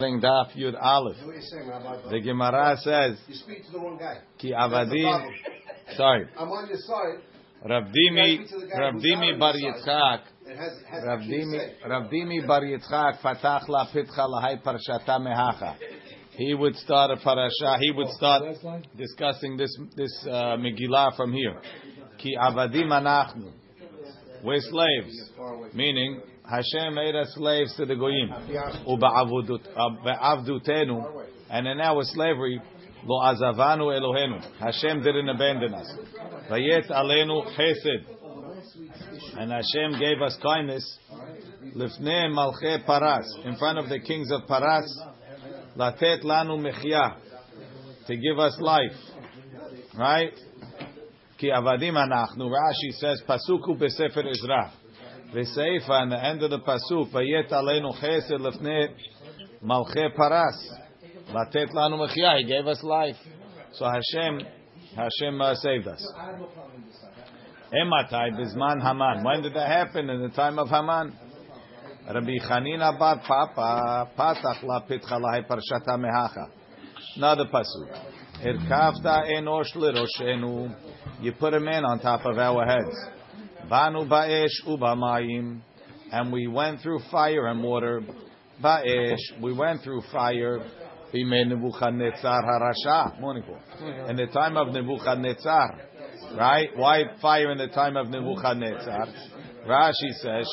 Daf 0.00 0.54
Yud 0.56 0.80
Aleph. 0.80 1.16
What 1.24 1.32
are 1.32 1.34
you 1.34 1.42
saying, 1.42 1.68
Rabbi? 1.68 2.08
The 2.08 2.20
Gemara 2.20 2.76
says, 2.82 3.18
You 3.26 3.34
speak 3.34 3.66
to 3.66 3.72
the 3.72 3.78
wrong 3.80 3.98
guy. 3.98 4.18
Ki 4.38 4.52
avadim. 4.52 5.28
Sorry, 5.96 6.28
I'm 6.38 6.48
on 6.50 6.68
your 6.68 6.78
side. 6.78 7.18
Rav 7.68 7.82
Dimi, 7.82 8.36
speak 8.36 8.48
to 8.50 8.60
the 8.60 8.66
guy 8.72 8.78
Rav 8.78 8.94
who's 8.94 9.02
Dimi 9.02 9.36
not 9.36 9.40
Bar 9.40 9.54
Yitzchak, 9.54 10.20
It 10.46 10.56
has, 10.56 10.72
has 10.88 11.02
Rav 11.04 11.18
actually 11.18 11.38
Dimi, 11.38 11.58
said. 11.58 11.90
Rav 11.90 12.10
Dimi 12.12 12.46
Bar 12.46 12.60
Yitzchak, 12.60 13.20
Fatach 13.20 13.68
La 13.68 13.86
Pitcha 13.88 14.18
Lahai 14.20 14.62
Parshata 14.62 15.18
Mehacha. 15.18 15.74
He 16.36 16.54
would 16.54 16.76
start 16.76 17.10
a 17.10 17.16
parasha. 17.16 17.78
He 17.80 17.90
would 17.90 18.10
start 18.10 18.44
discussing 18.96 19.56
this 19.56 19.76
this 19.96 20.12
uh, 20.30 20.56
Megillah 20.58 21.16
from 21.16 21.32
here. 21.32 21.60
Ki 22.18 22.36
avadim 22.40 22.86
anachnu. 22.86 23.50
We're 24.44 24.60
slaves, 24.60 25.32
meaning 25.74 26.20
Hashem 26.48 26.94
made 26.94 27.14
us 27.14 27.34
slaves 27.34 27.76
to 27.76 27.84
the 27.84 27.94
goyim. 27.94 28.30
Uba'avdutenu, 28.86 31.04
uh, 31.04 31.08
and 31.50 31.66
in 31.66 31.78
our 31.78 32.02
slavery, 32.04 32.58
lo 33.04 33.20
azavanu 33.20 33.92
Elohenu. 33.92 34.40
Hashem 34.58 35.02
didn't 35.02 35.28
abandon 35.28 35.74
us. 35.74 35.92
Vayet 36.50 36.90
alenu 36.90 37.44
chesed, 37.54 38.06
and 39.36 39.52
Hashem 39.52 39.98
gave 40.00 40.22
us 40.22 40.38
kindness. 40.42 40.98
Lifnei 41.76 42.30
malche 42.30 42.82
paras, 42.86 43.30
in 43.44 43.56
front 43.56 43.78
of 43.78 43.90
the 43.90 44.00
kings 44.00 44.30
of 44.32 44.46
paras, 44.48 45.02
latet 45.76 46.24
lanu 46.24 46.56
mechya, 46.58 47.16
to 48.06 48.16
give 48.16 48.38
us 48.38 48.58
life, 48.58 48.96
right? 49.98 50.32
Ki 51.36 51.50
avadim 51.50 51.92
anachnu. 51.92 52.48
Rashi 52.50 52.92
says 52.92 53.20
pasuku 53.28 53.76
besefer 53.78 54.24
Ezra. 54.26 54.72
V'seifa, 55.34 56.02
in 56.04 56.08
the 56.08 56.24
end 56.24 56.42
of 56.42 56.50
the 56.50 56.58
pasuk, 56.60 57.12
vayet 57.12 57.50
alenu 57.50 57.94
chesed 58.00 58.30
lefnei 58.32 58.88
malche 59.62 60.14
paras, 60.16 60.72
latet 61.34 61.70
lanu 61.74 61.98
mechya. 61.98 62.38
He 62.38 62.44
gave 62.44 62.66
us 62.66 62.82
life. 62.82 63.16
So 63.74 63.84
Hashem, 63.84 64.40
Hashem 64.96 65.40
uh, 65.40 65.54
saved 65.56 65.86
us. 65.86 66.12
Ematai 67.74 68.32
bizman 68.38 68.80
Haman. 68.82 69.22
When 69.22 69.42
did 69.42 69.52
that 69.52 69.68
happen? 69.68 70.08
In 70.08 70.22
the 70.22 70.30
time 70.30 70.58
of 70.58 70.68
Haman. 70.68 71.12
Rabbi 72.06 72.38
Chanina 72.48 72.98
bar 72.98 73.20
Papa 73.26 74.10
patach 74.18 74.62
la 74.62 74.80
pitcha 74.80 75.20
lahai 75.20 75.46
parshata 75.46 75.98
mehacha. 75.98 76.48
Another 77.16 77.44
pasuk. 77.44 77.90
Irkavta 78.42 79.28
enosh 79.30 79.76
liroshenu. 79.76 80.74
You 81.20 81.32
put 81.32 81.52
a 81.52 81.60
man 81.60 81.84
on 81.84 81.98
top 81.98 82.24
of 82.24 82.38
our 82.38 82.64
heads. 82.64 83.17
Banu 83.68 84.04
ba'esh 84.08 84.66
ubamayim. 84.66 85.60
And 86.10 86.32
we 86.32 86.46
went 86.46 86.80
through 86.80 87.00
fire 87.10 87.46
and 87.48 87.62
water. 87.62 88.02
Ba'esh. 88.62 89.40
We 89.40 89.52
went 89.52 89.82
through 89.82 90.02
fire. 90.12 90.64
Nebuchadnezzar 91.12 92.42
harasha. 92.42 93.18
Morning 93.20 93.42
In 94.08 94.16
the 94.16 94.26
time 94.26 94.56
of 94.56 94.68
Nebuchadnezzar. 94.68 95.80
Right? 96.36 96.68
Why 96.76 97.04
fire 97.22 97.50
in 97.52 97.58
the 97.58 97.68
time 97.68 97.96
of 97.96 98.08
Nebuchadnezzar? 98.08 99.06
Rashi 99.66 100.12
says. 100.22 100.46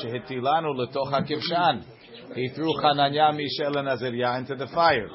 He 2.36 2.50
threw 2.50 2.73
Hananiah, 2.81 3.34
Mishael, 3.34 3.78
and 3.78 3.88
Azariah 3.88 4.40
into 4.40 4.56
the 4.56 4.67
fire. 4.67 5.08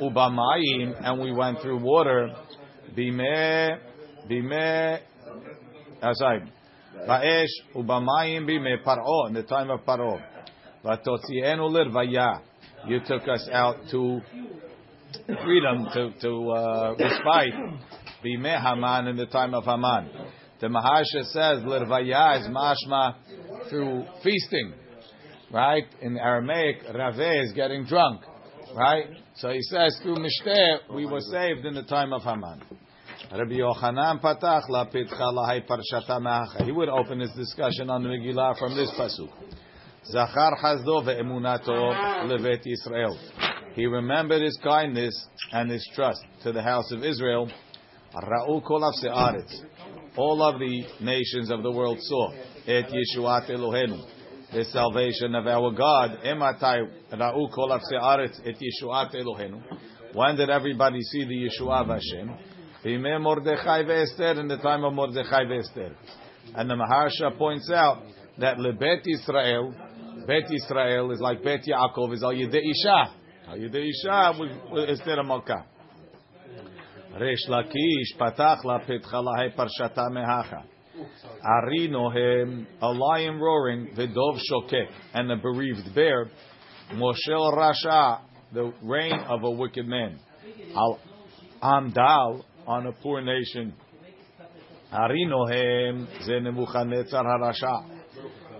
Ubamayim, 0.00 0.94
and 1.04 1.20
we 1.20 1.32
went 1.32 1.60
through 1.60 1.78
water. 1.78 2.30
Bime, 2.96 3.78
bime, 4.28 5.00
sorry. 6.14 6.52
Ubamayim 7.74 8.46
paro, 8.84 9.28
in 9.28 9.34
the 9.34 9.42
time 9.42 9.70
of 9.70 9.80
paro. 9.80 10.20
Vatotzienu 10.84 11.70
lirvaya. 11.70 12.40
You 12.86 13.00
took 13.06 13.26
us 13.28 13.48
out 13.52 13.76
to 13.90 14.20
freedom, 15.26 15.86
to, 15.92 16.12
to 16.20 16.50
uh, 16.50 16.94
respite. 16.98 17.54
Haman, 18.22 19.06
in 19.08 19.16
the 19.16 19.26
time 19.26 19.54
of 19.54 19.64
Haman. 19.64 20.10
The 20.60 20.66
Maharsha 20.66 21.24
says, 21.24 21.62
lirvaya 21.64 22.40
is 22.40 22.48
mashma 22.48 23.14
through 23.70 24.04
feasting. 24.22 24.74
Right? 25.52 25.84
In 26.02 26.18
Aramaic, 26.18 26.82
Rave 26.94 27.44
is 27.44 27.52
getting 27.52 27.84
drunk. 27.84 28.22
Right? 28.76 29.06
So 29.36 29.50
he 29.50 29.62
says, 29.62 29.98
through 30.02 30.16
Mishteh, 30.16 30.94
we 30.94 31.06
were 31.06 31.20
saved 31.20 31.64
in 31.64 31.74
the 31.74 31.84
time 31.84 32.12
of 32.12 32.22
Haman. 32.22 32.62
Rabbi 33.30 33.56
Yochanan 33.56 34.22
patach 34.22 34.62
la 34.70 34.86
pitcha. 34.86 36.64
He 36.64 36.72
would 36.72 36.88
open 36.88 37.20
his 37.20 37.30
discussion 37.32 37.90
on 37.90 38.02
Megillah 38.02 38.58
from 38.58 38.74
this 38.74 38.90
pasuk. 38.98 39.28
Zachar 40.06 40.56
chazdo 40.62 41.04
ve'emunato 41.04 41.92
levet 42.26 42.64
Yisrael. 42.64 43.14
He 43.74 43.84
remembered 43.84 44.40
his 44.40 44.58
kindness 44.64 45.12
and 45.52 45.70
his 45.70 45.86
trust 45.94 46.24
to 46.42 46.52
the 46.52 46.62
house 46.62 46.90
of 46.90 47.04
Israel. 47.04 47.50
Ra'u 48.14 48.64
kol 48.64 48.80
ha'aretz. 48.80 49.62
All 50.16 50.42
of 50.42 50.58
the 50.58 50.86
nations 51.02 51.50
of 51.50 51.62
the 51.62 51.70
world 51.70 51.98
saw 52.00 52.32
et 52.66 52.86
Yeshuat 52.86 53.50
Elohenu, 53.50 54.04
the 54.54 54.64
salvation 54.64 55.34
of 55.34 55.46
our 55.46 55.70
God. 55.72 56.18
Ematai 56.24 56.80
ra'u 57.12 57.52
kol 57.54 57.68
ha'aretz 57.68 58.40
et 58.46 58.56
Yeshuat. 58.56 59.12
When 60.14 60.36
did 60.36 60.48
everybody 60.48 61.02
see 61.02 61.24
the 61.24 61.48
Yeshua 61.50 61.82
of 61.82 61.88
Hashem? 61.88 62.56
Mordechai 62.84 63.80
in 64.40 64.48
the 64.48 64.58
time 64.62 64.84
of 64.84 64.94
Mordechai 64.94 65.44
ve'Esther. 65.44 65.94
And 66.54 66.70
the 66.70 66.74
Maharsha 66.74 67.36
points 67.36 67.70
out 67.70 68.02
that 68.38 68.56
lebet 68.58 69.02
Israel, 69.06 69.74
Bet 70.26 70.44
Israel 70.52 71.10
is 71.10 71.20
like 71.20 71.42
Bet 71.42 71.60
Yaakov 71.66 72.14
is 72.14 72.22
al 72.22 72.32
Yedei 72.32 72.60
Isha. 72.60 73.14
Al 73.48 73.56
Yedei 73.56 73.88
Isha 73.88 74.38
with, 74.72 74.90
Esther 74.90 75.22
Malka. 75.24 75.64
Resh 77.18 77.48
Lakish 77.48 78.16
patach 78.20 78.62
la 78.64 78.78
petcha 78.80 79.14
lahai 79.14 79.54
parshata 79.56 80.08
mehacha. 80.10 80.62
Ari 81.42 81.88
nohem, 81.88 82.66
a 82.80 82.88
lion 82.88 83.38
roaring, 83.40 83.88
v'dov 83.96 84.38
shokek, 84.50 84.88
and 85.14 85.30
a 85.32 85.36
bereaved 85.36 85.94
bear, 85.94 86.30
Moshel 86.92 87.56
Rasha, 87.56 88.20
the 88.52 88.72
reign 88.82 89.18
of 89.28 89.42
a 89.42 89.50
wicked 89.50 89.86
man. 89.86 90.18
Al 90.74 91.00
Amdal, 91.62 92.44
on 92.68 92.86
a 92.86 92.92
poor 92.92 93.22
nation. 93.22 93.72
Ari 94.92 95.26
nohem, 95.26 96.06
ze 96.24 96.38
Nebuchadnezzar 96.38 97.24
harasha. 97.24 97.82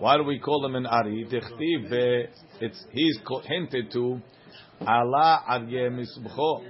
Why 0.01 0.17
do 0.17 0.25
we 0.25 0.39
call 0.39 0.65
him 0.65 0.77
an 0.77 0.87
Ari? 0.87 1.27
Dichtiv 1.31 1.91
be, 1.91 2.25
it's 2.61 2.85
he's 2.91 3.19
hinted 3.45 3.93
to 3.93 4.21
Allah 4.87 5.43
Arye 5.51 5.91
Misbcho. 5.91 6.65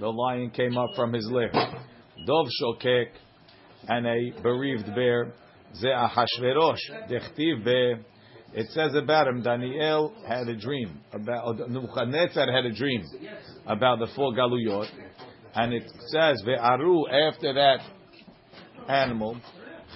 The 0.00 0.08
lion 0.08 0.50
came 0.50 0.76
up 0.76 0.88
from 0.96 1.12
his 1.12 1.28
lair. 1.30 1.52
Dov 2.26 2.46
Shokek 2.60 3.10
and 3.88 4.06
a 4.06 4.42
bereaved 4.42 4.86
bear. 4.94 5.32
Ze 5.76 5.88
Ahashverosh. 5.88 7.08
Dichtiv 7.08 7.64
be. 7.64 7.94
It 8.52 8.66
says 8.70 8.96
about 8.96 9.28
him, 9.28 9.42
Daniel 9.42 10.12
had 10.26 10.48
a 10.48 10.56
dream 10.56 10.98
about 11.12 11.70
Nebuchadnezzar 11.70 12.50
had 12.50 12.64
a 12.64 12.72
dream 12.72 13.04
about 13.64 14.00
the 14.00 14.08
four 14.16 14.32
galuyot, 14.32 14.88
and 15.54 15.72
it 15.72 15.90
says 16.08 16.42
ve'aru 16.46 17.04
after 17.10 17.52
that 17.54 17.78
animal, 18.88 19.40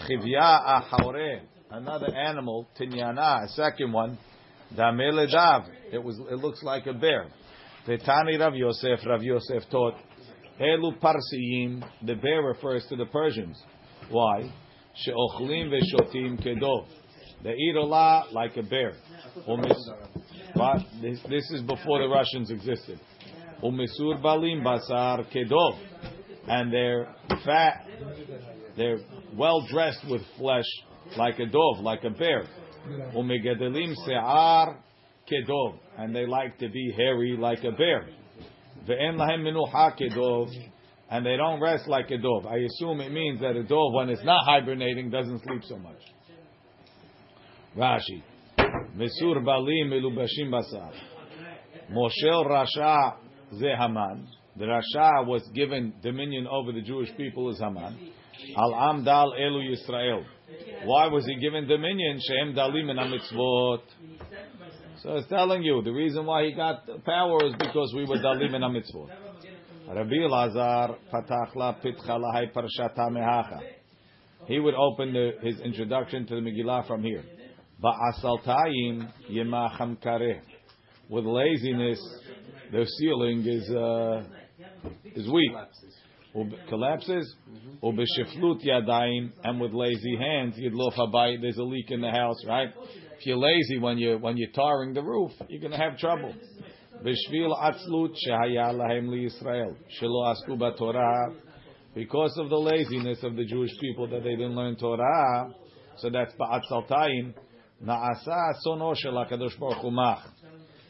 chivya 0.08 0.82
ahore, 0.90 1.40
another 1.70 2.14
animal, 2.14 2.66
tinyana, 2.78 3.44
a 3.44 3.48
second 3.48 3.92
one, 3.92 4.18
dameledav. 4.76 5.68
It 5.92 6.02
was. 6.02 6.18
It 6.30 6.36
looks 6.36 6.62
like 6.62 6.86
a 6.86 6.92
bear. 6.92 7.28
Vetani 7.86 8.38
Rav 8.38 8.54
Yosef. 8.54 9.00
Rav 9.06 9.22
Yosef 9.22 9.62
taught. 9.70 9.94
Elu 10.60 10.98
parsiyim. 11.00 11.84
The 12.06 12.14
bear 12.14 12.42
refers 12.42 12.86
to 12.88 12.96
the 12.96 13.06
Persians. 13.06 13.60
Why? 14.10 14.52
She'ochlim 14.96 15.70
ve'shotim 15.70 16.44
kedov. 16.44 16.86
They 17.42 17.52
eat 17.52 17.76
a 17.76 17.84
lot 17.84 18.32
like 18.32 18.56
a 18.56 18.62
bear. 18.62 18.94
But 20.54 20.78
this, 21.02 21.20
this 21.28 21.50
is 21.50 21.62
before 21.62 22.00
the 22.00 22.08
Russians 22.08 22.50
existed. 22.50 23.00
Umisur 23.62 24.22
balim 24.22 24.62
basar 24.62 25.24
kedov. 25.32 25.78
And 26.46 26.72
they're 26.72 27.14
fat. 27.44 27.86
They're 28.76 28.98
well 29.36 29.66
dressed 29.70 30.04
with 30.08 30.22
flesh 30.36 30.64
like 31.16 31.38
a 31.38 31.46
dove, 31.46 31.80
like 31.80 32.04
a 32.04 32.10
bear. 32.10 32.44
Umegedelim 33.14 33.94
se'ar 34.04 34.78
kedov, 35.30 35.78
and 35.96 36.14
they 36.14 36.26
like 36.26 36.58
to 36.58 36.68
be 36.68 36.92
hairy 36.96 37.36
like 37.38 37.64
a 37.64 37.72
bear. 37.72 38.06
Ve'en 38.86 39.16
lahem 39.16 39.40
menucha 39.40 39.98
kedov, 39.98 40.50
and 41.10 41.24
they 41.24 41.36
don't 41.36 41.60
rest 41.60 41.88
like 41.88 42.10
a 42.10 42.18
dove. 42.18 42.46
I 42.46 42.56
assume 42.56 43.00
it 43.00 43.12
means 43.12 43.40
that 43.40 43.56
a 43.56 43.62
dove, 43.62 43.92
when 43.94 44.10
it's 44.10 44.24
not 44.24 44.44
hibernating, 44.44 45.10
doesn't 45.10 45.42
sleep 45.44 45.62
so 45.64 45.78
much. 45.78 46.00
Rashi, 47.76 48.22
mesur 48.96 49.42
balim 49.42 49.90
melubashim 49.90 50.50
basar. 50.50 50.92
Moshel 51.90 52.46
Rasha 52.46 53.16
Haman. 53.60 54.28
The 54.56 54.64
Rasha 54.64 55.26
was 55.26 55.42
given 55.54 55.94
dominion 56.02 56.46
over 56.46 56.72
the 56.72 56.80
Jewish 56.80 57.08
people 57.16 57.50
as 57.50 57.58
Haman. 57.58 58.12
Al 58.56 58.72
Amdal 58.72 59.38
Elu 59.38 59.74
Yisrael. 59.74 60.24
Why 60.84 61.06
was 61.06 61.24
he 61.26 61.36
given 61.36 61.66
dominion? 61.66 62.20
Shehem 62.20 62.54
dalim 62.54 62.90
and 62.90 62.98
mitzvot. 63.12 63.80
So 65.02 65.16
it's 65.16 65.28
telling 65.28 65.62
you 65.62 65.82
the 65.82 65.92
reason 65.92 66.24
why 66.26 66.44
he 66.44 66.52
got 66.52 66.86
power 67.04 67.46
is 67.46 67.54
because 67.58 67.92
we 67.96 68.04
were 68.04 68.18
dalim 68.18 68.54
in 68.54 68.62
a 68.62 68.68
mitzvah. 68.68 69.06
Rabbi 69.88 70.26
Lazar 70.28 70.96
patach 71.12 71.54
la 71.54 71.74
pitcha 71.74 72.18
lahai 72.18 72.52
parshata 72.52 73.10
mehacha. 73.10 73.60
He 74.46 74.58
would 74.58 74.74
open 74.74 75.12
the, 75.12 75.32
his 75.42 75.60
introduction 75.60 76.26
to 76.26 76.34
the 76.34 76.40
Megillah 76.40 76.86
from 76.86 77.02
here. 77.02 77.24
Ba'asaltayim 77.82 79.08
yemacham 79.30 79.96
kareh. 80.02 80.40
With 81.08 81.24
laziness, 81.24 82.00
the 82.74 82.86
ceiling 82.98 83.46
is 83.46 83.70
uh, 83.70 84.24
is 85.14 85.30
weak. 85.30 85.52
Collapses. 86.68 87.36
Ubeshiflut 87.80 88.64
yadayim, 88.66 89.30
and 89.44 89.60
with 89.60 89.72
lazy 89.72 90.16
hands, 90.16 90.56
yidlof 90.58 90.94
habayit. 90.94 91.40
There's 91.40 91.58
a 91.58 91.62
leak 91.62 91.92
in 91.92 92.00
the 92.00 92.10
house, 92.10 92.44
right? 92.48 92.70
If 93.16 93.26
you're 93.26 93.36
lazy 93.36 93.78
when 93.78 93.98
you 93.98 94.18
when 94.18 94.36
you're 94.36 94.50
tarring 94.50 94.92
the 94.92 95.02
roof, 95.02 95.30
you're 95.48 95.62
gonna 95.62 95.80
have 95.80 95.98
trouble. 95.98 96.34
Bishvil 97.04 97.56
atzlut 97.62 98.16
shehaya 98.26 98.74
shelo 100.02 100.34
asku 100.34 100.58
b'Torah. 100.58 101.36
Because 101.94 102.36
of 102.38 102.48
the 102.50 102.56
laziness 102.56 103.22
of 103.22 103.36
the 103.36 103.44
Jewish 103.44 103.70
people 103.80 104.08
that 104.08 104.24
they 104.24 104.34
didn't 104.34 104.56
learn 104.56 104.74
Torah, 104.74 105.54
so 105.98 106.10
that's 106.10 106.34
ba'atzaltayim. 106.34 107.34
Na'asa 107.84 108.54
sono 108.62 108.94
shel 108.94 109.12
Hakadosh 109.12 109.56
Baruch 109.60 109.78
Hu 109.78 109.92
mach. 109.92 110.33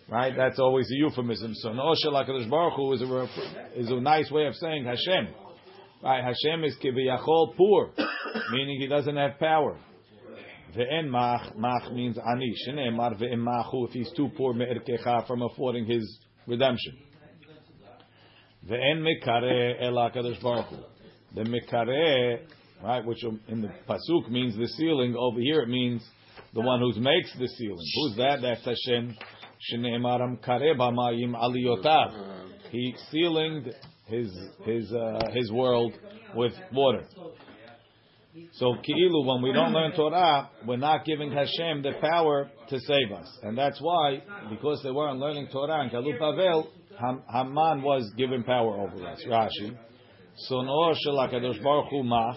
Right? 0.09 0.35
That's 0.37 0.59
always 0.59 0.87
a 0.91 0.97
euphemism. 0.97 1.55
So 1.55 1.73
no 1.73 1.95
shel 2.03 2.12
Hakadosh 2.12 2.49
Baruch 2.51 2.75
Hu 2.75 2.93
is 2.93 3.03
a 3.03 3.29
is 3.75 3.91
a 3.91 4.01
nice 4.01 4.31
way 4.31 4.47
of 4.47 4.55
saying 4.56 4.85
Hashem. 4.85 5.35
Right? 6.03 6.23
Hashem 6.23 6.65
is 6.65 6.77
kiviyachol 6.83 7.56
poor, 7.56 7.91
meaning 8.53 8.81
he 8.81 8.87
doesn't 8.87 9.17
have 9.17 9.39
power. 9.39 9.79
Ve'en 10.77 11.09
mach 11.09 11.56
mach 11.56 11.91
means 11.93 12.19
ani. 12.19 12.55
Shneimar 12.69 13.19
ve'en 13.19 13.39
machu 13.39 13.89
if 13.89 13.93
he's 13.93 14.11
too 14.12 14.29
poor 14.37 14.53
me'erkecha 14.53 15.27
from 15.27 15.41
affording 15.43 15.87
his 15.87 16.19
redemption. 16.47 16.99
Ve'en 18.69 19.03
mekare 19.03 19.83
el 19.83 19.95
Hakadosh 19.95 20.43
Baruch 20.43 20.67
Hu. 20.67 20.77
The 21.35 21.43
mekare, 21.43 22.41
right, 22.83 23.05
which 23.05 23.25
in 23.49 23.62
the 23.62 23.71
pasuk 23.89 24.31
means 24.31 24.55
the 24.56 24.69
ceiling. 24.69 25.17
Over 25.19 25.41
here 25.41 25.62
it 25.62 25.69
means 25.69 26.03
the 26.53 26.61
one 26.61 26.81
who 26.81 26.93
makes 27.01 27.33
the 27.39 27.49
ceiling. 27.49 27.87
Who's 27.95 28.17
that? 28.17 28.41
That's 28.43 28.65
Hashem. 28.65 29.17
Shneimar 29.73 30.43
kare 30.45 30.75
b'mayim 30.75 31.35
aliyotav. 31.35 32.51
He 32.71 32.95
sealing 33.11 33.67
his 34.06 34.31
his 34.65 34.93
uh, 34.93 35.31
his 35.33 35.51
world 35.53 35.93
with 36.35 36.53
water. 36.73 37.05
So 38.55 38.75
ki'ilu, 38.75 39.25
when 39.27 39.43
we 39.43 39.53
don't 39.53 39.73
learn 39.73 39.93
Torah, 39.93 40.51
we're 40.67 40.77
not 40.77 41.05
giving 41.05 41.31
Hashem 41.31 41.83
the 41.83 41.93
power 42.01 42.51
to 42.69 42.81
save 42.81 43.12
us, 43.12 43.29
and 43.45 43.56
that's 43.56 43.81
why, 43.81 44.23
because 44.51 44.83
they 44.83 44.91
weren't 44.91 45.21
learning 45.21 45.49
Torah 45.53 45.85
in 45.85 45.91
Galut 45.91 46.19
Bavel, 46.21 46.67
Ham- 47.01 47.23
Haman 47.33 47.83
was 47.83 48.12
given 48.17 48.43
power 48.43 48.75
over 48.81 49.06
us. 49.06 49.23
Rashi, 49.29 49.77
Sono 50.37 50.95
shel 50.95 51.15
Hakadosh 51.15 51.62
Baruch 51.62 51.91
Hu 51.91 52.03
mach, 52.03 52.37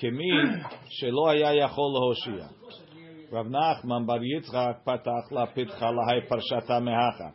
kemi 0.00 0.62
shelo 1.02 1.26
haya 1.26 1.66
yachol. 1.66 2.48
Rav 3.32 3.46
Nachman 3.46 4.06
bar 4.06 4.20
Yitzchak 4.20 4.84
patach 4.86 5.32
la 5.32 5.46
pitcha 5.46 5.90
lahai 5.92 6.28
parshata 6.28 6.80
mehacha. 6.80 7.32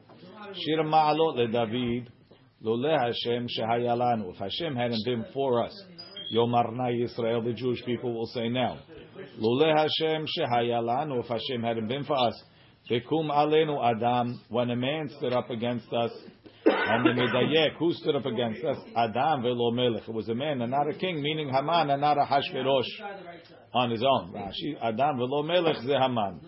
Shir 0.54 0.84
ma'alot 0.84 1.36
leDavid, 1.36 2.08
lole 2.62 2.98
Hashem 2.98 3.48
shehaya 3.48 3.98
lanu. 3.98 4.32
If 4.32 4.38
Hashem 4.38 4.74
hadn't 4.74 5.04
been 5.04 5.26
for 5.34 5.62
us, 5.66 5.74
Yomarna 6.34 6.92
Yisrael, 6.94 7.44
the 7.44 7.52
Jewish 7.52 7.84
people 7.84 8.14
will 8.14 8.28
say 8.28 8.48
now. 8.48 8.80
Lule 9.38 9.76
Hashem 9.76 10.26
shehaya 10.26 10.82
lanu, 10.82 11.20
if 11.20 11.28
Hashem 11.28 11.62
hadn't 11.62 11.90
been 11.90 12.06
for 12.06 12.18
us. 12.18 12.42
Bekum 12.90 13.30
alenu 13.30 13.78
Adam, 13.84 14.40
when 14.48 14.70
a 14.70 14.76
man 14.78 15.10
stood 15.18 15.34
up 15.34 15.50
against 15.50 15.92
us, 15.92 16.12
and 16.66 17.06
the 17.06 17.10
Medayek, 17.10 17.76
who 17.78 17.94
stood 17.94 18.16
up 18.16 18.26
against 18.26 18.64
us? 18.64 18.78
Adam 18.96 19.42
velo 19.42 19.72
melech. 19.72 20.08
It 20.08 20.14
was 20.14 20.30
a 20.30 20.36
man 20.36 20.62
and 20.62 20.72
not 20.72 20.88
a 20.88 20.94
king, 20.94 21.22
meaning 21.22 21.50
Haman 21.50 21.90
and 21.90 22.02
not 22.02 22.18
a 22.18 22.22
Hashverosh 22.22 22.86
on 23.74 23.92
his 23.92 24.04
own. 24.04 24.34
Rashi, 24.34 24.78
Adam 24.82 25.18
velo 25.18 25.44
melech 25.44 25.78
ze 25.78 25.94
Haman. 25.94 26.42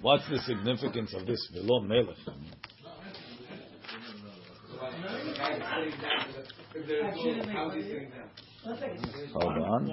What's 0.00 0.28
the 0.28 0.38
significance 0.40 1.14
of 1.14 1.26
this 1.26 1.48
velo 1.52 1.80
melech? 1.80 2.16
Hold 8.72 9.56
on. 9.64 9.88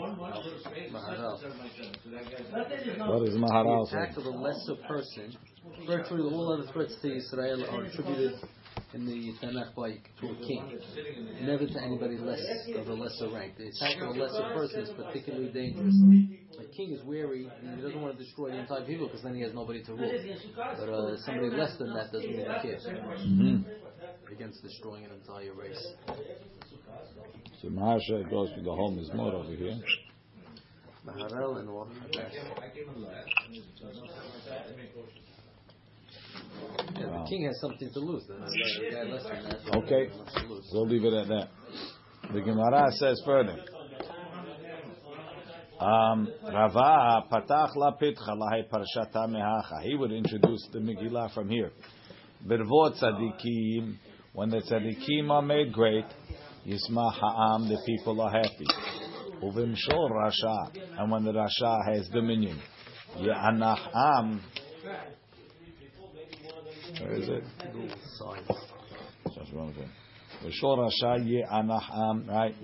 What 3.08 3.24
is 3.24 3.36
Maharal 3.36 3.86
The 3.86 3.92
saying? 3.92 4.04
attack 4.04 4.18
of 4.18 4.26
a 4.26 4.30
lesser 4.30 4.76
person, 4.88 5.34
virtually 5.88 6.22
all 6.34 6.52
other 6.54 6.70
threats 6.74 6.96
to 7.02 7.16
Israel 7.16 7.64
are 7.70 7.84
attributed 7.86 8.34
in 8.94 9.06
the 9.06 9.34
Tanakh 9.42 9.74
by 9.76 9.92
to 10.20 10.28
a 10.28 10.36
king, 10.46 10.78
never 11.42 11.66
to 11.68 11.82
anybody 11.82 12.18
less 12.18 12.42
of 12.76 12.88
a 12.90 12.94
lesser 12.94 13.30
rank. 13.30 13.54
The 13.58 13.68
attack 13.68 14.02
of 14.02 14.10
a 14.16 14.20
lesser 14.20 14.44
person 14.54 14.82
is 14.82 14.90
particularly 14.90 15.52
dangerous. 15.54 15.96
A 16.60 16.66
king 16.76 16.92
is 16.92 17.02
wary 17.06 17.50
and 17.62 17.76
he 17.78 17.82
doesn't 17.82 18.02
want 18.02 18.18
to 18.18 18.24
destroy 18.24 18.52
the 18.52 18.58
entire 18.60 18.84
people 18.86 19.08
because 19.08 19.24
then 19.24 19.36
he 19.36 19.42
has 19.42 19.54
nobody 19.54 19.84
to 19.86 19.94
rule. 19.94 20.12
But 20.56 20.90
uh, 20.90 21.18
somebody 21.26 21.50
less 21.50 21.78
than 21.78 21.94
that 21.94 22.12
doesn't 22.12 22.30
even 22.30 22.46
care 22.62 22.80
Mhm. 22.80 23.64
against 24.32 24.62
destroying 24.64 25.06
an 25.06 25.12
entire 25.12 25.54
race. 25.54 25.94
So 27.62 27.70
Maharsha 27.70 28.30
goes 28.30 28.50
to 28.56 28.62
the 28.62 28.72
whole 28.72 28.96
Mizmor 28.96 29.34
over 29.34 29.52
here. 29.56 29.80
Maharal 31.08 31.60
and 31.60 31.70
what? 31.70 31.88
Yeah, 36.98 37.08
Wow. 37.08 37.24
the 37.24 37.30
king 37.30 37.46
has 37.46 37.60
something 37.60 37.90
to 37.92 38.00
lose. 38.00 38.24
The, 38.28 38.34
the 38.36 38.92
guy 38.92 39.04
less 39.04 39.24
than 39.24 39.44
that. 39.44 39.60
has 39.62 39.76
Okay. 39.84 40.08
nothing 40.18 40.48
to 40.48 40.54
lose. 40.54 40.70
We'll 40.74 40.88
leave 40.88 41.04
it 41.04 41.14
at 41.14 41.28
that. 41.28 41.50
The 42.34 42.42
Gemara 42.42 42.92
says 42.92 43.22
further. 43.26 43.58
Um, 45.80 46.30
Rava 46.44 47.24
patach 47.32 47.76
la 47.76 47.92
pitcha 47.98 48.30
lahai 48.30 48.64
parshata 48.70 49.28
mehacha. 49.28 49.82
He 49.84 49.96
would 49.96 50.12
introduce 50.12 50.68
the 50.72 50.80
Megillah 50.80 51.34
from 51.34 51.50
here. 51.50 51.72
Bervot 52.48 52.98
tzadikim, 53.02 53.98
when 54.34 54.50
the 54.50 54.62
tzadikim 54.62 55.30
are 55.30 55.42
made 55.42 55.74
great, 55.74 56.06
yismah 56.66 57.14
ha'am, 57.14 57.68
the 57.68 57.78
people 57.86 58.22
are 58.22 58.32
happy. 58.32 58.68
Uvimshol 59.44 60.12
rasha, 60.12 60.70
and 60.98 61.12
when 61.12 61.24
the 61.24 61.32
rasha 61.32 61.94
has 61.94 62.08
dominion, 62.10 62.60
ye'anach 63.20 63.90
am. 63.94 64.42
Where 67.02 67.14
is 67.14 67.30
it? 67.30 67.44
Wrong 69.54 69.68
with 69.68 69.78
it. 69.78 69.90
V'shor 70.44 70.78
rasha 70.78 71.26
ye'anach 71.26 71.90
am, 71.92 72.28
right? 72.28 72.56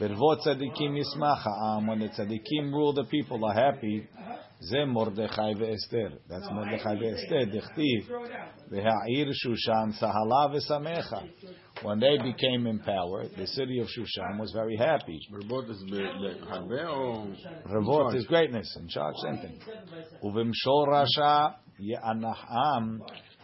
Bervot 0.00 0.38
tzadikim 0.46 0.96
yismach 0.96 1.42
ha'am. 1.42 1.86
When 1.86 1.98
the 2.00 2.08
tzadikim 2.08 2.72
rule, 2.72 2.92
the 2.92 3.04
people 3.04 3.44
are 3.44 3.54
happy. 3.54 4.08
Ze 4.63 4.85
Mordechai 4.85 5.53
ve'Esther. 5.53 6.17
That's 6.29 6.47
Mordechai 6.51 6.95
ve'Esther. 6.95 7.45
Dechtiv. 7.53 8.09
V'ha'ir 8.71 9.31
Shushan 9.45 9.93
sahala 10.01 10.49
v'samecha. 10.53 11.29
When 11.83 11.99
they 11.99 12.17
became 12.17 12.67
in 12.67 12.79
power, 12.79 13.25
the 13.37 13.47
city 13.47 13.79
of 13.79 13.87
Shushan 13.87 14.39
was 14.39 14.51
very 14.53 14.77
happy. 14.77 15.19
Rebot 15.31 15.69
is 15.69 15.83
הרבה 16.49 16.87
או... 16.87 17.27
Revot 17.65 18.15
is 18.15 18.25
greatness. 18.25 18.75
In 18.79 18.87
charge, 18.87 19.15
same 19.23 19.37
thing. 19.37 19.59
Uvimshol 20.23 20.87
rasha 20.87 21.55
ye'anach 21.77 22.45
am. 22.77 23.01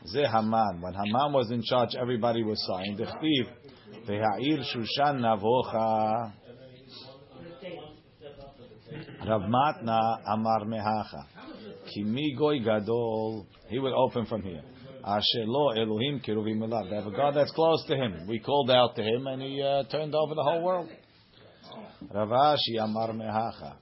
Ze 0.08 0.24
Haman. 0.24 0.82
When 0.82 0.94
Haman 0.94 1.34
was 1.34 1.51
in 1.51 1.62
charge, 1.62 1.96
everybody 2.00 2.44
was 2.44 2.58
sighing. 2.66 2.98
Dechtiv. 2.98 3.50
V'ha'ir 4.08 4.63
Shushan 4.74 5.20
navocha. 5.20 6.32
Rav 9.26 9.42
Matna 9.42 10.21
Amar 10.26 10.64
Mehacha. 10.66 11.25
Ki 11.92 12.04
mi 12.04 12.35
goy 12.38 12.61
gadol. 12.61 13.47
He 13.68 13.78
would 13.78 13.92
open 13.92 14.26
from 14.26 14.42
here. 14.42 14.62
Asher 15.04 15.47
lo 15.47 15.71
Elohim 15.71 16.21
kiruvim 16.21 16.59
elav. 16.59 16.90
They 16.90 16.97
have 16.97 17.06
a 17.06 17.11
God 17.11 17.35
that's 17.35 17.50
close 17.50 17.85
to 17.88 17.97
him. 17.97 18.26
We 18.28 18.38
called 18.38 18.71
out 18.71 18.95
to 18.97 19.02
him 19.02 19.26
and 19.26 19.42
he 19.42 19.62
uh, 19.62 19.85
turned 19.90 20.14
over 20.14 20.35
the 20.35 20.42
whole 20.42 20.62
world. 20.62 20.88
Rav 22.12 22.28
Ashi 22.28 22.80
Amar 22.80 23.09
Mehacha. 23.09 23.75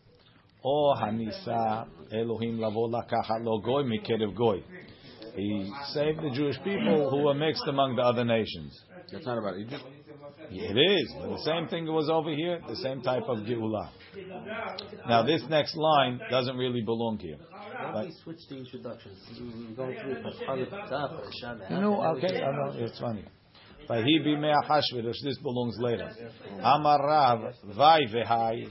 O 0.64 0.94
Hanisa 0.98 1.86
Elohim 2.12 2.58
lavo 2.58 2.88
lakacha 2.88 3.42
lo 3.42 3.60
goy 3.60 3.82
mikerev 3.82 4.34
goy. 4.34 4.62
He 5.36 5.70
saved 5.92 6.22
the 6.22 6.30
Jewish 6.30 6.56
people 6.64 7.10
who 7.10 7.24
were 7.24 7.34
mixed 7.34 7.64
among 7.68 7.96
the 7.96 8.02
other 8.02 8.24
nations. 8.24 8.72
That's 9.12 9.26
not 9.26 9.38
about 9.38 9.58
Egypt. 9.58 9.84
It 10.50 10.76
is, 10.76 11.12
but 11.18 11.28
the 11.28 11.42
same 11.44 11.68
thing 11.68 11.86
was 11.86 12.08
over 12.10 12.30
here, 12.30 12.60
the 12.68 12.76
same 12.76 13.02
type 13.02 13.24
of 13.28 13.38
Geulah. 13.38 13.90
Now, 15.08 15.22
this 15.22 15.42
next 15.48 15.76
line 15.76 16.20
doesn't 16.30 16.56
really 16.56 16.82
belong 16.82 17.18
here. 17.18 17.36
Why 17.92 18.04
we 18.04 18.12
switch 18.22 18.40
the 18.48 18.58
introductions? 18.58 19.18
We 19.38 19.46
were 19.46 19.74
going 19.74 19.96
through 20.00 20.12
it, 20.12 20.22
but 20.22 20.46
part 20.46 20.60
of 20.60 20.70
the 20.70 20.76
top, 20.76 21.24
you 21.70 21.80
know, 21.80 22.02
okay, 22.16 22.42
I 22.42 22.52
know, 22.52 22.72
it's 22.74 22.98
funny. 22.98 23.24
But 23.86 24.04
he 24.04 24.18
be 24.18 24.36
Achashverosh, 24.36 25.22
this 25.22 25.38
belongs 25.42 25.76
later. 25.78 26.10
Amar 26.62 27.06
Rav, 27.06 27.54
Vai 27.76 28.06
Vehai, 28.06 28.70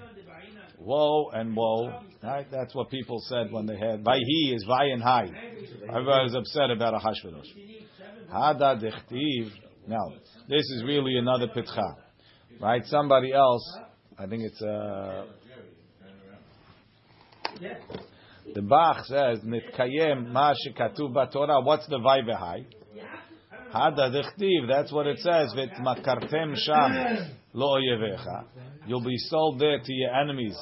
woe 0.79 1.29
and 1.33 1.55
woe. 1.55 2.01
Right? 2.23 2.47
That's 2.49 2.73
what 2.73 2.89
people 2.89 3.19
said 3.27 3.51
when 3.51 3.65
they 3.65 3.77
had 3.77 4.03
Vayhi 4.03 4.55
is 4.55 4.63
Vay 4.63 4.91
and 4.91 5.03
Hai. 5.03 5.29
Everybody 5.89 6.23
was 6.23 6.35
upset 6.35 6.71
about 6.71 6.93
a 6.93 6.97
Hashvarosh. 6.97 7.51
Hada 8.31 8.81
dechtiv. 8.81 9.51
Now, 9.87 10.11
this 10.47 10.63
is 10.71 10.83
really 10.85 11.17
another 11.17 11.47
pitcha. 11.47 11.95
Right? 12.59 12.85
Somebody 12.85 13.33
else, 13.33 13.77
I 14.17 14.27
think 14.27 14.43
it's 14.43 14.61
uh 14.61 15.25
the 18.53 18.61
Bach 18.61 19.05
says, 19.05 19.39
Nitkayem 19.39 20.31
ma 20.31 20.53
shekatuv 20.53 21.13
b'Torah. 21.13 21.63
What's 21.63 21.87
the 21.87 21.97
Vay 21.97 22.21
v'Hai? 22.21 22.65
Hada 23.73 24.11
dechtiv. 24.11 24.67
That's 24.67 24.91
what 24.91 25.07
it 25.07 25.19
says. 25.19 25.53
V'tmakartem 25.55 26.55
sham 26.57 27.35
lo 27.53 27.79
oyevecha. 27.79 28.45
You'll 28.85 29.03
be 29.03 29.17
sold 29.17 29.59
there 29.59 29.79
to 29.79 29.93
your 29.93 30.13
enemies. 30.13 30.57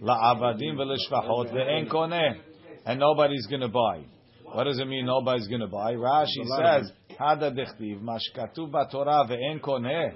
La 0.00 0.34
La'avadim 0.34 0.76
v'lishvachot 0.76 1.52
ve'en 1.52 1.88
koneh. 1.88 2.40
And 2.86 2.98
nobody's 2.98 3.46
going 3.46 3.60
to 3.60 3.68
buy. 3.68 4.04
What 4.52 4.64
does 4.64 4.78
it 4.78 4.86
mean 4.86 5.06
nobody's 5.06 5.46
going 5.46 5.60
to 5.60 5.66
buy? 5.66 5.94
Rashi 5.94 6.44
says, 6.56 6.90
Hada 7.18 7.50
dechtiv, 7.52 8.00
mashkatu 8.00 8.70
b'Torah 8.70 9.28
ve'en 9.28 9.60
koneh. 9.60 10.12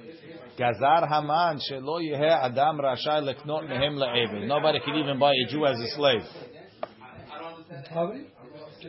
Gazar 0.59 1.09
Haman 1.09 1.61
shelo 1.71 2.01
yeheh 2.01 2.45
adam 2.45 2.79
rashai 2.79 3.23
leknot 3.23 3.69
mehem 3.69 3.97
la'eved. 3.97 4.47
Nobody 4.47 4.81
can 4.81 4.97
even 4.97 5.19
buy 5.19 5.33
a 5.33 5.51
Jew 5.51 5.67
as 5.67 5.79
a 5.79 5.89
slave. 5.97 6.23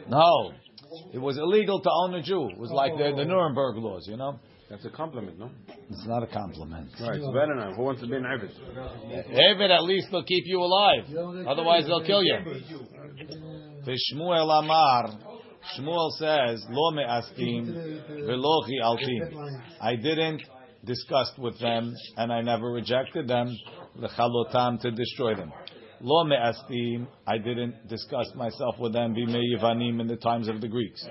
No. 0.08 0.52
It 1.14 1.20
was 1.20 1.38
illegal 1.38 1.82
to 1.82 1.90
own 1.90 2.14
a 2.16 2.22
Jew. 2.22 2.50
It 2.50 2.58
was 2.58 2.72
like 2.72 2.94
the, 2.98 3.14
the 3.16 3.26
Nuremberg 3.26 3.78
laws, 3.78 4.08
you 4.08 4.18
know? 4.18 4.40
That's 4.70 4.86
a 4.86 4.90
compliment, 4.90 5.38
no? 5.38 5.52
It's 5.90 6.08
not 6.08 6.24
a 6.24 6.28
compliment. 6.28 6.90
Right, 7.00 7.18
it's 7.18 7.28
better 7.28 7.56
now. 7.56 7.74
Who 7.74 7.84
wants 7.84 8.02
to 8.02 8.08
be 8.08 8.16
an 8.16 8.26
Arab? 8.26 8.50
David, 9.12 9.72
at 9.72 9.84
least 9.84 10.08
they'll 10.12 10.24
keep 10.24 10.46
you 10.48 10.62
alive. 10.62 11.04
Otherwise, 11.48 11.86
they'll 11.86 12.06
kill 12.06 12.24
you. 12.24 12.38
Shmuel 13.86 14.64
Amar, 14.64 15.10
Shmuel 15.72 16.12
says, 16.18 16.66
Lo 16.70 16.92
me'astim 16.92 18.02
velo 18.08 18.62
altim. 18.84 19.62
I 19.82 19.96
didn't 19.96 20.42
discuss 20.86 21.32
with 21.38 21.60
them, 21.60 21.94
and 22.18 22.32
I 22.32 22.42
never 22.42 22.68
rejected 22.68 23.28
them, 23.28 23.56
lechalotam, 23.98 24.82
to 24.82 24.92
destroy 24.92 25.36
them. 25.36 25.52
Lo 26.02 26.26
me'astim, 26.26 27.08
I 27.26 27.38
didn't 27.38 27.88
discuss 27.88 28.28
myself 28.36 28.76
with 28.78 28.94
them, 28.94 29.14
bime 29.14 29.42
Yevanim, 29.42 30.02
in 30.02 30.08
the 30.08 30.18
times 30.18 30.50
of 30.50 30.60
the 30.60 30.68
Greeks. 30.68 31.08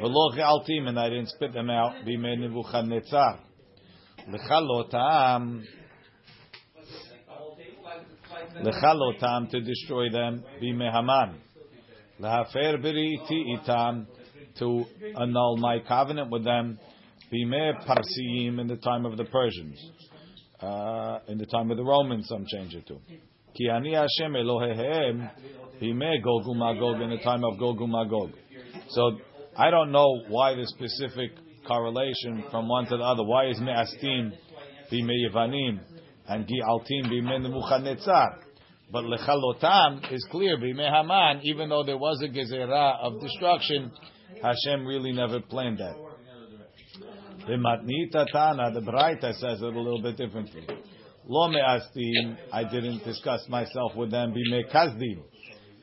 Velo 0.00 0.32
altim, 0.32 0.88
and 0.88 0.98
I 0.98 1.08
didn't 1.08 1.28
spit 1.28 1.52
them 1.52 1.70
out, 1.70 2.04
bime 2.04 2.40
Nebuchadnezzar. 2.40 3.38
Lechalotam, 4.28 5.62
lechalotam, 8.62 9.50
to 9.50 9.60
destroy 9.60 10.10
them, 10.10 10.42
bime 10.60 10.92
Haman. 10.92 11.40
Lahafer 12.20 12.78
beriti 12.82 13.58
itam, 13.58 14.06
to 14.58 14.84
annul 15.20 15.58
my 15.58 15.78
covenant 15.86 16.30
with 16.30 16.44
them, 16.44 16.78
bime 17.30 17.74
Parsiim, 17.86 18.58
in 18.58 18.66
the 18.66 18.76
time 18.76 19.04
of 19.04 19.16
the 19.16 19.24
Persians. 19.24 19.78
Uh, 20.60 21.18
in 21.28 21.36
the 21.36 21.44
time 21.46 21.70
of 21.70 21.76
the 21.76 21.84
Romans, 21.84 22.26
some 22.28 22.46
change 22.46 22.74
it 22.74 22.86
to. 22.86 22.98
Ki 23.54 23.68
ani 23.68 23.92
Hashem 23.92 24.32
Elohehem, 24.32 25.30
bime 25.78 26.22
Gog 26.22 27.00
in 27.02 27.10
the 27.10 27.18
time 27.22 27.44
of 27.44 27.58
Gog. 27.58 28.30
So, 28.88 29.18
I 29.58 29.70
don't 29.70 29.92
know 29.92 30.22
why 30.28 30.54
the 30.54 30.66
specific 30.66 31.32
correlation 31.66 32.44
from 32.50 32.68
one 32.68 32.86
to 32.86 32.96
the 32.96 33.02
other. 33.02 33.24
Why 33.24 33.48
is 33.48 33.60
Me'astim 33.60 34.32
bime 34.90 35.10
Yevanim 35.10 35.80
and 36.28 36.46
Gi 36.46 36.62
Altim 36.66 37.10
bime 37.10 37.42
Nebuchadnezzar? 37.42 38.45
But 38.90 39.04
lechalotam 39.04 40.12
is 40.12 40.24
clear. 40.30 40.56
Bime 40.58 40.78
Haman, 40.78 41.40
even 41.42 41.68
though 41.68 41.84
there 41.84 41.98
was 41.98 42.22
a 42.22 42.28
gezerah 42.28 42.98
of 43.02 43.20
destruction, 43.20 43.90
Hashem 44.42 44.86
really 44.86 45.12
never 45.12 45.40
planned 45.40 45.78
that. 45.78 45.96
The 47.46 47.54
Matnita 47.54 48.26
Tana, 48.32 48.72
the 48.72 48.80
Braita 48.80 49.32
says 49.34 49.60
it 49.60 49.64
a 49.64 49.80
little 49.80 50.02
bit 50.02 50.16
differently. 50.16 50.66
Lo 51.26 51.48
me'astim, 51.48 52.36
I 52.52 52.64
didn't 52.64 53.04
discuss 53.04 53.46
myself 53.48 53.96
with 53.96 54.10
them. 54.10 54.32
Bime 54.32 54.62
kazdim. 54.72 55.22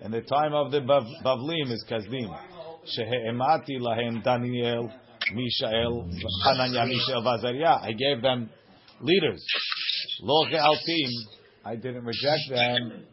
In 0.01 0.11
the 0.11 0.21
time 0.21 0.53
of 0.53 0.71
the 0.71 0.79
Bav- 0.79 1.09
Bavlim 1.23 1.71
is 1.71 1.85
kazdim. 1.89 2.37
Shehe'emati 2.85 3.79
lahem 3.79 4.23
Daniel, 4.23 4.91
Mishael, 5.33 6.09
Hananya, 6.45 6.87
Mishael, 6.87 7.21
Vazariah. 7.21 7.81
I 7.81 7.91
gave 7.91 8.21
them 8.21 8.49
leaders. 9.01 9.45
Lo 10.21 10.45
altim. 10.45 11.09
I 11.65 11.75
didn't 11.75 12.03
reject 12.03 12.49
them. 12.49 13.05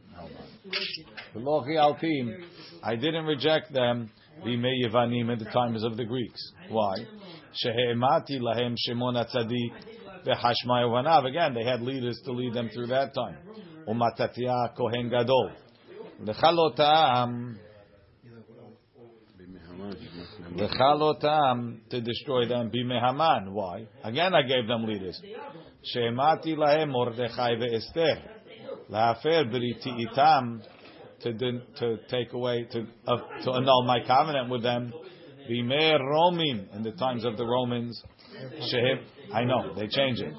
Lo 1.34 1.62
altim. 1.62 2.44
I 2.82 2.96
didn't 2.96 3.24
reject 3.24 3.72
them. 3.72 4.10
Bime 4.44 4.72
Yevanim 4.84 5.32
in 5.32 5.38
the 5.38 5.50
times 5.50 5.84
of 5.84 5.96
the 5.96 6.04
Greeks. 6.04 6.40
Why? 6.68 6.94
Shehe'emati 7.52 8.40
lahem 8.40 8.74
Shimon 8.78 9.14
Atzadik 9.14 9.72
v'Hashmai 10.26 10.84
Vanav. 10.84 11.26
Again, 11.26 11.54
they 11.54 11.64
had 11.64 11.82
leaders 11.82 12.20
to 12.24 12.32
lead 12.32 12.54
them 12.54 12.70
through 12.74 12.86
that 12.88 13.14
time. 13.14 13.36
Umatatia 13.86 14.74
Kohen 14.76 15.10
Gadol. 15.10 15.50
L'chalotam, 16.20 17.56
l'chalotam, 20.56 21.78
to 21.90 22.00
destroy 22.00 22.46
them. 22.48 22.70
Bime 22.70 22.98
Haman. 23.00 23.52
Why? 23.52 23.86
Again, 24.04 24.34
I 24.34 24.42
gave 24.42 24.66
them 24.66 24.84
leaders. 24.84 25.20
She'emati 25.82 26.56
lahem 26.56 26.90
Mordechai 26.90 27.54
ve'Esther. 27.56 28.39
La'afer 28.90 29.44
briti 29.50 30.06
itam. 30.06 30.62
To, 31.22 31.32
to 31.34 31.98
take 32.08 32.32
away, 32.32 32.66
to, 32.72 32.86
uh, 33.06 33.16
to 33.44 33.50
annul 33.52 33.84
my 33.86 33.98
covenant 34.06 34.48
with 34.48 34.62
them. 34.62 34.90
Bime 35.46 35.98
Romim, 36.00 36.74
in 36.74 36.82
the 36.82 36.92
times 36.92 37.26
of 37.26 37.36
the 37.36 37.44
Romans. 37.44 38.02
I 39.34 39.44
know, 39.44 39.74
they 39.74 39.86
change 39.88 40.20
it. 40.20 40.32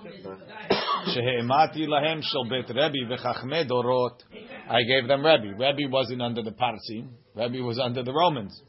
Lahem 1.06 2.22
shel 2.24 2.46
bet 2.50 2.70
Rebbe 2.70 3.06
v'chachme 3.10 3.70
dorot. 3.70 4.24
I 4.68 4.82
gave 4.82 5.08
them 5.08 5.24
Rebbe. 5.24 5.54
Rebbe 5.56 5.88
wasn't 5.92 6.22
under 6.24 6.42
the 6.42 6.52
Parsim. 6.52 7.10
Rebbe 7.36 7.64
was 7.64 7.78
under 7.78 8.02
the 8.02 8.14
Romans. 8.14 8.60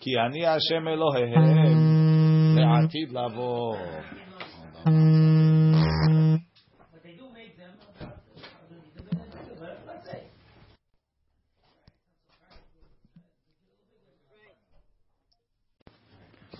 Ki 0.00 0.16
ani 0.18 0.42
Hashem 0.42 0.84
le'atid 2.56 3.12
lavo. 3.12 3.76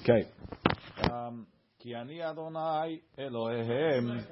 Okay. 0.03 0.27
Um, 1.11 1.47
ki 1.83 1.95
ani 1.95 2.23
Adonai 2.23 3.01
Elohehem 3.19 4.25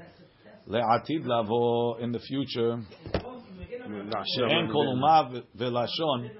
le'atid 0.66 1.26
lavo 1.26 1.96
in 2.00 2.12
the 2.12 2.18
future 2.20 2.80
she'en 3.12 4.70
kol 4.72 4.96
ve'lashon 5.58 6.30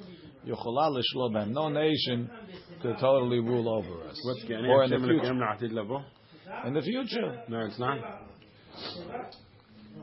yochola. 0.47 1.49
No 1.49 1.69
nation 1.69 2.31
could 2.81 2.97
totally 2.99 3.41
rule 3.41 3.69
over 3.69 4.09
us. 4.09 4.19
What's 4.25 4.45
ki 4.45 4.55
ani 4.55 4.69
in 4.69 4.91
the 4.91 5.07
future. 5.07 5.35
le'atid 5.35 5.73
lavo? 5.73 6.05
In 6.65 6.73
the 6.73 6.83
future. 6.83 7.43
No, 7.49 7.67
it's 7.67 7.79
not. 7.79 7.99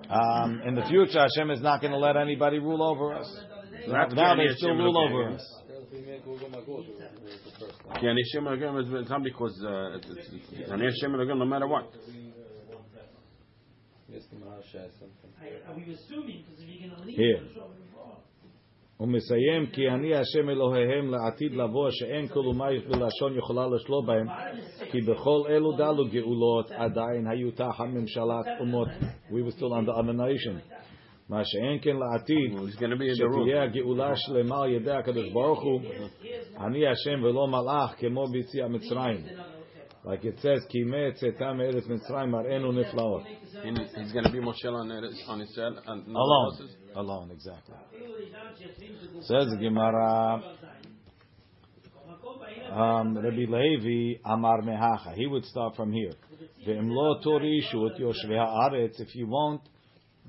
Um, 0.10 0.62
in 0.68 0.76
the 0.76 0.84
future, 0.84 1.20
Hashem 1.20 1.50
is 1.50 1.62
not 1.62 1.82
going 1.82 1.94
to 1.94 1.98
let 1.98 2.16
anybody 2.16 2.60
rule 2.60 2.84
over 2.84 3.16
us. 3.16 3.40
Now, 3.88 4.08
now 4.08 4.36
they 4.36 4.54
still 4.56 4.76
rule 4.76 4.98
over 4.98 5.30
us. 5.30 5.62
Ki 8.01 8.09
ani 8.09 8.23
Hashem 8.23 8.45
Elokeim 8.49 8.81
is- 8.81 9.01
it's 9.01 9.11
not 9.11 9.23
because 9.23 9.57
uh, 9.65 9.97
it's, 9.97 10.07
it's, 10.07 10.53
it's 10.53 10.71
ani 10.71 10.85
Hashem 10.85 11.13
Elokeim 11.13 11.39
no 11.39 11.45
matter 11.45 11.67
what. 11.67 11.87
Here. 17.07 17.41
ומסיים 19.01 19.67
כי 19.67 19.89
אני 19.89 20.15
השם 20.15 20.51
אלוהיהם 20.51 21.11
לעתיד 21.11 21.53
לבוא 21.55 21.91
שאין 21.91 22.29
כל 22.29 22.41
אומה 22.47 22.67
ולשון 22.89 23.39
יכולה 23.39 23.67
לשלוט 23.75 24.05
בהם 24.07 24.27
כי 24.91 25.01
בכל 25.01 25.41
אלו 25.49 25.73
דלו 25.77 26.09
גאולות 26.11 26.71
עדיין 26.71 27.27
היו 27.27 27.51
תחת 27.51 27.85
ממשלת 27.85 28.47
אומות 28.61 28.89
we 29.31 29.43
were 29.47 29.51
still 29.57 29.73
under 29.73 29.93
other 29.93 30.13
nation 30.13 30.57
מה 31.29 31.45
שאין 31.45 31.79
כן 31.83 31.97
לעתיד 31.97 32.53
Well, 32.55 32.67
it's 32.69 32.77
going 32.77 32.91
to 32.91 32.97
be 32.97 33.09
in 33.09 33.15
the 33.17 33.29
rule. 33.29 33.45
שתהיה 33.47 33.63
הגאולה 33.63 34.17
שלמה 34.17 34.63
על 34.63 34.71
ידי 34.71 34.91
הקדוש 34.93 35.33
ברוך 35.33 35.63
הוא 35.63 35.81
אני 36.67 36.87
השם 36.87 37.23
ולא 37.25 37.47
מלאך 37.49 37.95
כמו 37.99 38.27
ביציאת 38.27 38.71
מצרים 38.71 39.25
like 40.05 40.25
it 40.25 40.39
says 40.41 40.69
כי 40.69 40.79
ימי 40.79 41.13
צאתה 41.13 41.53
מארץ 41.53 41.87
מצרים 41.87 42.31
מראינו 42.31 42.73
נפלאות 42.73 43.23
And 43.65 43.79
He's 43.79 44.13
going 44.13 44.25
to 44.25 44.31
be 44.33 44.41
Moshe 44.41 44.65
on, 44.65 44.91
it- 44.91 45.29
on 45.29 45.41
his 45.41 45.55
cell. 45.55 45.75
And 45.87 46.09
no 46.09 46.19
alone 46.19 46.47
one 46.47 46.63
else's. 46.63 46.77
alone 46.97 47.31
exactly 47.31 47.75
Says 49.21 49.47
the 49.53 49.59
Gemara, 49.61 50.41
um, 52.73 53.17
Rabbi 53.19 53.47
Levi 53.49 54.21
Amar 54.25 54.63
Mehacha. 54.63 55.15
He 55.15 55.27
would 55.27 55.45
start 55.45 55.77
from 55.77 55.93
here. 55.93 56.13
Ve'im 56.67 56.89
lo 56.91 57.21
torishu 57.25 57.91
et 57.91 58.01
yoshvei 58.01 58.39
haaretz. 58.39 59.01
If 59.01 59.15
you 59.15 59.27
won't 59.27 59.61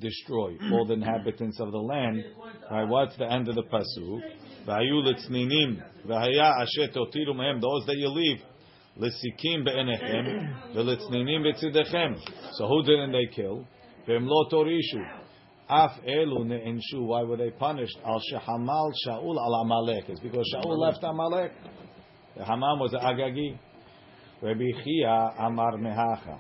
destroy 0.00 0.56
all 0.72 0.86
the 0.86 0.94
inhabitants 0.94 1.58
of 1.60 1.72
the 1.72 1.78
land. 1.78 2.22
Right? 2.70 2.84
What's 2.84 3.16
the 3.16 3.30
end 3.30 3.48
of 3.48 3.54
the 3.54 3.62
pasuk? 3.62 4.20
V'hayu 4.66 5.02
litzninim 5.04 5.82
v'haya 6.06 6.62
asher 6.62 6.92
totiru 6.94 7.34
mehem. 7.34 7.60
Those 7.60 7.86
that 7.86 7.96
you 7.96 8.08
leave. 8.08 8.40
Lisikim 8.98 9.64
be'enechem 9.64 10.74
v'litzninim 10.74 11.44
betzidechem. 11.44 12.18
So 12.52 12.66
who 12.66 12.82
didn't 12.82 13.12
they 13.12 13.26
kill? 13.34 13.66
V'em 14.08 14.28
torishu. 14.52 15.04
Af 15.68 15.92
elu 16.06 16.44
ne'enshu. 16.44 17.06
Why 17.06 17.22
were 17.22 17.36
they 17.36 17.50
punished? 17.50 17.98
Al 18.04 18.20
shehamal 18.32 18.92
Shaul 19.06 19.36
al 19.36 19.54
Amalek. 19.62 20.08
It's 20.08 20.20
because 20.20 20.46
Shaul 20.54 20.76
left 20.78 21.02
Amalek. 21.02 21.52
The 22.36 22.44
Haman 22.44 22.78
was 22.78 22.92
Agagi. 22.92 23.58
Rabbi 24.42 24.84
Chia 24.84 25.32
Amar 25.38 25.72
Mehacha. 25.78 26.38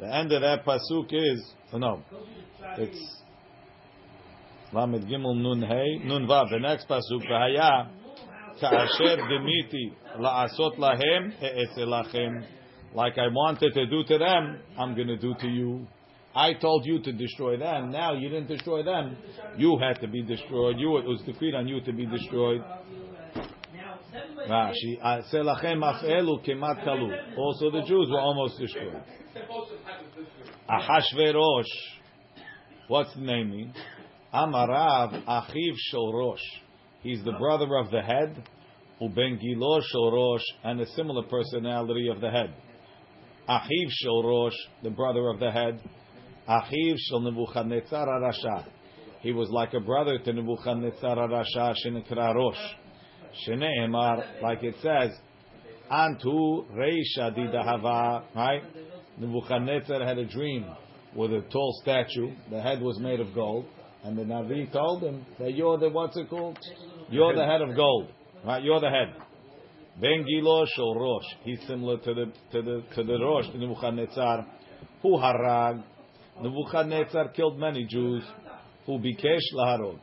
The 0.00 0.14
end 0.14 0.32
of 0.32 0.42
that 0.42 0.64
pasuk 0.64 1.08
is 1.12 1.54
oh 1.72 1.78
no, 1.78 2.02
it's 2.78 3.22
Lamed 4.72 5.04
Gimel 5.04 5.36
Nun 5.36 5.62
Hey 5.62 5.98
Nun 6.04 6.26
Vav. 6.26 6.50
The 6.50 6.58
next 6.58 6.88
pasuk 6.88 7.24
V'haya 7.30 7.88
Ka'asher 8.60 9.16
Demiti 9.16 9.92
La'asot 10.18 10.76
Lahem 10.78 11.32
Eselachem. 11.40 12.44
Like 12.94 13.18
I 13.18 13.28
wanted 13.28 13.74
to 13.74 13.86
do 13.86 14.02
to 14.04 14.18
them, 14.18 14.58
I'm 14.78 14.94
going 14.94 15.08
to 15.08 15.16
do 15.16 15.34
to 15.40 15.46
you. 15.46 15.86
I 16.34 16.54
told 16.54 16.84
you 16.86 17.00
to 17.02 17.12
destroy 17.12 17.56
them. 17.58 17.90
Now 17.90 18.14
you 18.14 18.28
didn't 18.28 18.48
destroy 18.48 18.82
them. 18.82 19.16
You 19.56 19.78
had 19.78 20.00
to 20.00 20.08
be 20.08 20.22
destroyed. 20.22 20.78
You 20.78 20.98
it 20.98 21.04
was 21.04 21.20
decreed 21.24 21.54
on 21.54 21.68
you 21.68 21.80
to 21.82 21.92
be 21.92 22.06
destroyed. 22.06 22.62
Also 27.36 27.70
the 27.70 27.82
Jews 27.86 28.08
were 28.10 28.20
almost 28.20 28.58
destroyed. 28.58 29.02
Ahashverosh. 30.68 31.97
What's 32.88 33.12
the 33.14 33.20
name 33.20 33.50
mean? 33.50 33.74
Amarav 34.32 35.22
Achiv 35.26 35.74
Shorosh. 35.92 36.38
He's 37.02 37.22
the 37.22 37.32
brother 37.32 37.76
of 37.76 37.90
the 37.90 38.00
head. 38.00 38.42
Uben 39.02 39.38
Gilo 39.38 39.82
Shorosh, 39.94 40.42
and 40.64 40.80
a 40.80 40.86
similar 40.92 41.22
personality 41.24 42.08
of 42.08 42.22
the 42.22 42.30
head. 42.30 42.54
Achiv 43.46 43.90
Shorosh, 44.02 44.54
the 44.82 44.88
brother 44.88 45.28
of 45.28 45.38
the 45.38 45.50
head. 45.50 45.82
Achiv 46.48 46.96
Shel 46.96 47.20
Nebuchadnezzar 47.20 48.06
Rasha. 48.06 48.64
He 49.20 49.32
was 49.32 49.50
like 49.50 49.74
a 49.74 49.80
brother 49.80 50.18
to 50.18 50.32
Nebuchadnezzar 50.32 51.14
Rasha 51.14 51.74
Shenekra 51.84 52.34
Rosh. 52.34 52.56
Shene'emar, 53.46 54.40
like 54.42 54.62
it 54.62 54.76
says, 54.82 55.10
Antu 55.92 56.64
Reisha 56.72 57.36
Didahava, 57.36 58.24
right? 58.34 58.62
Nebuchadnezzar 59.18 60.06
had 60.06 60.16
a 60.16 60.24
dream 60.24 60.64
with 61.18 61.32
a 61.32 61.40
tall 61.50 61.76
statue. 61.82 62.30
The 62.48 62.62
head 62.62 62.80
was 62.80 62.98
made 63.00 63.18
of 63.18 63.34
gold. 63.34 63.66
And 64.04 64.16
the 64.16 64.22
Navi 64.22 64.72
told 64.72 65.02
him 65.02 65.26
that 65.40 65.54
you're 65.54 65.76
the, 65.76 65.88
what's 65.88 66.16
it 66.16 66.30
called? 66.30 66.56
You're 67.10 67.34
the 67.34 67.44
head 67.44 67.60
of 67.60 67.74
gold. 67.74 68.12
Right? 68.46 68.62
You're 68.62 68.80
the 68.80 68.88
head. 68.88 69.14
Ben 70.00 70.24
Gilo 70.24 70.64
Shel 70.76 70.94
Rosh. 70.94 71.24
He's 71.42 71.58
similar 71.66 71.98
to 71.98 72.14
the, 72.14 72.32
to 72.52 72.62
the, 72.62 72.84
to 72.94 73.02
the 73.02 73.18
Rosh, 73.18 73.46
to 73.50 73.58
Nebuchadnezzar. 73.58 74.46
Who 75.02 75.18
harag. 75.18 75.82
Nebuchadnezzar 76.40 77.30
killed 77.30 77.58
many 77.58 77.84
Jews. 77.86 78.22
Who 78.86 79.00
bikesh 79.00 79.40
laharog. 79.56 79.98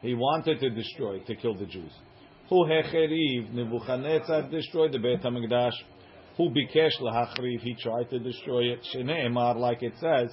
He 0.00 0.14
wanted 0.14 0.60
to 0.60 0.70
destroy, 0.70 1.18
to 1.20 1.36
kill 1.36 1.54
the 1.54 1.66
Jews. 1.66 1.92
Who 2.48 2.64
hecheriv. 2.64 3.52
Nebuchadnezzar 3.52 4.50
destroyed 4.50 4.92
the 4.92 4.98
Beit 4.98 5.22
HaMikdash. 5.22 5.74
Who 6.36 6.50
bikesh 6.50 7.00
lahachriv. 7.00 7.60
He 7.60 7.74
tried 7.74 8.10
to 8.10 8.18
destroy 8.18 8.72
it. 8.72 8.80
Shene'emar, 8.94 9.56
like 9.56 9.82
it 9.82 9.94
says, 10.00 10.30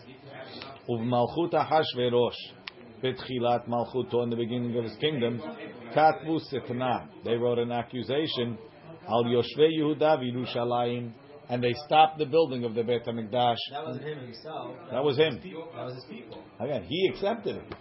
Uv 0.90 1.02
malchut 1.02 1.54
Ahashverosh. 1.54 2.34
Betchilat 3.04 3.68
malchuto 3.68 4.24
in 4.24 4.30
the 4.30 4.36
beginning 4.36 4.76
of 4.78 4.84
his 4.84 4.96
kingdom. 4.98 5.42
Katvu 5.96 6.40
sitna. 6.52 7.08
They 7.24 7.36
wrote 7.36 7.60
an 7.60 7.72
accusation. 7.72 8.58
Al 9.08 9.26
Yoshve 9.26 9.70
Yehuda 9.80 10.20
v'Yerushalayim. 10.20 11.12
And 11.50 11.64
they 11.64 11.74
stopped 11.86 12.18
the 12.18 12.26
building 12.26 12.64
of 12.64 12.76
the 12.76 12.84
Beit 12.84 13.06
HaMikdash. 13.06 13.58
That 13.72 13.86
wasn't 13.86 14.06
him 14.06 14.20
himself. 14.20 14.76
That 14.90 15.04
was 15.04 15.18
him. 15.18 15.40
That 15.76 15.84
was 15.86 15.96
his 15.96 16.06
people. 16.10 16.42
Again, 16.60 16.84
he 16.88 17.10
accepted 17.14 17.58
it. 17.58 17.76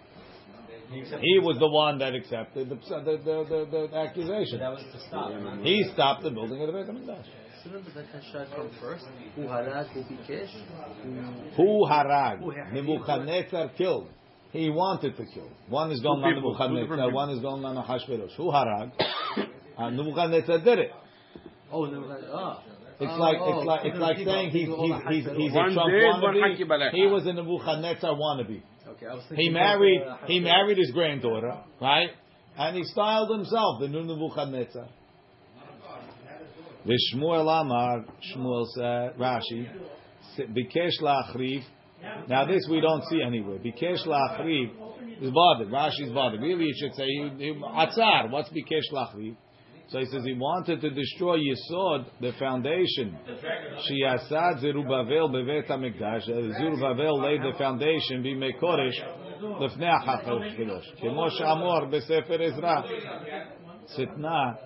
He 0.91 0.99
accepted 0.99 1.21
He 1.23 1.39
was 1.39 1.57
the 1.57 1.69
one 1.69 1.97
that 1.99 2.13
accepted 2.13 2.69
the, 2.69 2.75
the, 2.75 3.17
the, 3.23 3.67
the, 3.71 3.87
the 3.87 3.97
accusation. 3.97 4.59
that 4.59 4.71
was 4.71 4.83
to 4.91 4.99
stop. 5.07 5.31
He 5.63 5.89
stopped 5.93 6.23
the 6.23 6.31
building 6.31 6.61
of 6.61 6.67
the 6.67 6.73
Beit 6.73 6.87
HaMikdash. 6.87 7.25
Remember 7.65 7.91
that 7.95 8.05
Hashad 8.11 8.55
from 8.55 8.69
first? 8.79 9.05
Who 9.35 9.43
harag, 9.43 9.89
who 9.89 10.01
bikesh, 10.01 10.49
who 11.55 11.79
Who 11.79 11.85
harag? 11.87 12.73
Nebuchadnezzar 12.73 13.69
killed. 13.77 14.07
He 14.51 14.69
wanted 14.69 15.15
to 15.17 15.25
kill. 15.25 15.49
One 15.69 15.91
is 15.91 16.01
going 16.01 16.19
Two 16.21 16.25
on 16.27 16.33
people, 16.35 16.57
two 16.57 16.73
Nebuchadnezzar, 16.73 17.11
one 17.11 17.29
is 17.29 17.39
going 17.39 17.63
on 17.63 17.75
Ahashverosh. 17.77 18.35
Who 18.35 18.51
harag? 18.51 18.91
Uh, 19.77 19.89
Nebuchadnezzar 19.91 20.59
did 20.59 20.79
it. 20.79 20.91
Oh, 21.71 21.89
they 21.89 21.97
were 21.97 22.19
ah. 22.33 22.63
It's 22.99 23.09
Oh, 23.09 23.17
like 23.17 23.37
oh, 23.39 23.59
it's 23.59 23.65
like 23.67 23.81
so 23.81 23.87
it's 23.87 23.97
like 23.99 24.17
saying 24.17 24.49
he's 24.51 24.67
think 24.67 24.77
he's 25.09 25.25
the 25.25 25.33
he's, 25.33 25.37
he's 25.37 25.51
a 25.51 25.73
Trump 25.73 25.89
did, 25.89 26.03
wannabe. 26.03 26.91
He 26.91 27.05
was 27.07 27.25
a 27.25 27.33
Nebuchadnezzar 27.33 28.13
wannabe. 28.13 28.61
Okay, 28.87 29.07
I 29.07 29.13
was 29.15 29.23
thinking 29.27 29.45
He 29.45 29.49
married 29.49 30.01
the 30.01 30.27
he 30.27 30.39
married 30.39 30.77
his 30.77 30.91
granddaughter, 30.91 31.61
right? 31.81 32.09
And 32.57 32.75
he 32.75 32.83
styled 32.83 33.31
himself 33.31 33.79
the 33.79 33.87
new 33.87 34.03
Nebuchadnezzar. 34.03 34.87
The 36.85 36.97
Shmuel 37.13 37.61
Amar, 37.61 38.05
Shmuel 38.33 38.65
said, 38.75 39.15
Rashi, 39.19 39.67
Bikesh 40.39 41.01
la'achriv. 41.01 41.61
Now 42.27 42.45
this 42.45 42.67
we 42.69 42.81
don't 42.81 43.03
see 43.05 43.21
anywhere. 43.21 43.59
Bikesh 43.59 44.07
la'achriv 44.07 44.71
is 45.21 45.29
bothered. 45.31 45.69
Rashi's 45.69 46.11
bothered. 46.11 46.41
Really, 46.41 46.65
it 46.65 46.75
should 46.79 46.95
say 46.95 47.05
Atzar. 47.05 48.31
What's 48.31 48.49
Bikesh 48.49 48.91
la'achriv? 48.91 49.35
So 49.89 49.99
he 49.99 50.05
says 50.05 50.23
he 50.23 50.33
wanted 50.33 50.79
to 50.81 50.89
destroy 50.89 51.37
Yisod, 51.37 52.05
the 52.21 52.31
foundation. 52.39 53.17
She 53.85 54.01
Shiasad 54.01 54.61
Zerubbabel 54.61 55.27
bevet 55.29 55.67
hamikdash. 55.67 56.25
Zerubbabel 56.25 57.21
laid 57.21 57.41
the 57.41 57.57
foundation. 57.57 58.23
Be 58.23 58.33
mekoresh 58.33 58.97
lefnei 59.41 60.01
hachashverosh. 60.07 60.97
Kemo 61.03 61.41
Amor 61.41 61.91
besefer 61.91 62.39
Ezra. 62.39 62.85
Sitna 63.97 64.57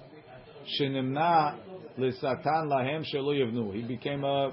shenimna 0.79 1.64
lesatan 1.97 2.67
lahem 2.67 3.03
shelo. 3.13 3.73
He 3.73 3.81
became 3.83 4.23
a 4.23 4.51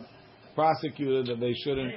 prosecutor 0.54 1.22
that 1.24 1.40
they 1.40 1.54
shouldn't 1.64 1.94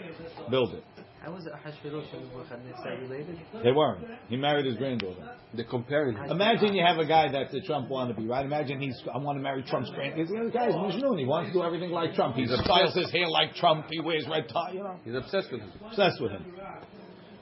build 0.50 0.74
it. 0.74 0.84
How 1.22 1.32
was 1.32 1.48
Hashverosh 1.48 2.14
and 2.14 2.28
Nebuchadnezzar 2.30 2.98
related? 3.02 3.40
They 3.64 3.72
weren't. 3.72 4.06
He 4.28 4.38
married 4.38 4.68
his 4.68 4.76
granddaughter. 4.76 5.32
They're 5.56 5.66
comparing. 5.66 6.16
Imagine 6.30 6.76
you 6.76 6.84
have 6.86 7.00
a 7.00 7.06
guy 7.06 7.32
that's 7.32 7.52
a 7.52 7.62
Trump 7.62 7.90
wannabe, 7.90 8.30
right? 8.30 8.46
Imagine 8.46 8.80
he's, 8.80 8.96
I 9.12 9.18
want 9.18 9.40
to 9.40 9.42
marry 9.42 9.64
Trump's 9.64 9.90
granddaughter. 9.90 10.46
The 10.46 10.52
guy's 10.52 10.74
Mishnun. 10.74 11.18
He 11.18 11.26
wants 11.26 11.50
to 11.50 11.54
do 11.54 11.64
everything 11.64 11.90
like 11.90 12.14
Trump. 12.14 12.36
He 12.36 12.44
He's 12.44 12.52
styles 12.52 12.90
obsessed. 12.92 13.06
his 13.06 13.12
hair 13.12 13.28
like 13.28 13.56
Trump. 13.56 13.88
He 13.90 14.00
wears 14.02 14.28
red 14.30 14.48
tie, 14.50 14.74
you 14.74 14.84
know. 14.84 14.98
He's 15.04 15.16
obsessed 15.16 15.52
with 15.52 15.62
him. 15.62 15.72
Obsessed 15.88 16.22
with 16.22 16.32
him. 16.32 16.46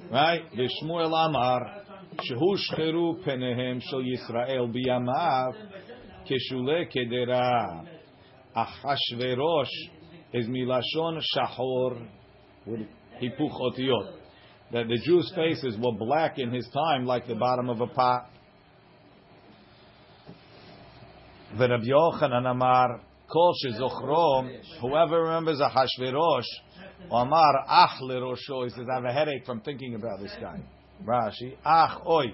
Right? 0.09 0.43
V'shmuel 0.55 1.07
Amar, 1.27 1.81
shehu 2.19 2.55
shcheru 2.71 3.21
penehem 3.25 3.81
shel 3.81 4.01
Yisrael 4.01 4.73
biyamav, 4.73 5.55
keshule 6.27 6.85
kedera. 6.93 7.85
Achashverosh 8.55 9.67
is 10.33 10.47
milashon 10.47 11.19
shahor, 11.33 12.07
with 12.65 12.81
hipuch 13.21 13.59
otiyot. 13.61 14.13
That 14.71 14.87
the 14.87 14.99
Jews' 15.05 15.31
faces 15.35 15.77
were 15.77 15.91
black 15.91 16.39
in 16.39 16.51
his 16.51 16.67
time 16.73 17.05
like 17.05 17.27
the 17.27 17.35
bottom 17.35 17.69
of 17.69 17.81
a 17.81 17.87
pot. 17.87 18.29
V'Rab 21.55 21.83
Yochanan 21.85 22.49
Amar, 22.49 23.01
kol 23.31 23.53
shezochro, 23.63 24.49
whoever 24.81 25.21
remembers 25.23 25.59
Ahashverosh, 25.59 26.45
Amar 27.11 27.65
ach 27.67 28.01
lerosho, 28.01 28.63
he 28.63 28.69
says, 28.69 28.87
I 28.91 28.95
have 28.95 29.05
a 29.05 29.13
headache 29.13 29.45
from 29.45 29.61
thinking 29.61 29.95
about 29.95 30.19
this 30.19 30.35
guy. 30.41 30.59
Rashi, 31.05 31.55
ach 31.63 32.01
oy. 32.07 32.33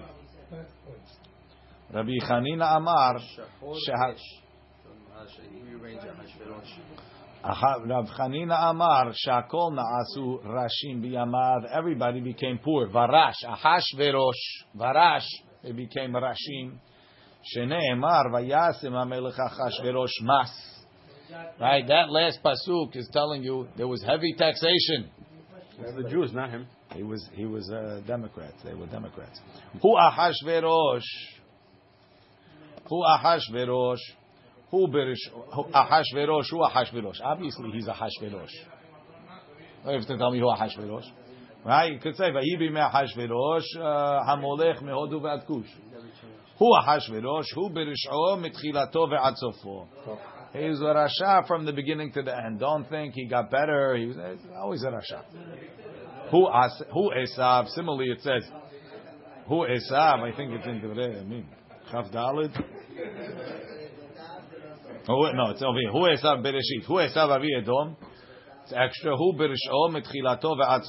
Rabbi 1.93 2.17
Chanina 2.21 2.77
Amar, 2.77 3.19
Shahor 3.35 3.75
Shah- 3.85 3.93
Bikesh. 3.93 4.17
From 4.83 5.27
Hash- 5.27 5.39
he 5.51 5.61
rearranged 5.61 6.03
Hashverosh. 6.05 6.79
Aha- 7.43 7.83
Rav 7.85 8.05
Chanina 8.17 8.69
Amar, 8.69 9.13
Shakol 9.25 9.73
Naasu 9.73 10.43
Rashim 10.45 11.01
Biyamav. 11.03 11.65
Everybody 11.71 12.19
became 12.21 12.59
poor. 12.59 12.87
Varash, 12.89 13.33
Ahashverosh, 13.45 14.31
Varash. 14.77 15.25
They 15.63 15.71
became 15.71 16.11
Rashim. 16.13 16.73
Shene'emar 17.55 18.25
Vayasim 18.31 18.91
HaMelech 18.91 19.37
Ahashverosh 19.39 20.11
Mas. 20.21 20.51
Right, 21.59 21.87
that 21.87 22.09
last 22.09 22.39
pasuk 22.43 22.95
is 22.95 23.07
telling 23.13 23.43
you 23.43 23.67
there 23.77 23.87
was 23.87 24.03
heavy 24.03 24.33
taxation. 24.37 25.09
It's 25.79 25.95
the 25.95 26.09
Jews, 26.09 26.33
not 26.33 26.49
him. 26.49 26.67
He 26.95 27.03
was 27.03 27.25
he 27.33 27.45
was 27.45 27.69
uh, 27.71 28.01
Democrats. 28.07 28.55
They 28.63 28.73
were 28.73 28.87
Democrats. 28.87 29.39
Who 29.81 29.95
Ahashverosh? 29.95 31.01
Who 32.89 33.03
Ahashverosh? 33.03 33.99
Who 34.71 34.87
Berish? 34.87 35.17
who- 35.53 35.65
Ahashverosh? 35.65 36.49
Who 36.49 36.57
Ahashverosh? 36.57 37.21
Obviously, 37.23 37.71
he's 37.71 37.87
Ahashverosh. 37.87 38.49
You 39.85 39.91
have 39.91 40.07
to 40.07 40.17
tell 40.17 40.31
me 40.31 40.39
who 40.39 40.45
Ahashverosh. 40.45 41.05
Right? 41.65 41.93
You 41.93 41.99
could 41.99 42.15
say, 42.15 42.31
"Vayibi 42.31 42.71
me'Achashverosh 42.71 43.63
uh, 43.77 44.25
hamolech 44.25 44.81
mehodu 44.81 45.21
ve'ad 45.21 45.45
kush." 45.45 45.67
Hu 46.57 46.65
Achashverosh, 46.65 47.45
hu 47.53 47.69
berish'o 47.69 48.43
mitchilato 48.43 49.07
ve'ad. 49.07 49.35
He 50.53 50.67
was 50.67 50.81
a 50.81 50.83
rasha 50.83 51.47
from 51.47 51.65
the 51.65 51.73
beginning 51.73 52.11
to 52.13 52.23
the 52.23 52.35
end. 52.35 52.59
Don't 52.59 52.89
think 52.89 53.13
he 53.13 53.27
got 53.27 53.51
better. 53.51 53.95
He 53.95 54.07
was 54.07 54.17
always 54.59 54.81
a 54.83 54.87
rasha. 54.87 55.21
Who 56.31 56.49
as 56.51 56.81
who 56.91 57.11
Esav? 57.11 57.67
Similarly, 57.69 58.11
it 58.11 58.21
says 58.21 58.49
who 59.47 59.65
Esav. 59.67 60.23
I 60.23 60.35
think 60.35 60.53
it's 60.53 60.65
in 60.65 61.29
mean, 61.29 61.45
Chav 61.91 62.11
Dalid. 62.13 62.78
Oh 65.11 65.31
no, 65.33 65.49
it's 65.49 65.61
over 65.63 65.79
here. 65.79 65.91
Who 65.91 66.01
Esav 66.01 66.43
Bereshit? 66.43 66.85
Who 66.85 66.95
Esav 66.95 67.29
Avi 67.29 67.47
Edom? 67.57 67.97
It's 68.63 68.73
extra. 68.75 69.17
Who 69.17 69.33
Berish'o 69.33 69.89
mitchilato 69.89 70.55
ve'ad. 70.55 70.85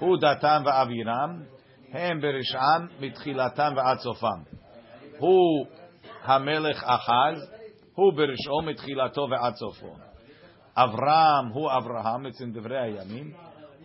Who 0.00 0.18
Datan 0.18 0.64
ve'Aviram? 0.64 1.44
Hem 1.92 2.20
Berish'am 2.22 2.88
mitchilatan 3.02 3.74
ve'ad 3.76 3.98
sofam. 4.02 4.46
Who 5.20 5.66
Hamelech 6.26 6.82
Achaz? 6.82 7.40
Who 7.94 8.12
Berish'o 8.12 8.62
mitchilato 8.62 9.28
ve'ad. 9.28 9.58
Avram, 10.76 11.52
who 11.52 11.68
Avraham? 11.68 12.26
It's 12.26 12.40
in 12.40 12.54
Divrei 12.54 12.96
Hayamim. 12.96 13.34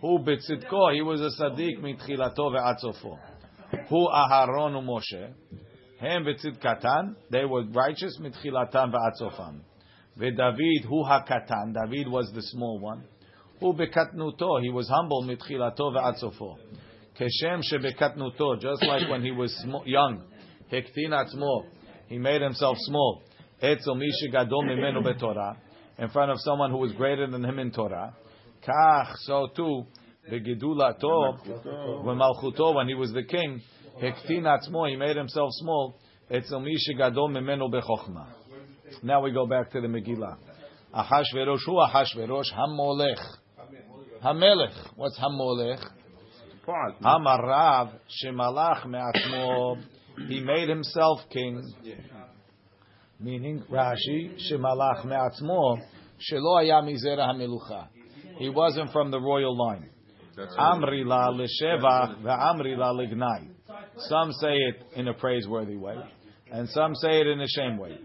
Who 0.00 0.18
Betzidko? 0.20 0.94
He 0.94 1.02
was 1.02 1.20
a 1.20 1.42
Sadiq 1.42 1.80
mitchilato 1.80 2.38
ve'ad. 2.38 2.80
Who 3.90 4.08
Aharon 4.08 4.74
u'Moshe? 4.82 5.34
Hem 6.00 6.24
Betzidkatan. 6.24 7.14
They 7.30 7.44
were 7.44 7.64
righteous 7.66 8.18
mitchilatan 8.20 8.90
ve'ad 8.92 9.20
sofam. 9.20 9.60
Ve'David, 10.18 10.86
who 10.88 11.04
HaKatan? 11.04 11.74
David 11.74 12.08
was 12.08 12.30
the 12.34 12.42
small 12.42 12.80
one. 12.80 13.04
Who 13.60 13.74
Bekatnuto? 13.74 14.62
He 14.62 14.70
was 14.70 14.88
humble 14.88 15.24
mitchilato 15.24 15.92
ve'ad 15.94 16.22
sofo. 16.22 16.56
Keshem 17.18 17.60
shebekatnuto, 17.70 18.60
just 18.60 18.82
like 18.82 19.10
when 19.10 19.22
he 19.22 19.30
was 19.30 19.54
sm- 19.58 19.84
young. 19.84 20.22
Hektin 20.72 21.10
atzmo. 21.10 21.64
He 22.06 22.16
made 22.18 22.40
himself 22.40 22.78
small. 22.80 23.22
Etzel 23.60 23.94
mishi 23.94 24.30
gadol 24.32 24.64
mimenu 24.64 25.02
betorah. 25.04 25.56
In 25.98 26.08
front 26.08 26.30
of 26.30 26.38
someone 26.40 26.70
who 26.70 26.78
was 26.78 26.92
greater 26.92 27.26
than 27.30 27.44
him 27.44 27.58
in 27.58 27.70
Torah. 27.72 28.14
Kach, 28.66 29.14
so 29.26 29.48
too, 29.54 29.84
when 30.30 30.42
malchuto, 32.18 32.74
when 32.74 32.88
he 32.88 32.94
was 32.94 33.12
the 33.12 33.22
king, 33.22 33.60
hektin 34.00 34.44
atzmo, 34.44 34.88
he 34.88 34.96
made 34.96 35.16
himself 35.16 35.50
small. 35.52 35.94
Etzel 36.30 36.60
mishi 36.60 36.96
gadol 36.96 37.28
mimenu 37.28 37.70
bechochma. 37.70 38.26
Now 39.02 39.22
we 39.22 39.32
go 39.32 39.46
back 39.46 39.70
to 39.72 39.80
the 39.80 39.86
Megillah. 39.86 40.36
Achashverosh, 40.94 41.60
who 41.66 41.72
Achashverosh? 41.72 42.52
Hamolech. 42.56 43.20
Hamelech. 44.22 44.74
What's 44.96 45.18
Hamolech? 45.18 45.82
Amar 47.02 47.46
Rav 47.46 47.88
shemalach 48.22 48.86
me'atzmo. 48.86 49.82
He 50.28 50.40
made 50.40 50.68
himself 50.68 51.20
king. 51.30 51.62
Meaning 53.18 53.64
Rashi 53.70 54.36
shemalach 54.50 55.04
me'atzmo 55.04 55.78
shelo 56.30 56.58
haya 56.58 56.82
mizera 56.82 57.28
hamelucha. 57.28 57.88
He 58.38 58.48
wasn't 58.50 58.92
from 58.92 59.10
the 59.10 59.20
royal 59.20 59.56
line. 59.56 59.90
Amri 60.58 61.04
la 61.04 61.28
l'shevach 61.30 62.22
ve'amri 62.22 62.76
la. 62.76 62.92
Some 64.08 64.32
say 64.32 64.54
it 64.54 64.82
in 64.96 65.08
a 65.08 65.14
praiseworthy 65.14 65.76
way, 65.76 65.96
and 66.52 66.68
some 66.70 66.94
say 66.96 67.20
it 67.20 67.26
in 67.26 67.40
a 67.40 67.48
shame 67.48 67.78
way. 67.78 67.98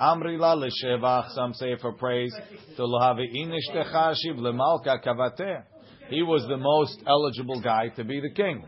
Amri 0.00 0.38
la 0.38 0.54
l'shevach. 0.54 1.30
Some 1.30 1.54
say 1.54 1.72
it 1.72 1.80
for 1.80 1.92
praise. 1.92 2.34
To 2.76 2.82
lohavi 2.82 3.26
inish 3.36 3.68
techashiv 3.74 4.38
lemalka 4.38 5.04
kavateh. 5.04 5.62
He 6.08 6.22
was 6.22 6.44
the 6.48 6.56
most 6.56 7.02
eligible 7.06 7.60
guy 7.60 7.88
to 7.96 8.04
be 8.04 8.20
the 8.20 8.30
king. 8.30 8.64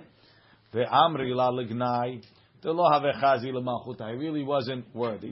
The 0.72 0.84
Amri 0.84 1.34
la 1.34 1.50
lignai. 1.50 2.22
He 2.62 2.70
really 2.70 4.42
wasn't 4.42 4.86
worthy. 4.94 5.30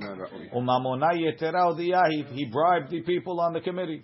Umamonai 0.55 1.15
yetera 1.15 1.75
odiyah, 1.75 2.31
he- 2.35 2.45
bribed 2.45 2.91
the 2.91 3.01
people 3.01 3.41
on 3.41 3.55
the 3.55 3.61
committee. 3.61 4.03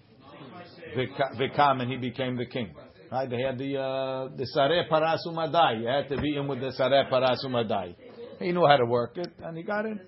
Vikam, 0.97 1.83
and 1.83 1.91
he 1.91 1.99
became 1.99 2.37
the 2.37 2.47
king. 2.47 2.75
Right? 3.11 3.29
They 3.29 3.40
had 3.40 3.59
the 3.59 3.77
uh, 3.79 4.29
the 4.37 4.47
sareh 4.55 4.88
parasumadai. 4.90 5.81
You 5.81 5.87
had 5.87 6.09
to 6.09 6.21
be 6.21 6.37
in 6.37 6.47
with 6.47 6.61
the 6.61 6.73
sareh 6.79 7.11
parasumadai. 7.11 7.94
He 8.38 8.53
knew 8.53 8.66
how 8.66 8.77
to 8.77 8.87
work 8.87 9.16
it, 9.16 9.33
and 9.42 9.57
he 9.57 9.62
got 9.62 9.87
in. 9.87 10.01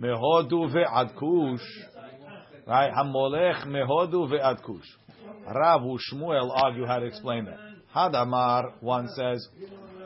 Mehodu 0.00 0.72
ve'ad 0.74 1.14
kush. 1.16 1.66
Right? 2.66 2.90
Hamolech 2.92 3.66
mehodu 3.66 4.30
ve'ad 4.30 4.62
kush. 4.62 4.86
Rav 5.46 5.82
Shmuel 5.82 6.50
argue 6.54 6.86
how 6.86 6.98
to 6.98 7.06
explain 7.06 7.44
that. 7.46 7.58
Hadamar, 7.94 8.74
one 8.80 9.08
says, 9.16 9.46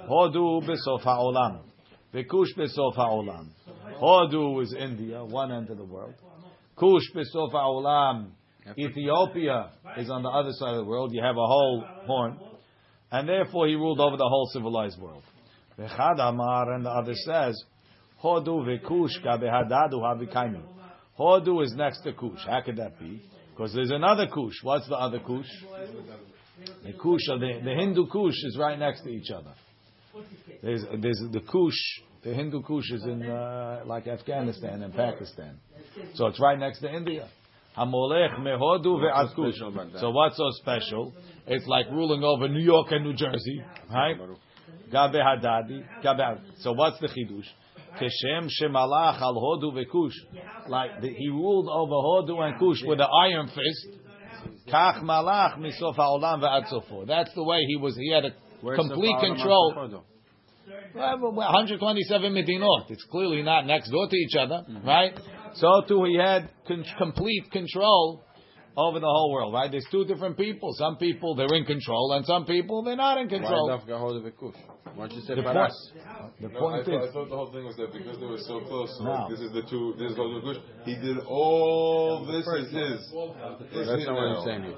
Hodu 0.08 0.62
besof 0.66 1.02
ha'olam. 1.02 1.60
Vekush 2.14 2.56
besof 2.56 2.94
ha'olam. 2.94 3.48
Hodu 4.00 4.62
is 4.62 4.74
India, 4.78 5.24
one 5.24 5.52
end 5.52 5.70
of 5.70 5.76
the 5.76 5.84
world. 5.84 6.14
Kush 6.76 7.02
besof 7.14 7.52
ha'olam. 7.52 8.30
Ethiopia 8.78 9.70
is 9.98 10.10
on 10.10 10.22
the 10.22 10.28
other 10.28 10.52
side 10.52 10.70
of 10.70 10.84
the 10.84 10.84
world. 10.84 11.12
You 11.12 11.22
have 11.22 11.36
a 11.36 11.46
whole 11.46 11.84
horn. 12.06 12.38
And 13.12 13.28
therefore 13.28 13.68
he 13.68 13.74
ruled 13.74 14.00
over 14.00 14.16
the 14.16 14.28
whole 14.28 14.48
civilized 14.52 15.00
world. 15.00 15.22
Vechadamar, 15.78 16.74
and 16.74 16.84
the 16.84 16.90
other 16.90 17.14
says, 17.14 17.62
Hodu 18.22 18.64
vekush 18.64 19.22
ka 19.22 19.38
behadadu 19.38 19.94
havikaimu. 19.94 20.62
Hodu 21.18 21.62
is 21.62 21.74
next 21.76 22.02
to 22.02 22.12
Kush. 22.12 22.40
How 22.46 22.62
could 22.62 22.76
that 22.76 22.98
be? 22.98 23.22
Because 23.50 23.72
there's 23.74 23.90
another 23.90 24.26
Kush. 24.26 24.54
What's 24.62 24.88
the 24.88 24.96
other 24.96 25.20
Kush? 25.20 25.46
The 26.84 26.92
Kush, 26.92 27.26
the, 27.26 27.60
the 27.62 27.74
Hindu 27.74 28.06
Kush 28.06 28.34
is 28.44 28.56
right 28.58 28.78
next 28.78 29.02
to 29.02 29.10
each 29.10 29.30
other. 29.30 29.52
There's, 30.62 30.82
there's 31.00 31.22
the 31.32 31.40
Kush, 31.40 31.74
the 32.22 32.32
Hindu 32.32 32.62
Kush 32.62 32.90
is 32.90 33.04
in 33.04 33.22
uh, 33.22 33.82
like 33.86 34.06
Afghanistan 34.06 34.82
and 34.82 34.94
Pakistan. 34.94 35.58
So 36.14 36.26
it's 36.26 36.40
right 36.40 36.58
next 36.58 36.80
to 36.80 36.92
India. 36.92 37.28
Hamolech 37.76 38.38
mehodu 38.38 39.00
ve'ad 39.02 39.34
Kush. 39.34 39.54
special 39.54 39.68
about 39.68 39.92
that? 39.92 40.00
So 40.00 40.10
what's 40.10 40.36
so 40.36 40.50
special? 40.60 41.12
It's 41.46 41.66
like 41.66 41.86
ruling 41.90 42.22
over 42.22 42.48
New 42.48 42.62
York 42.62 42.88
and 42.90 43.04
New 43.04 43.14
Jersey, 43.14 43.62
right? 43.92 44.16
Gabe 44.90 45.20
Hadadi. 45.20 45.84
Gabe. 46.02 46.38
So 46.60 46.72
what's 46.72 46.98
the 47.00 47.08
chidush? 47.08 47.46
Keshem 48.00 48.48
shemalach 48.60 49.20
al 49.20 49.34
Hodu 49.34 49.72
veKush. 49.72 50.68
Like 50.68 51.00
the, 51.00 51.08
he 51.08 51.28
ruled 51.28 51.68
over 51.68 51.92
Hodu 51.92 52.40
and 52.40 52.58
Kush 52.58 52.82
with 52.84 53.00
an 53.00 53.08
iron 53.22 53.48
fist. 53.48 53.98
Kach 54.68 55.02
malach 55.02 55.58
misof 55.58 55.96
haolam 55.96 56.40
ve'ad 56.42 56.72
sofo. 56.72 57.06
That's 57.06 57.34
the 57.34 57.44
way 57.44 57.64
he 57.66 57.76
was. 57.76 57.96
He 57.96 58.12
had 58.12 58.24
a 58.24 58.30
complete 58.76 59.16
control. 59.20 59.74
Amakodo? 59.76 60.02
Well, 60.94 61.18
well, 61.20 61.32
127 61.32 62.32
medinot. 62.32 62.90
It's 62.90 63.04
clearly 63.10 63.42
not 63.42 63.66
next 63.66 63.90
door 63.90 64.08
to 64.08 64.16
each 64.16 64.34
other, 64.38 64.64
mm-hmm. 64.68 64.86
right? 64.86 65.12
So 65.54 65.82
too, 65.86 66.04
he 66.04 66.16
had 66.16 66.50
con- 66.66 66.84
complete 66.98 67.50
control 67.52 68.24
over 68.76 68.98
the 68.98 69.06
whole 69.06 69.32
world, 69.32 69.54
right? 69.54 69.70
There's 69.70 69.86
two 69.90 70.04
different 70.04 70.36
people. 70.36 70.72
Some 70.78 70.96
people 70.96 71.34
they're 71.36 71.54
in 71.54 71.64
control, 71.64 72.12
and 72.12 72.26
some 72.26 72.44
people 72.44 72.82
they're 72.82 72.96
not 72.96 73.18
in 73.18 73.28
control. 73.28 73.68
Dafka 74.84 74.92
Hodu 74.92 74.96
Why 74.96 75.06
don't 75.08 75.12
you 75.16 75.20
say 75.22 75.34
The 75.34 75.42
point, 75.42 75.54
Paras? 75.56 75.92
the 76.40 76.48
No, 76.48 76.56
I, 76.56 76.60
point 76.60 76.84
thought, 76.84 76.94
I 76.94 77.04
is, 77.04 77.12
thought 77.12 77.28
the 77.30 77.36
whole 77.36 77.52
thing 77.52 77.64
was 77.64 77.76
that 77.76 77.92
because 77.92 78.18
they 78.20 78.26
were 78.26 78.38
so 78.38 78.60
close, 78.68 78.90
so 78.98 79.04
No. 79.04 79.10
like, 79.12 79.30
this 79.30 79.40
is 79.40 79.52
the 79.52 79.62
two, 79.62 79.94
this 79.98 80.12
is 80.12 80.16
Holy 80.16 80.40
Kush. 80.42 80.60
He 80.84 80.94
did 80.96 81.18
all 81.26 82.24
this 82.26 82.44
is 82.46 82.68
his. 82.70 83.00
It's 83.00 83.88
That's 83.88 84.04
not 84.06 84.14
what. 84.14 84.28
I'm 84.36 84.44
saying 84.44 84.62
here. 84.64 84.76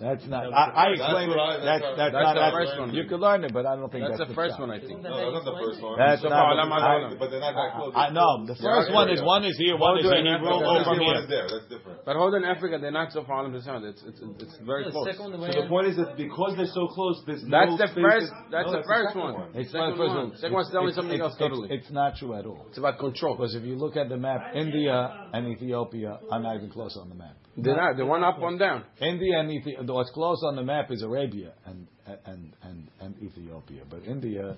that's 0.00 0.26
not. 0.26 0.46
I, 0.52 0.62
I 0.70 0.86
That's 0.94 1.00
explained 1.02 1.30
what 1.34 1.38
it. 1.38 1.42
I- 1.42 1.64
That's 1.64 1.82
that's 1.82 1.96
that's, 1.98 2.14
not. 2.14 2.34
that's 2.38 2.54
the 2.54 2.58
first 2.58 2.74
one. 2.78 2.88
You 2.94 3.04
can 3.10 3.18
learn 3.20 3.40
it, 3.44 3.52
but 3.52 3.66
I 3.66 3.74
don't 3.76 3.90
think 3.90 4.04
That's 4.06 4.18
that's, 4.18 4.30
the 4.30 4.38
first 4.38 4.54
shot. 4.54 4.68
one, 4.68 4.70
I 4.70 4.78
think. 4.80 5.02
No, 5.02 5.10
that's 5.10 5.34
not 5.42 5.46
the 5.48 5.58
first 5.58 5.78
one. 5.82 5.98
That's 5.98 6.22
not. 6.22 6.32
I, 6.32 6.54
Adonai. 6.54 7.16
but 7.18 7.28
they're 7.30 7.42
not 7.42 7.54
that 7.58 7.70
close. 7.74 7.92
I 7.98 8.10
know 8.14 8.46
the 8.46 8.54
first 8.54 8.92
one 8.94 9.10
is 9.10 9.20
one 9.22 9.42
is 9.44 9.56
here, 9.58 9.74
one 9.76 9.98
is 9.98 10.06
Hold 10.06 10.14
here. 10.14 10.22
on, 10.22 10.38
He 10.38 10.46
ruled 10.46 10.62
Africa, 10.62 10.70
over 10.70 10.78
This 10.78 10.88
one 10.88 11.00
here. 11.02 11.18
is 11.18 11.28
there. 11.28 11.46
That's 11.50 11.66
different. 11.68 11.98
But 12.06 12.14
Hodu 12.16 12.36
in 12.38 12.44
Africa, 12.46 12.78
they're 12.80 12.94
not 12.94 13.10
so 13.12 13.24
far 13.24 13.44
in 13.46 13.52
the 13.52 13.60
sound. 13.62 13.84
It's, 13.84 14.02
it's, 14.06 14.20
it's 14.38 14.56
very 14.62 14.84
The 14.86 14.92
close. 14.94 15.06
second 15.10 15.34
one, 15.34 15.40
the 15.40 15.52
So 15.52 15.62
the 15.62 15.68
point 15.68 15.86
is 15.88 15.96
that 15.98 16.16
because 16.16 16.54
they're 16.56 16.70
so 16.72 16.86
close, 16.94 17.18
there's 17.26 17.42
That's 17.48 17.74
no 17.74 17.76
the 17.76 17.88
first. 17.98 18.30
to- 18.30 18.50
That's 18.54 18.70
the 18.70 18.84
first 18.86 19.12
second 19.18 19.47
one. 19.52 19.62
It's 19.62 19.70
second 19.72 19.88
not 19.90 19.96
first 19.98 20.08
one. 20.14 20.28
one. 20.30 20.36
Second 20.36 20.52
one's 20.54 20.70
telling 20.70 20.88
It's- 20.88 20.96
something 20.96 21.14
it's- 21.14 21.30
else 21.30 21.38
totally. 21.38 21.68
It's, 21.70 21.84
it's 21.84 21.92
not 21.92 22.16
true 22.16 22.34
at 22.34 22.46
all. 22.46 22.64
It's 22.68 22.78
about 22.78 22.98
control. 22.98 23.36
Because 23.36 23.54
if 23.54 23.64
you 23.64 23.76
look 23.76 23.96
at 23.96 24.08
the 24.08 24.16
map, 24.16 24.54
India 24.54 25.28
and 25.32 25.46
Ethiopia 25.48 26.18
are 26.30 26.40
not 26.40 26.56
even 26.56 26.70
close 26.70 26.96
on 26.96 27.08
the 27.08 27.14
map. 27.14 27.36
They're 27.56 27.76
not. 27.76 27.96
They're 27.96 28.06
one 28.06 28.22
up, 28.22 28.38
one 28.38 28.56
down. 28.58 28.84
India 29.00 29.38
and 29.40 29.50
Ethiopia, 29.50 29.92
what's 29.92 30.10
close 30.10 30.42
on 30.44 30.54
the 30.56 30.62
map 30.62 30.90
is 30.90 31.02
Arabia 31.02 31.52
and 31.66 31.86
and 32.24 32.52
and 32.62 32.88
and 33.00 33.14
Ethiopia, 33.22 33.82
but 33.90 34.04
India 34.04 34.56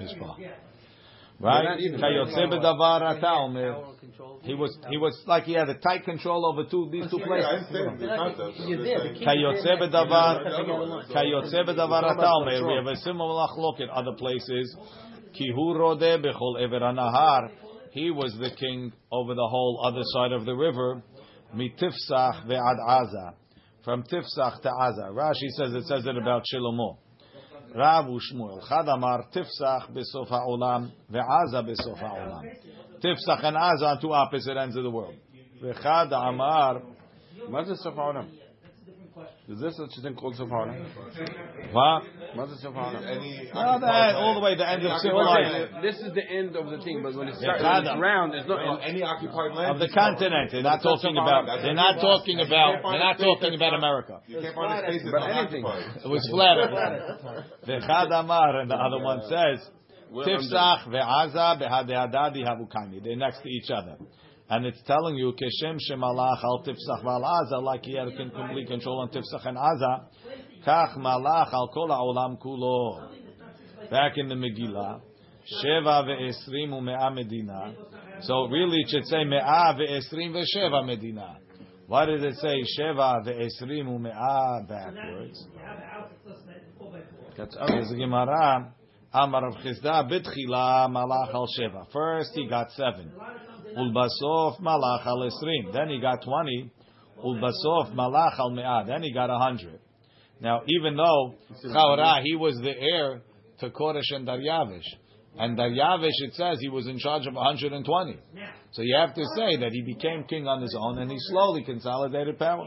is 0.00 0.12
far. 0.20 0.36
They're 1.44 1.52
Right? 1.52 1.64
not 1.64 1.80
even. 1.80 2.00
Kayotze 2.00 2.42
b'davar 2.52 3.02
ata 3.02 3.28
omer. 3.28 3.72
Power 3.74 3.84
and 3.90 4.00
control. 4.00 4.40
He 4.42 4.54
was 4.54 4.78
he 4.88 4.96
was 4.96 5.14
like 5.26 5.44
he 5.44 5.52
had 5.52 5.68
a 5.68 5.74
tight 5.74 6.04
control 6.04 6.46
over 6.46 6.64
two 6.64 6.88
these 6.90 7.10
two 7.10 7.18
places. 7.18 7.44
understand 7.46 8.00
the 8.00 8.06
concept. 8.06 8.60
I'm 8.60 8.68
You're 8.68 8.78
just 8.78 8.88
there, 8.88 8.98
saying- 9.00 9.12
the 9.12 9.18
king- 9.18 9.28
Kayotze 9.28 9.72
b'davar 9.82 10.32
Yeah. 10.40 11.14
Kayotze 11.14 11.60
b'davar 11.68 12.02
ata 12.12 12.30
omer. 12.32 12.66
We 12.66 12.74
have 12.80 12.86
a 12.86 12.96
similar 12.96 13.46
look 13.58 13.78
at 13.80 13.90
other 13.90 14.12
places. 14.16 14.74
Ki 15.34 15.50
hu 15.54 15.74
rodeh 15.74 16.24
ever 16.64 16.80
nahar. 16.80 17.50
He 17.92 18.10
was 18.10 18.34
the 18.38 18.50
king 18.50 18.92
over 19.12 19.34
the 19.34 19.46
whole 19.46 19.82
other 19.84 20.02
side 20.14 20.32
of 20.32 20.46
the 20.46 20.54
river. 20.54 21.02
Mitifsach 21.54 22.46
ve'ad 22.48 22.78
Aza. 22.88 23.34
From 23.84 24.02
Tifsach 24.04 24.62
to 24.62 24.70
Aza. 24.70 25.10
Rashi 25.12 25.48
says 25.58 25.74
it 25.74 25.84
says 25.84 26.06
it 26.06 26.16
about 26.16 26.42
Shilomo. 26.52 26.96
Rav 27.75 28.05
Ushmuel. 28.05 28.67
Chad 28.67 28.87
Amar 28.87 29.25
Tifsach 29.33 29.91
Besof 29.91 30.27
Ha'olam 30.29 30.91
ve'Aza 31.11 31.63
Besof 31.63 31.97
Ha'olam. 31.97 32.43
Tifsach 33.03 33.43
and 33.43 33.57
Aza 33.57 33.83
on 33.83 34.01
two 34.01 34.13
opposite 34.13 34.57
ends 34.57 34.75
of 34.75 34.83
the 34.83 34.89
world. 34.89 35.15
V'chad 35.61 36.11
Amar 36.11 36.81
מה 37.47 37.63
זה 37.63 37.75
סוף 37.75 37.97
העולם? 37.97 38.25
Is 39.46 39.60
this 39.60 39.76
such 39.76 39.92
a 39.98 40.00
thing 40.00 40.14
called 40.14 40.36
Sefara? 40.36 40.72
What? 41.70 42.02
What 42.32 42.48
is 42.48 42.64
Sefara? 42.64 42.96
Any, 43.04 43.50
no, 43.52 43.78
that, 43.78 44.16
all 44.16 44.32
the 44.32 44.40
way 44.40 44.56
the 44.56 44.66
end 44.66 44.86
of 44.86 44.98
civilization. 45.00 45.82
This 45.82 45.96
is 45.96 46.14
the 46.14 46.24
end 46.24 46.56
of 46.56 46.70
the 46.70 46.82
thing, 46.82 47.02
but 47.02 47.14
when 47.14 47.28
it 47.28 47.36
starts 47.36 47.60
yeah, 47.60 48.00
round, 48.00 48.32
it's 48.32 48.48
not 48.48 48.64
no, 48.64 48.76
any 48.76 49.02
occupied 49.02 49.52
land 49.52 49.72
of 49.72 49.78
the 49.80 49.92
continent. 49.92 50.50
They're 50.50 50.62
not 50.62 50.82
talking 50.82 51.18
about. 51.18 51.60
They're 51.60 51.74
not 51.74 52.00
talking 52.00 52.40
about. 52.40 52.80
They're 52.88 53.04
not 53.04 53.18
talking 53.18 53.54
about 53.54 53.74
America. 53.74 54.20
You 54.26 54.40
can't 54.40 54.54
find 54.54 54.80
a 54.80 54.88
space 54.88 55.08
about 55.08 55.28
anything. 55.28 55.60
It 55.60 56.08
was 56.08 56.26
flat. 56.32 57.44
The 57.66 57.84
Chadamar 57.84 58.62
and 58.62 58.70
the 58.70 58.76
other 58.76 59.04
one 59.04 59.20
says 59.28 59.60
Tifsach 60.08 60.88
ve'Aza 60.88 61.60
be'Hadehadadi 61.60 62.48
havukani. 62.48 63.04
They're 63.04 63.16
next 63.16 63.42
to 63.42 63.48
each 63.50 63.70
other. 63.70 63.98
And 64.54 64.66
it's 64.66 64.80
telling 64.86 65.16
you, 65.16 65.32
Keshem 65.32 65.78
shemalach 65.90 66.44
al 66.44 66.62
Tifsach 66.64 67.02
v'al 67.02 67.24
Aza, 67.24 67.60
like 67.60 67.84
he 67.84 67.96
had 67.96 68.06
complete 68.16 68.68
control 68.68 69.00
on 69.00 69.08
Tifsach 69.08 69.44
and 69.46 69.56
Aza, 69.56 70.04
Kach 70.64 70.96
malach 70.96 71.52
al 71.52 71.68
kol 71.74 71.88
ha'olam 71.88 72.38
kulo. 72.40 73.10
Back 73.90 74.12
in 74.16 74.28
the 74.28 74.36
Megillah, 74.36 75.00
Sheva 75.60 76.04
ve'esrim 76.06 76.70
u'me'a 76.70 77.12
medina. 77.12 77.74
So 78.20 78.46
really 78.46 78.82
it 78.82 78.90
should 78.90 79.06
say 79.06 79.24
me'a 79.24 79.74
ve'esrim 79.76 80.32
ve'sheva 80.32 80.86
medina. 80.86 81.36
Why 81.88 82.06
did 82.06 82.22
it 82.22 82.36
say 82.36 82.54
Sheva 82.78 83.26
ve'esrim 83.26 83.88
u'me'a 83.88 84.68
backwards? 84.68 85.48
That's 87.36 87.56
There's 87.66 87.90
a 87.90 87.96
Gemara. 87.96 88.72
Amar 89.12 89.42
Rav 89.42 89.54
Chisda 89.64 90.08
bitchila 90.08 90.88
malach 90.88 91.34
al 91.34 91.48
sheva. 91.58 91.90
First 91.92 92.30
he 92.34 92.48
got 92.48 92.70
seven. 92.70 93.10
Ulbasof 93.76 94.60
malach 94.60 95.06
al 95.06 95.28
esrim. 95.28 95.72
Then 95.72 95.88
he 95.88 96.00
got 96.00 96.22
twenty. 96.22 96.70
Ulbasof 97.24 97.94
malach 97.94 98.38
al 98.38 98.50
me'ah. 98.50 98.84
Then 98.86 99.02
he 99.02 99.12
got 99.12 99.30
a 99.30 99.38
hundred. 99.38 99.80
Now, 100.40 100.62
even 100.66 100.96
though 100.96 101.34
Chaura, 101.66 102.22
he 102.22 102.36
was 102.36 102.56
the 102.56 102.74
heir 102.76 103.22
to 103.60 103.70
Koresh 103.70 104.10
and 104.10 104.26
Daryavish, 104.26 104.84
and 105.38 105.56
Daryavish, 105.56 106.10
it 106.26 106.34
says 106.34 106.58
he 106.60 106.68
was 106.68 106.86
in 106.86 106.98
charge 106.98 107.26
of 107.26 107.34
120. 107.34 108.18
So 108.72 108.82
you 108.82 108.96
have 108.96 109.14
to 109.14 109.22
say 109.36 109.56
that 109.56 109.70
he 109.72 109.82
became 109.82 110.24
king 110.24 110.46
on 110.46 110.60
his 110.60 110.76
own, 110.78 110.98
and 110.98 111.10
he 111.10 111.16
slowly 111.20 111.62
consolidated 111.64 112.38
power. 112.38 112.66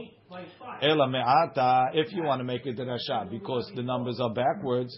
Ela 0.82 1.08
me'ata, 1.10 1.92
if 1.94 2.12
you 2.14 2.24
want 2.24 2.40
to 2.40 2.46
make 2.46 2.66
it 2.66 2.78
derasha, 2.78 3.30
because 3.30 3.70
the 3.76 3.84
numbers 3.84 4.20
are 4.20 4.34
backwards. 4.34 4.98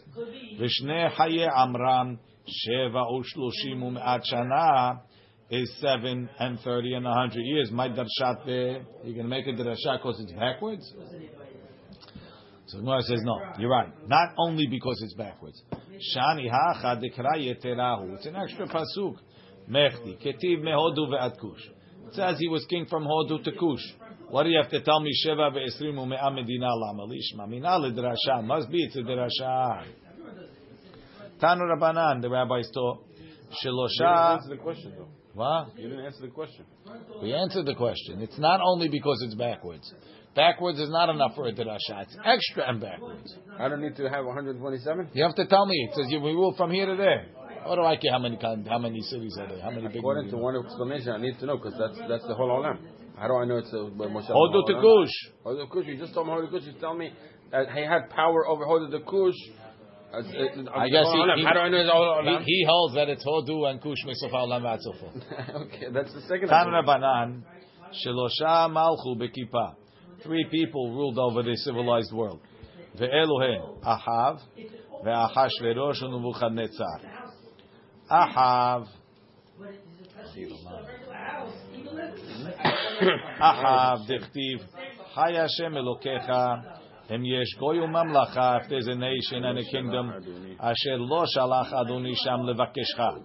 Vishne 0.59 1.09
haye 1.11 1.47
amram 1.55 2.19
sheva 2.47 3.03
ushloshim 3.11 3.81
u'me'at 3.81 4.21
shana 4.31 5.01
is 5.49 5.71
seven 5.79 6.29
and 6.39 6.59
thirty 6.59 6.93
and 6.93 7.05
a 7.07 7.13
hundred 7.13 7.41
years. 7.41 7.71
My 7.71 7.89
darshat 7.89 8.45
there, 8.45 8.85
going 9.03 9.15
to 9.15 9.23
make 9.23 9.47
it 9.47 9.57
derasha 9.57 9.97
because 9.97 10.19
it's 10.19 10.31
backwards. 10.33 10.93
So 12.67 12.77
Gemara 12.77 13.01
says 13.01 13.19
no. 13.23 13.41
You're 13.57 13.71
right. 13.71 13.89
Not 14.07 14.29
only 14.37 14.67
because 14.67 15.01
it's 15.03 15.15
backwards. 15.15 15.61
Shani 16.15 16.49
hacha 16.49 17.01
yeterahu. 17.01 18.15
It's 18.15 18.27
an 18.27 18.35
extra 18.35 18.67
pasuk. 18.67 19.15
Mechti 19.69 20.17
ketiv 20.23 20.61
mehodu 20.61 21.09
ve'at 21.09 21.39
kush. 21.39 21.61
It 22.07 22.15
says 22.15 22.37
he 22.39 22.47
was 22.47 22.65
king 22.69 22.85
from 22.87 23.05
Hodu 23.05 23.43
to 23.43 23.51
Kush. 23.51 23.83
What 24.29 24.43
do 24.43 24.49
you 24.49 24.59
have 24.59 24.71
to 24.71 24.81
tell 24.81 24.99
me? 24.99 25.11
Sheva 25.25 25.51
ve'esrim 25.51 25.93
u'me'a 25.95 26.33
medina 26.33 26.69
lama 26.75 27.05
lishma. 27.05 27.47
Mina 27.47 27.79
lidrasha. 27.79 28.43
Must 28.43 28.69
be 28.69 28.83
it's 28.83 28.95
a 28.95 28.99
drasha. 28.99 29.85
Tanu 31.39 31.61
Rabbanan, 31.61 32.21
the 32.21 32.29
rabbis 32.29 32.69
taught. 32.73 33.05
You 33.63 33.71
Shelosha. 33.71 34.35
answer 34.35 34.49
the 34.49 34.57
question, 34.57 34.93
though. 34.97 35.07
What? 35.39 35.77
You 35.77 35.87
didn't 35.87 36.03
answer 36.03 36.23
the 36.23 36.33
question. 36.35 36.65
We 37.23 37.33
answered 37.33 37.65
the 37.65 37.75
question. 37.75 38.19
It's 38.19 38.37
not 38.37 38.59
only 38.61 38.89
because 38.89 39.21
it's 39.25 39.35
backwards. 39.35 39.89
Backwards 40.35 40.79
is 40.79 40.89
not 40.89 41.07
enough 41.07 41.31
for 41.33 41.47
a 41.47 41.53
drasha. 41.53 42.03
It's 42.03 42.17
extra 42.25 42.67
and 42.67 42.81
backwards. 42.81 43.33
I 43.57 43.69
don't 43.69 43.81
need 43.81 43.95
to 43.95 44.09
have 44.09 44.25
127. 44.25 45.11
You 45.13 45.23
have 45.23 45.35
to 45.35 45.47
tell 45.47 45.65
me. 45.65 45.75
It 45.89 45.95
says 45.95 46.07
you 46.09 46.19
we 46.19 46.31
rule 46.31 46.53
from 46.57 46.71
here 46.71 46.87
to 46.87 46.95
there. 46.97 47.27
What 47.63 47.75
do 47.75 47.83
I 47.83 47.95
care 47.95 48.11
how 48.11 48.19
many 48.19 48.37
how 48.67 48.79
many 48.79 48.99
cities 48.99 49.37
are 49.39 49.47
there? 49.47 49.61
How 49.61 49.69
many 49.69 49.87
big? 49.87 49.99
According 49.99 50.29
to 50.31 50.37
one 50.37 50.57
explanation, 50.57 51.13
I 51.13 51.19
need 51.19 51.39
to 51.39 51.45
know 51.45 51.55
because 51.55 51.75
that's 51.79 51.97
that's 52.09 52.27
the 52.27 52.35
whole 52.35 52.49
olam. 52.49 52.77
How 53.17 53.27
do 53.27 53.35
I 53.35 53.45
know 53.45 53.59
it's 53.59 53.71
a 53.71 53.77
Moshe? 53.77 54.29
Hodu 54.29 54.67
to 54.67 54.73
Kush. 54.73 55.15
Hodu 55.45 55.69
Kush. 55.69 55.85
You 55.87 55.97
just 55.97 56.13
told 56.13 56.27
me 56.27 56.33
Hodu 56.33 56.51
to 56.51 56.59
Kush. 56.59 56.67
You 56.67 56.73
tell 56.81 56.95
me 56.95 57.13
that 57.51 57.71
he 57.71 57.81
had 57.81 58.09
power 58.09 58.45
over 58.45 58.65
Hodu 58.65 58.91
to 58.91 58.99
Kush. 58.99 59.39
Uh, 60.11 60.17
uh, 60.17 60.21
I 60.75 60.89
guess 60.89 61.05
he, 61.05 61.23
he, 61.37 61.43
How 61.45 61.53
do 61.53 61.59
I 61.59 61.69
know 61.69 61.77
it's 61.77 61.89
all 61.93 62.39
he, 62.39 62.43
he 62.43 62.65
holds 62.67 62.95
that 62.95 63.09
it's 63.09 63.23
Hodu 63.23 63.69
and 63.69 63.79
Kush 63.79 63.99
Mesofa 64.07 64.33
Olam 64.33 64.63
Vatzofo. 64.63 65.65
okay, 65.65 65.87
that's 65.93 66.11
the 66.13 66.21
second. 66.21 66.49
Tan 66.49 66.73
explanation. 66.73 66.83
Rabbanan, 66.83 67.43
Shelosha 67.93 68.69
Malchu 68.71 69.15
Bekipa. 69.17 69.75
Three 70.23 70.47
people 70.49 70.91
ruled 70.95 71.19
over 71.19 71.43
the 71.43 71.55
civilized 71.57 72.11
world. 72.11 72.39
Ve'eluhen, 72.99 73.81
Ahav, 73.83 74.39
Ve'achashverosh 75.05 76.03
and 76.03 76.13
Nebuchadnezzar. 76.13 77.01
Ahav, 78.11 78.87
Ahav, 83.39 84.07
Dichtiv, 84.09 84.59
Hay 85.15 85.35
Hashem 85.35 85.73
Elokecha, 85.73 86.78
Hem 87.09 87.25
yesh 87.25 87.55
goy 87.59 87.77
umamlacha, 87.77 88.61
if 88.61 88.69
there's 88.69 88.85
a 88.85 88.93
nation 88.93 89.43
and 89.43 89.57
a 89.57 89.63
kingdom, 89.63 90.13
asher 90.59 90.99
lo 90.99 91.25
shalach 91.35 91.73
Adoni 91.73 92.13
sham 92.23 92.41
levakeshcha. 92.41 93.23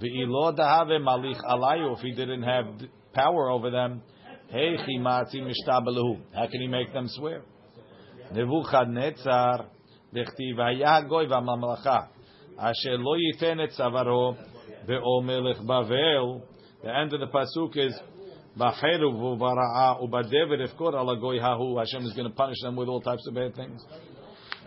Ve'ilo 0.00 0.56
dahave 0.56 1.00
malich 1.02 1.40
alayu, 1.50 1.96
if 1.96 2.00
he 2.00 2.12
didn't 2.12 2.44
have 2.44 2.66
power 3.12 3.50
over 3.50 3.72
them, 3.72 4.02
chimatzi 4.52 5.40
mishtabelahu. 5.42 6.20
How 6.32 6.46
can 6.46 6.60
he 6.60 6.68
make 6.68 6.92
them 6.92 7.06
swear? 7.08 7.42
Nebuchadnezzar, 8.32 9.66
dechtiv 10.14 10.56
haya 10.56 11.02
goy 11.08 11.26
v'mamlacha, 11.26 12.06
asher 12.56 12.98
lo 12.98 13.16
yiten 13.16 13.58
et 13.64 13.70
tzavaro, 13.70 14.36
ve'o 14.88 15.24
melech 15.24 15.58
Bavel. 15.66 16.42
The 16.84 16.96
end 16.96 17.12
of 17.12 17.18
the 17.18 17.26
pasuk 17.26 17.76
is, 17.76 17.98
B'cheru 18.58 19.12
v'vara'a 19.14 20.02
u'badever 20.02 20.58
ifkor 20.66 20.94
ala 20.94 21.16
goy 21.16 21.38
hahu. 21.38 21.78
Hashem 21.78 22.04
is 22.04 22.12
going 22.12 22.28
to 22.28 22.34
punish 22.34 22.60
them 22.62 22.76
with 22.76 22.88
all 22.88 23.00
types 23.00 23.26
of 23.28 23.34
bad 23.34 23.54
things. 23.54 23.84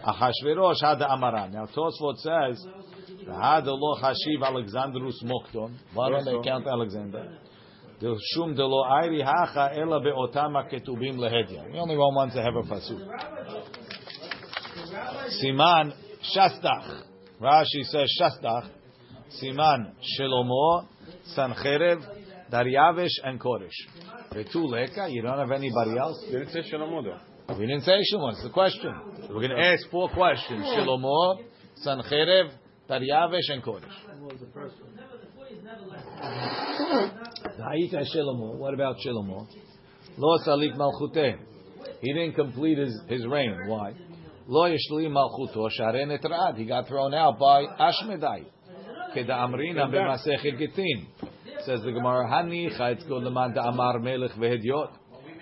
Achashverosh 0.05 0.81
had 0.81 0.99
amaran. 0.99 1.51
Now 1.53 1.65
Tosfot 1.65 2.17
says, 2.17 2.65
had 3.27 3.65
lo 3.65 3.95
hashiv 4.01 4.41
Alexandrus 4.41 5.21
mokton. 5.23 5.77
Why 5.93 6.09
don't 6.09 6.25
they 6.25 6.49
count 6.49 6.67
Alexander? 6.67 7.37
Shum 8.33 8.55
de 8.55 8.65
lo 8.65 8.83
ayri 8.89 9.21
hacha 9.23 9.77
ela 9.77 9.99
be'otama 10.01 10.71
ketubim 10.71 11.17
lehedya. 11.17 11.71
We 11.71 11.79
only 11.79 11.97
want 11.97 12.15
ones 12.15 12.33
that 12.33 12.43
have 12.43 12.55
a 12.55 12.63
pasuk. 12.63 12.99
Siman 15.43 15.93
shastach. 16.35 17.03
Rashi 17.39 17.83
says 17.83 18.09
shastach. 18.19 18.69
Siman 19.41 19.93
Shelomo, 20.19 20.87
Sancherev, 21.37 22.20
Daryavish, 22.51 23.15
and 23.23 23.39
Koresh. 23.39 23.69
Betuleka, 24.31 25.11
you 25.11 25.21
don't 25.21 25.37
have 25.37 25.51
anybody 25.51 25.97
else? 25.97 26.23
Didn't 26.29 26.49
say 26.49 26.63
Shalom 26.69 27.03
though. 27.03 27.55
We 27.57 27.65
didn't 27.67 27.83
say 27.83 27.97
Shimon. 28.09 28.33
It's 28.33 28.43
the 28.43 28.49
question. 28.49 28.93
We're 29.29 29.47
going 29.47 29.49
to 29.49 29.59
ask 29.59 29.89
four 29.89 30.09
questions: 30.09 30.65
Shlomo, 30.65 31.39
Sancherev, 31.85 32.51
Daryavish, 32.89 33.49
and 33.49 33.63
Kodesh. 33.63 33.91
What 34.19 34.33
was 34.33 34.41
the 34.41 34.47
first 34.53 34.75
one? 34.81 34.97
Ha'ita 37.57 38.05
Shlomo. 38.15 38.55
What 38.57 38.73
about 38.73 38.97
Shlomo? 39.05 39.47
Lo 40.17 40.37
Salik 40.45 40.75
Malchuteh. 40.75 41.37
He 42.01 42.13
didn't 42.13 42.33
complete 42.35 42.77
his, 42.77 42.99
his 43.07 43.25
reign. 43.25 43.67
Why? 43.67 43.93
Lo 44.47 44.69
Yishli 44.69 45.07
Malchuto 45.07 45.69
Sharen 45.71 46.09
Etrad. 46.09 46.57
He 46.57 46.65
got 46.65 46.87
thrown 46.87 47.13
out 47.13 47.39
by 47.39 47.63
Ashmedai. 47.63 48.45
Keda 49.15 49.29
Amrina 49.29 49.89
b'Masechet 49.89 50.57
Gittin. 50.57 51.07
Says 51.65 51.81
the 51.83 51.91
Gemara, 51.91 52.27
Hanicha 52.27 52.93
it's 52.93 53.03
called 53.03 53.25
Amar 53.25 53.99
Melech 53.99 54.31
Vehediot. 54.31 54.91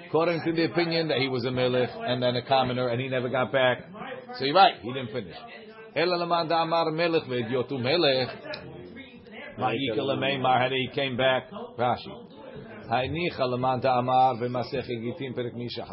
According 0.08 0.42
to 0.44 0.52
the 0.54 0.66
opinion 0.66 1.08
that 1.10 1.20
he 1.20 1.28
was 1.28 1.46
a 1.46 1.52
melech 1.52 1.90
and 1.96 2.22
then 2.22 2.36
a 2.36 2.42
commoner 2.42 2.88
and 2.90 3.00
he 3.00 3.08
never 3.08 3.30
got 3.30 3.52
back. 3.52 3.84
So 4.38 4.46
you're 4.46 4.56
right, 4.56 4.74
he 4.82 4.92
didn't 4.92 5.12
finish. 5.12 5.36
Ela 5.96 6.16
Leman 6.16 6.52
Amar 6.52 6.92
Melech 6.92 7.24
Vehediotu 7.24 7.80
Melech. 7.80 8.28
Ma'ika 9.60 10.94
came 10.96 11.16
back. 11.16 11.52
Rashi. 11.78 12.30
Hanicha 12.90 13.42
Leman 13.42 13.86
Amar 13.86 14.36
Perek 14.36 15.54
Misha. 15.54 15.86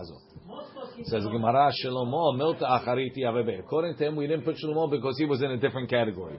Says 1.05 1.25
Gemara, 1.25 1.71
Milta 1.85 2.63
Achariti. 2.63 3.23
According 3.59 3.97
to 3.97 4.07
him, 4.07 4.17
we 4.17 4.27
didn't 4.27 4.45
put 4.45 4.57
Shlomo 4.57 4.91
because 4.91 5.19
he 5.19 5.27
was 5.27 5.43
in 5.43 5.51
a 5.51 5.57
different 5.59 5.91
category. 5.91 6.39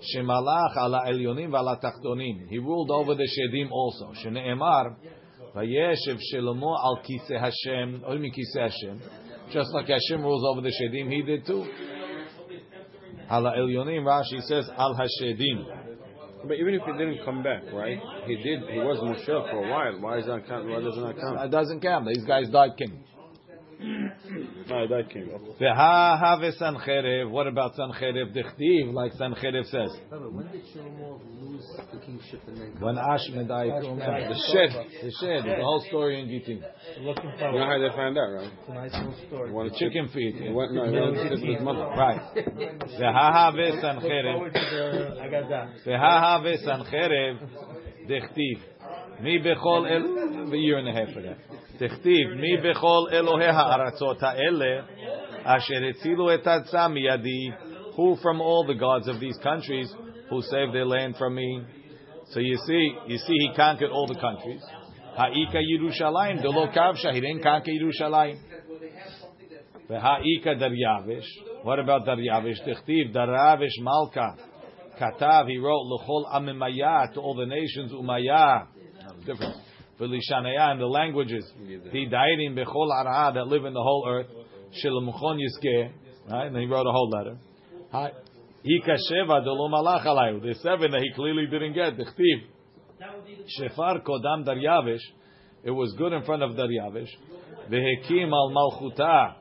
Shemalach 0.00 0.76
ala 0.76 1.04
elyonim 1.06 1.50
v'ala 1.50 1.80
tachtonim. 1.82 2.48
He 2.48 2.58
ruled 2.58 2.90
over 2.90 3.14
the 3.14 3.28
shedim 3.28 3.70
also. 3.70 4.12
Shene'emar, 4.24 4.96
vayeshev 5.54 6.18
Shlomo 6.32 6.76
al 6.78 7.02
kiseh 7.02 7.40
Hashem. 7.40 8.02
You 8.08 8.32
kiseh 8.32 8.62
Hashem? 8.62 9.00
Just 9.52 9.72
like 9.72 9.88
Hashem 9.88 10.22
rules 10.22 10.44
over 10.44 10.60
the 10.60 10.72
shedim, 10.72 11.10
he 11.12 11.22
did 11.22 11.46
too. 11.46 11.66
Al 13.28 13.44
Elyonim, 13.44 14.04
Rashi 14.04 14.42
says 14.42 14.68
Al 14.76 14.94
Hashedim. 14.94 15.66
But 16.46 16.54
even 16.58 16.74
if 16.74 16.82
he 16.82 16.92
didn't 16.92 17.24
come 17.24 17.42
back, 17.42 17.62
right? 17.72 17.98
He 18.26 18.36
did. 18.36 18.60
He 18.68 18.78
was 18.78 18.98
Moshe 18.98 19.24
for 19.24 19.64
a 19.64 19.70
while. 19.70 19.98
Why 20.00 20.18
is 20.18 20.26
that 20.26 20.46
count? 20.46 20.68
Why 20.68 20.80
doesn't 20.80 21.02
that 21.02 21.18
count? 21.18 21.40
It 21.40 21.50
doesn't 21.50 21.80
count. 21.80 22.06
These 22.06 22.24
guys 22.24 22.50
died 22.50 22.76
king. 22.76 23.02
No, 23.80 24.86
that 24.88 25.10
came 25.10 25.30
up. 25.34 25.40
Veha 25.60 26.18
have 26.20 26.40
Sancherev. 26.54 27.30
What 27.30 27.46
about 27.46 27.74
Sancherev? 27.74 28.34
Dichtiv, 28.34 28.92
like 28.92 29.12
Sancherev 29.12 29.64
says. 29.64 29.96
Remember, 30.10 30.30
when 30.30 30.46
did 30.52 30.62
Shlomo 30.74 31.20
lose 31.40 31.64
the 31.92 31.98
kingship 31.98 32.40
and 32.46 32.56
then 32.56 32.76
When 32.80 32.96
Ashmedai 32.96 33.80
killed 33.80 33.98
him. 33.98 34.28
The 34.28 34.36
shed. 34.52 34.70
The 35.02 35.12
shed. 35.20 35.44
The 35.44 35.62
whole 35.62 35.84
story 35.88 36.20
in 36.20 36.28
Gittin. 36.28 36.62
Looking 37.00 37.30
You 37.38 37.58
know 37.58 37.66
how 37.66 37.78
they 37.78 37.94
find 37.94 38.18
out, 38.18 38.32
right? 38.32 38.52
It's 38.58 38.68
a 38.68 38.74
nice 38.74 38.92
little 38.94 39.14
story. 39.26 39.48
He 39.48 39.54
wanted 39.54 39.72
The 39.72 39.78
chicken 39.78 40.08
feed. 40.12 40.34
He 40.36 40.50
went, 40.50 40.72
no, 40.72 40.84
he 40.86 40.92
wanted 40.92 41.30
to 41.30 41.46
his 41.46 41.62
mother. 41.62 41.86
Right. 41.86 42.20
Veha 43.00 43.32
have 43.32 43.54
Sancherev. 43.54 44.34
Forward 44.34 44.54
to 44.54 44.60
the 44.60 45.20
Agadah. 45.20 45.84
Ve'hahave 45.86 46.64
sancherev 46.64 47.38
dechtiv. 48.08 48.58
Mi 49.24 49.38
bechol 49.38 49.90
el 49.90 50.52
a 50.52 50.56
year 50.56 50.76
and 50.76 50.88
a 50.88 50.92
half 50.92 51.08
that. 51.14 51.38
Dechtiv 51.80 52.36
mi 52.38 52.58
bechol 52.58 53.10
Elohei 53.10 53.50
ha'aratzot 53.50 54.20
ha'ele 54.20 54.84
asher. 55.46 55.92
Who 57.96 58.16
from 58.20 58.42
all 58.42 58.66
the 58.66 58.74
gods 58.74 59.08
of 59.08 59.20
these 59.20 59.38
countries 59.42 59.90
who 60.28 60.42
saved 60.42 60.74
their 60.74 60.84
land 60.84 61.16
from 61.16 61.36
me? 61.36 61.62
So 62.32 62.40
you 62.40 62.58
see, 62.66 62.92
you 63.06 63.16
see, 63.16 63.32
he 63.32 63.52
conquered 63.56 63.90
all 63.90 64.06
the 64.06 64.20
countries. 64.20 64.62
Ha'ika 65.16 65.56
Yerushalayim 65.56 66.42
delo 66.42 66.66
kavsha. 66.66 67.14
He 67.14 67.20
didn't 67.22 67.42
conquer 67.42 67.70
Yerushalayim. 67.70 68.38
Ve'ha'ika 69.88 70.60
Daryavish. 70.60 71.28
What 71.62 71.78
about 71.78 72.04
Daryavish? 72.04 72.60
Dechtiv 72.66 73.14
Daryavish 73.14 73.80
Malka. 73.80 74.36
Katav, 75.00 75.48
he 75.48 75.56
wrote 75.56 75.86
L'chol 75.86 76.26
Amimaya 76.30 77.12
to 77.14 77.20
all 77.20 77.34
the 77.34 77.46
nations 77.46 77.90
Umaya. 77.90 78.66
Different. 79.26 79.56
V'lishanaya 80.00 80.72
and 80.72 80.80
the 80.80 80.86
languages. 80.86 81.44
He 81.92 82.06
died 82.06 82.40
in 82.40 82.54
Bechol 82.54 82.90
Ara 82.92 83.32
that 83.34 83.46
live 83.46 83.64
in 83.64 83.72
the 83.72 83.82
whole 83.82 84.06
earth. 84.08 84.26
Shilamchon 84.82 85.38
Yiskeh. 85.38 85.92
Right, 86.30 86.46
and 86.46 86.56
he 86.56 86.66
wrote 86.66 86.86
a 86.86 86.92
whole 86.92 87.10
letter. 87.10 87.36
Hi. 87.92 88.10
Ika 88.64 88.96
Sheva 89.10 89.44
Delo 89.44 89.68
Malach 89.68 90.04
Alayu. 90.04 90.42
The 90.42 90.54
seven 90.62 90.90
that 90.90 91.00
he 91.00 91.12
clearly 91.14 91.46
didn't 91.46 91.74
get. 91.74 91.96
Dechtiv. 91.96 92.44
Shefar 93.60 94.02
Kodam 94.02 94.46
Daryavish. 94.46 95.02
It 95.62 95.70
was 95.70 95.94
good 95.96 96.12
in 96.12 96.24
front 96.24 96.42
of 96.42 96.52
Daryavish. 96.52 97.10
Vehekim 97.70 98.32
al 98.32 98.50
Malchuta 98.50 99.34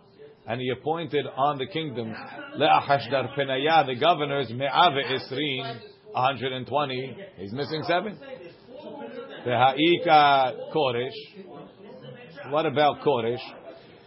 and 0.46 0.60
he 0.60 0.69
appointed 0.69 1.26
on 1.36 1.58
the 1.58 1.67
kingdoms 1.67 2.15
le'achashdar 2.58 3.38
penaya 3.38 3.86
the 3.86 3.96
governors 3.96 4.50
me'ave 4.50 5.06
esrin 5.06 5.80
120 6.12 7.17
he's 7.38 7.54
missing 7.54 7.82
seven 7.88 8.17
ve'ha'ika 9.46 10.22
koresh 10.74 11.20
what 12.52 12.66
about 12.66 13.02
koresh 13.02 13.46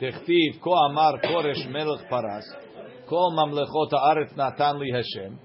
techtiv 0.00 0.60
ko 0.60 0.72
amar 0.90 1.20
koresh 1.20 1.66
melech 1.70 2.08
paras 2.10 2.46
kol 3.08 3.32
mamlechot 3.38 3.92
haaretz 3.92 4.36
natan 4.36 4.78
li 4.78 4.90
Hashem. 4.90 5.38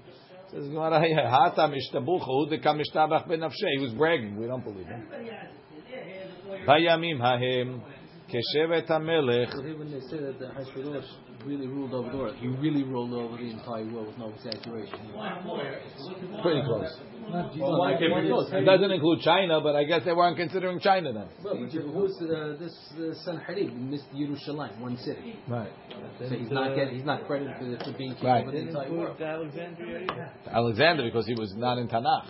Says 0.50 0.68
Gemara 0.68 1.00
hata 1.36 1.68
mishtabuch 1.74 2.24
hu 2.24 2.46
dekam 2.50 2.80
mishtabach 2.80 3.26
benafshe 3.28 3.68
he 3.76 3.80
was 3.80 3.92
bragging. 3.92 4.36
We 4.36 4.46
don't 4.46 4.64
believe 4.64 4.86
him. 4.86 5.06
Vayamim 6.66 7.18
hahem 7.20 7.80
keshevet 8.30 8.88
hamelech. 8.88 9.52
So 9.52 9.62
here 9.62 9.78
when 9.78 9.90
they 9.90 10.00
say 10.00 10.18
that 10.18 10.38
the 10.38 10.46
Hashverosh 10.46 11.06
really 11.46 11.66
ruled 11.66 11.94
over 11.94 12.10
the 12.10 12.16
world, 12.16 12.36
he 12.36 12.48
really 12.48 12.82
ruled 12.82 13.14
over 13.14 13.36
the 13.36 13.50
entire 13.50 13.86
world 13.92 14.08
with 14.08 14.18
no 14.18 14.28
exaggeration. 14.30 15.00
pretty 16.42 16.62
close 16.62 17.00
Well, 17.30 17.78
why 17.78 17.96
can't? 17.98 18.12
It 18.54 18.64
doesn't 18.64 18.90
include 18.90 19.20
China, 19.20 19.60
but 19.60 19.76
I 19.76 19.84
guess 19.84 20.02
they 20.04 20.12
weren't 20.12 20.36
considering 20.36 20.80
China 20.80 21.12
then. 21.12 21.28
Well, 21.44 21.56
who's 21.56 22.16
uh, 22.20 22.56
this 22.58 22.76
uh, 22.96 23.30
Sanherib 23.30 23.74
missed 23.74 24.12
Yerushalayim, 24.14 24.80
one 24.80 24.96
city. 24.98 25.38
Right. 25.48 25.70
So 26.18 26.28
he's 26.34 26.50
not 26.50 26.74
getting, 26.74 26.96
he's 26.96 27.04
not 27.04 27.26
credited 27.26 27.54
for, 27.58 27.92
for 27.92 27.98
being 27.98 28.14
king 28.16 28.24
Right. 28.26 28.42
over 28.42 28.50
the 28.50 28.58
entire 28.58 28.92
world. 28.92 29.20
Alexandria. 29.20 30.32
Alexander, 30.50 31.04
because 31.04 31.26
he 31.26 31.34
was 31.34 31.54
not 31.56 31.78
in 31.78 31.88
Tanakh. 31.88 32.26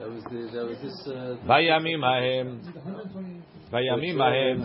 That 0.00 0.10
was 0.10 0.24
the, 0.24 0.50
that 0.52 0.66
was 0.66 0.78
this. 0.82 1.06
Uh, 1.06 1.36
Vayamim 1.46 2.02
hahem, 2.02 2.60
vayamim 3.72 4.18
hahem, 4.18 4.58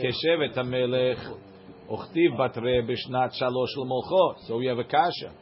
keshevet 0.00 0.56
hamelech, 0.56 1.18
uchtiv 1.90 2.38
batre 2.38 2.88
b'shnat 2.88 3.32
shalosh 3.40 3.76
l'molcho. 3.76 4.36
So 4.46 4.56
we 4.58 4.66
have 4.66 4.78
a 4.78 4.84
kasha. 4.84 5.32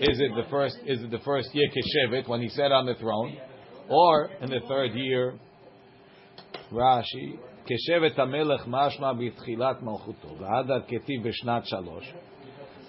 Is 0.00 0.20
it 0.20 0.32
the 0.34 0.48
first? 0.50 0.76
Is 0.86 1.02
it 1.02 1.10
the 1.10 1.18
first 1.18 1.48
year 1.52 1.68
keshevet 1.68 2.28
when 2.28 2.40
he 2.40 2.48
sat 2.48 2.72
on 2.72 2.86
the 2.86 2.94
throne, 2.94 3.36
or 3.88 4.30
in 4.40 4.50
the 4.50 4.60
third 4.68 4.92
year? 4.94 5.34
Rashi. 6.72 7.38
כשבט 7.66 8.18
המלך 8.18 8.64
משמע 8.66 9.12
בתחילת 9.12 9.82
מלכותו, 9.82 10.28
ועד 10.38 10.70
עד 10.70 10.82
כתיב 10.88 11.28
בשנת 11.28 11.66
שלוש. 11.66 12.12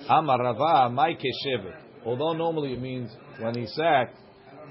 אמר 0.10 0.36
רבה, 0.46 0.88
מהי 0.92 1.16
כשבט? 1.16 2.06
Although 2.06 2.34
normally 2.34 2.74
it 2.74 2.82
means 2.82 3.16
when 3.40 3.56
he 3.56 3.66
sat, 3.68 4.10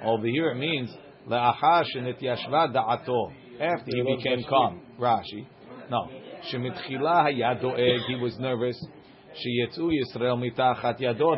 over 0.04 0.26
here 0.26 0.50
it 0.50 0.58
means 0.58 0.96
לאחר 1.26 1.82
שנתיישבה 1.84 2.66
דעתו, 2.66 3.30
after 3.58 3.90
he 3.90 4.16
became 4.16 4.42
calm. 4.42 4.80
Rashi. 4.98 5.46
No. 5.90 6.08
שמתחילה 6.42 7.24
היה 7.24 7.54
דואג, 7.54 8.00
he 8.08 8.16
was 8.20 8.38
nervous, 8.40 8.76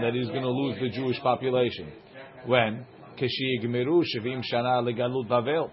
that 0.01 0.11
he's 0.13 0.27
going 0.27 0.41
to 0.41 0.49
lose 0.49 0.79
the 0.79 0.89
Jewish 0.89 1.19
population. 1.21 1.91
When? 2.45 2.85
Keshiyigmiru 3.17 4.03
shivim 4.15 4.41
shana 4.51 4.81
legalut 4.83 5.27
bavel. 5.27 5.69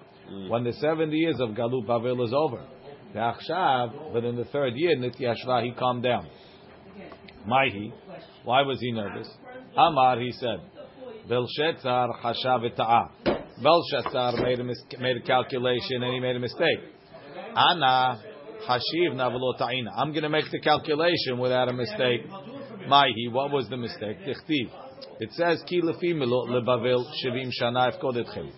When 0.49 0.65
the 0.65 0.73
70 0.73 1.17
years 1.17 1.41
of 1.41 1.51
galut 1.51 1.87
bavel 1.87 2.25
is 2.25 2.33
over. 2.35 2.65
Ve'achshav, 3.15 4.13
but 4.13 4.25
in 4.25 4.37
the 4.37 4.45
third 4.47 4.75
year, 4.77 4.97
Nityashva, 4.97 5.65
he 5.65 5.73
calmed 5.73 6.03
down. 6.03 6.29
Maihi, 7.49 7.93
why 8.45 8.63
was 8.63 8.81
he 8.81 8.93
nervous? 8.93 9.29
Amar, 9.77 10.19
he 10.21 10.33
said, 10.33 10.59
Belshazzar 11.29 12.09
chashav 12.23 12.71
eta'ah. 12.71 13.11
Belshazzar 13.63 14.43
made 14.43 14.61
a, 14.61 14.65
made 15.01 15.17
a 15.17 15.23
calculation 15.23 16.03
and 16.03 16.15
he 16.15 16.21
made 16.21 16.37
a 16.37 16.41
mistake. 16.41 16.81
Anna, 17.57 18.21
hashiv 18.69 19.15
Navalotaina. 19.15 19.91
I'm 19.97 20.11
going 20.13 20.23
to 20.23 20.29
make 20.29 20.51
the 20.51 20.61
calculation 20.61 21.39
without 21.39 21.69
a 21.69 21.73
mistake. 21.73 22.27
Maihi, 22.89 23.33
what 23.33 23.51
was 23.51 23.69
the 23.69 23.77
mistake? 23.77 24.19
Tichtiv. 24.21 24.71
It 25.21 25.33
says, 25.33 25.63
Ki 25.67 25.81
lefi 25.81 26.15
milot 26.15 26.49
lebavel 26.49 27.07
shivim 27.25 27.51
shana 27.61 27.93
efkodetchem. 27.93 28.51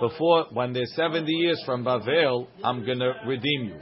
Before, 0.00 0.46
when 0.52 0.72
there's 0.72 0.94
70 0.94 1.30
years 1.30 1.60
from 1.66 1.84
Bavel, 1.84 2.46
I'm 2.62 2.84
going 2.84 3.00
to 3.00 3.14
redeem 3.26 3.64
you. 3.64 3.80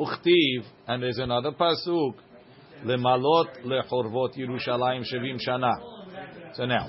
Uchtiv, 0.00 0.64
and 0.86 1.02
there's 1.02 1.18
another 1.18 1.50
pasuk, 1.52 2.14
lemalot 2.84 3.62
lechorvot 3.64 4.36
Yerushalayim 4.38 5.04
shivim 5.12 5.38
shana. 5.46 5.72
So 6.54 6.64
now, 6.64 6.88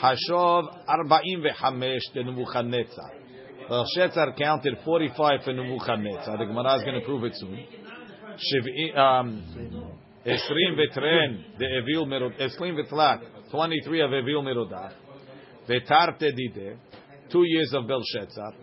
Hashov 0.00 0.86
arba'im 0.86 1.44
vechamesh 1.44 2.12
de 2.14 2.22
Nebuchadnezzar. 3.68 4.06
Belshazzar 4.06 4.32
counted 4.36 4.78
45 4.84 5.40
for 5.44 5.52
Nebuchadnezzar. 5.52 6.38
The 6.38 6.44
Gemara 6.46 6.76
is 6.76 6.82
going 6.84 7.00
to 7.00 7.06
prove 7.06 7.24
it 7.24 7.34
soon. 7.36 7.58
Um, 8.96 9.44
Esrim 10.26 10.76
vetren 10.76 11.58
de 11.58 11.66
Evil 11.78 12.06
Merod, 12.06 12.38
Esrim 12.40 12.76
23 13.50 14.00
of 14.00 14.10
Evil 14.12 14.42
Merodach. 14.42 14.92
Vetarte 15.68 16.32
dide, 16.34 16.78
two 17.30 17.42
years 17.44 17.72
of 17.74 17.86
Belshazzar. 17.86 18.54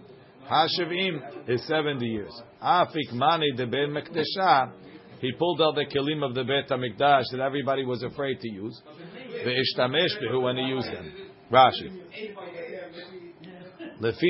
Hashivim 0.50 1.50
is 1.50 1.65
70 1.68 2.06
years. 2.06 2.41
Afik 2.62 3.13
mani 3.13 3.52
de 3.56 3.65
Ben 3.65 3.89
Mekdesha, 3.89 4.72
he 5.20 5.32
pulled 5.32 5.62
out 5.62 5.76
the 5.76 5.86
kelim 5.86 6.24
of 6.24 6.36
the 6.36 6.44
Bet 6.44 6.70
HaMikdash 6.70 7.24
that 7.32 7.39
everybody 7.39 7.84
was 7.84 8.04
afraid 8.04 8.39
to 8.41 8.50
use. 8.50 8.80
Ve'ishtamesh 9.44 10.22
behu 10.22 10.41
when 10.44 10.58
he 10.58 10.63
used 10.63 10.88
them. 10.88 11.13
Rashi. 11.52 11.89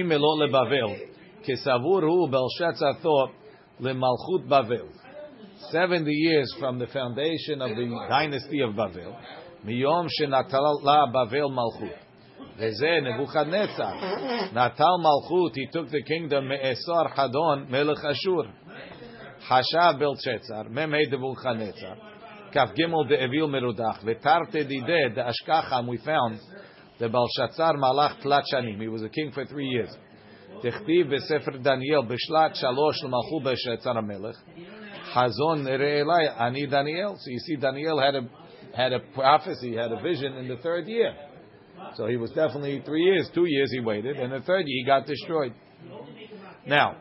Melot 0.03 0.37
lebavel, 0.39 0.95
kesavur 1.47 2.01
hu 2.01 2.27
Belshazzar 2.29 3.01
thought 3.01 3.31
lemalchut 3.81 4.47
Bavel. 4.47 4.89
70 5.71 6.11
years 6.11 6.53
from 6.59 6.79
the 6.79 6.87
foundation 6.87 7.61
of 7.61 7.69
the 7.69 8.07
dynasty 8.09 8.61
of 8.61 8.71
Bavel, 8.71 9.15
miyom 9.65 10.07
shenatala 10.19 11.11
Bavel 11.13 11.49
malchut. 11.51 12.05
Veze 12.59 13.01
Nebuchadnezzar. 13.03 14.53
Natal 14.53 14.99
Malchut, 14.99 15.51
he 15.55 15.67
took 15.67 15.89
the 15.89 16.01
kingdom 16.03 16.49
Ashur. 16.51 17.09
Hashav 19.49 19.99
Belshazzar, 19.99 20.69
Memei 20.69 21.09
Nebuchadnezzar. 21.11 21.97
Kaf 22.53 22.69
Gimel 22.73 23.07
de 23.09 23.23
Evil 23.25 23.49
Merudach. 23.49 24.01
Vetarte 24.03 24.67
Dide, 24.67 25.15
the 25.15 25.21
Ashkacham, 25.21 25.87
we 25.87 25.97
found 25.97 26.39
the 26.99 27.09
Belshazzar 27.09 27.75
Malach 27.75 28.21
Tlat 28.21 28.43
Shanim. 28.53 28.79
He 28.79 28.87
was 28.87 29.03
a 29.03 29.09
king 29.09 29.31
for 29.33 29.45
three 29.45 29.67
years. 29.67 29.89
Techtiv 30.63 31.11
b'Sefer 31.11 31.61
Daniel 31.61 32.03
b'Shlat 32.03 32.61
Shalosh 32.63 33.03
l'Malchu 33.03 33.43
b'Shetzar 33.43 34.05
Melech. 34.05 34.35
Hazon 35.13 35.65
Re'elai 35.65 36.41
Ani 36.41 36.67
Daniel. 36.67 37.15
So 37.19 37.29
you 37.29 37.39
see, 37.39 37.57
Daniel 37.57 37.99
had 37.99 38.15
a 38.15 38.29
had 38.75 38.93
a 38.93 38.99
prophecy, 39.13 39.75
had 39.75 39.91
a 39.91 40.01
vision 40.01 40.33
in 40.33 40.47
the 40.47 40.57
third 40.57 40.87
year. 40.87 41.13
So 41.95 42.07
he 42.07 42.17
was 42.17 42.31
definitely 42.31 42.81
three 42.85 43.03
years, 43.03 43.29
two 43.33 43.45
years 43.45 43.71
he 43.71 43.79
waited, 43.79 44.17
and 44.17 44.31
the 44.31 44.41
third 44.41 44.65
year 44.67 44.81
he 44.81 44.85
got 44.85 45.05
destroyed. 45.05 45.53
Now, 46.65 46.97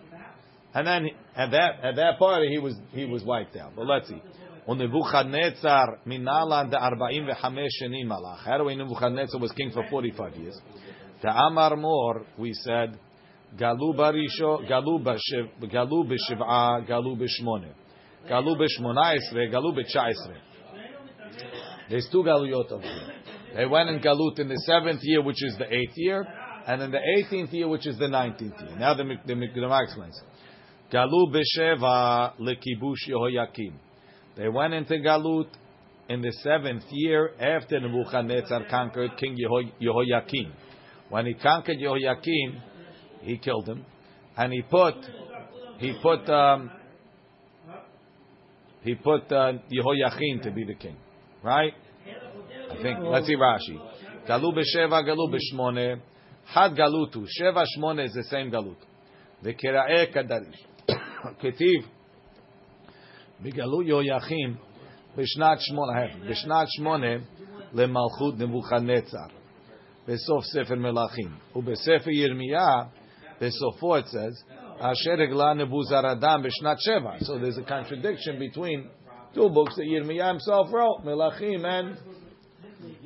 and 0.74 0.86
then 0.86 1.08
at 1.36 1.50
that 1.52 1.80
at 1.82 1.96
that 1.96 2.18
party 2.18 2.48
he 2.48 2.58
was 2.58 2.74
he 2.92 3.04
was 3.04 3.24
wiped 3.24 3.56
out. 3.56 3.72
But 3.76 3.86
let's 3.86 4.08
see. 4.08 4.20
On 4.66 4.78
Nebuchadnezzar 4.78 5.98
minalan 6.06 6.70
de 6.70 6.76
arba'im 6.76 7.26
vechamesh 7.28 7.68
shenim 7.82 8.06
malach. 8.06 8.44
How 8.44 8.58
do 8.58 8.64
we 8.64 8.74
know 8.74 8.84
Nebuchadnezzar 8.84 9.38
was 9.40 9.52
king 9.52 9.70
for 9.70 9.84
45 9.90 10.36
years? 10.36 10.58
The 11.22 11.28
Amar 11.28 11.76
Mor, 11.76 12.24
we 12.38 12.52
said, 12.54 12.98
Galu 13.58 13.94
barisho, 13.94 14.66
Galu 14.68 14.98
b'shiv, 15.00 15.70
Galu 15.70 16.04
b'shiv'a, 16.04 16.86
Galu 16.88 17.16
b'shmone. 17.16 17.72
Galu 18.28 18.56
b'shmona 18.56 19.16
esre, 19.16 19.50
Galu 19.50 19.72
b'tcha 19.72 20.10
esre. 20.10 20.36
There's 21.90 22.08
two 22.10 22.22
galuyot 22.22 22.72
over 22.72 22.82
here. 22.82 23.12
They 23.54 23.66
went 23.66 23.90
in 23.90 24.00
galut 24.00 24.38
in 24.38 24.48
the 24.48 24.56
seventh 24.66 25.00
year, 25.02 25.22
which 25.22 25.44
is 25.44 25.56
the 25.58 25.72
eighth 25.72 25.92
year, 25.96 26.26
and 26.66 26.82
in 26.82 26.90
the 26.90 27.00
eighteenth 27.16 27.52
year, 27.52 27.68
which 27.68 27.86
is 27.86 27.98
the 27.98 28.08
nineteenth 28.08 28.54
year. 28.60 28.78
Now 28.78 28.94
the 28.94 29.04
Gemara 29.04 29.84
explains. 29.84 30.20
Galu 30.90 31.32
b'sheva 31.32 32.32
lekibush 32.40 33.08
Yehoyakim. 33.08 33.74
They 34.36 34.48
went 34.48 34.74
into 34.74 34.94
galut 34.94 35.48
in 36.08 36.20
the 36.22 36.32
seventh 36.42 36.84
year 36.90 37.30
after 37.38 37.80
Nebuchadnezzar 37.80 38.64
conquered 38.68 39.12
King 39.16 39.36
Yeho, 39.36 39.72
Yehoyakim. 39.80 40.52
When 41.08 41.26
he 41.26 41.34
conquered 41.34 41.78
Yehoyakim, 41.78 42.60
he 43.20 43.38
killed 43.38 43.68
him, 43.68 43.84
and 44.36 44.52
he 44.52 44.62
put 44.62 44.94
he 45.78 45.96
put 46.02 46.28
um, 46.28 46.70
he 48.82 48.94
put 48.94 49.30
uh, 49.32 49.52
Yehoyachin 49.72 50.42
to 50.42 50.50
be 50.50 50.64
the 50.64 50.74
king, 50.74 50.96
right? 51.42 51.72
I 52.70 52.82
think. 52.82 52.98
Let's 53.02 53.26
see 53.26 53.36
Rashi. 53.36 53.78
Galu 54.28 54.52
b'sheva, 54.52 55.06
galu 55.06 55.32
b'shmone. 55.32 56.00
Had 56.46 56.72
galutu. 56.72 57.26
Sheva 57.40 57.64
shmone 57.78 58.04
is 58.04 58.12
the 58.12 58.24
same 58.24 58.50
galut. 58.50 58.76
V'kera'e 59.42 60.14
kadarish. 60.14 60.58
Ketiv. 61.42 61.84
B'galu 63.43 63.83
Yehoyachim. 63.87 64.69
בשנת 65.17 65.57
שמונה, 65.59 66.29
בשנת 66.29 66.67
שמונה 66.69 67.07
למלכות 67.73 68.37
נבוכדנצר, 68.37 69.27
בסוף 70.07 70.45
ספר 70.45 70.75
מלכים, 70.75 71.29
ובספר 71.55 72.09
ירמיה, 72.09 72.67
בסופו 73.41 73.97
it 73.97 74.05
says, 74.05 74.53
אשר 74.79 75.21
הגלה 75.23 75.53
נבוזרדם 75.53 76.41
בשנת 76.43 76.77
שבע. 76.79 77.11
So 77.19 77.37
there's 77.39 77.57
a 77.57 77.63
contradiction 77.63 78.39
between 78.39 78.89
two 79.33 79.49
books 79.49 79.75
that 79.75 79.85
Yirmiyah 79.85 80.27
himself 80.27 80.71
wrote, 80.71 81.03
Melachim 81.03 81.65
and 81.65 81.97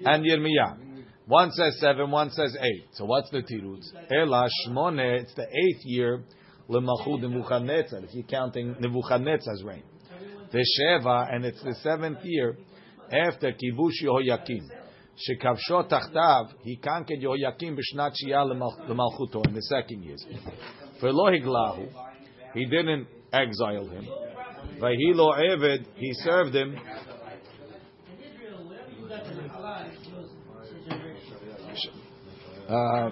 and 0.05 0.26
Yirmiyah. 0.26 0.78
One 1.26 1.51
says 1.51 1.80
seven, 1.80 2.11
one 2.11 2.30
says 2.32 2.55
eight. 2.59 2.89
So 2.91 3.05
what's 3.05 3.30
the 3.32 3.41
tirutz? 3.41 3.88
Ela 4.11 4.47
shmone, 4.67 5.21
it's 5.21 5.34
the 5.36 5.47
eighth 5.63 5.86
year, 5.86 6.24
lemachud 6.69 7.21
Nebuchadnezzar, 7.21 8.01
if 8.03 8.13
you're 8.13 8.26
counting 8.26 8.76
Nebuchadnezzar's 8.80 9.63
reign. 9.63 9.84
Tesheva, 10.53 11.34
and 11.34 11.44
it's 11.44 11.62
the 11.62 11.74
seventh 11.82 12.18
year 12.24 12.57
after 13.11 13.53
Kibush 13.53 14.03
Yehoyakim. 14.05 14.68
Shekavsho 15.18 15.90
tachtav, 15.90 16.53
he 16.62 16.76
conquered 16.76 17.20
Yehoyakim 17.20 17.76
b'shnat 17.76 18.12
shiyah 18.24 18.46
l'malchuto, 18.46 19.46
in 19.46 19.55
the 19.55 19.62
second 19.62 20.03
year. 20.05 20.16
V'lo 21.03 21.30
higlahu, 21.30 21.88
he 22.55 22.64
didn't 22.66 23.07
exile 23.32 23.88
him. 23.88 24.07
V'hilo 24.80 25.38
eved, 25.38 25.86
he 25.96 26.12
served 26.14 26.55
him. 26.55 26.76
Uh, 32.68 33.11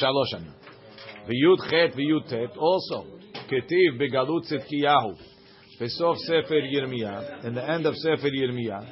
Shaloshan. 0.00 0.34
anim. 0.34 0.54
V'yud 1.28 1.70
chet 1.70 1.94
v'yud 1.96 2.28
tet, 2.28 2.56
also, 2.56 3.06
ketiv 3.50 3.98
b'galut 4.00 4.44
tzidkiyahu. 4.50 5.35
Fesov 5.80 6.16
Sefer 6.16 6.62
Yirmiyah, 6.62 7.44
in 7.44 7.54
the 7.54 7.70
end 7.70 7.84
of 7.84 7.94
Sefer 7.96 8.30
Yirmiyah, 8.30 8.86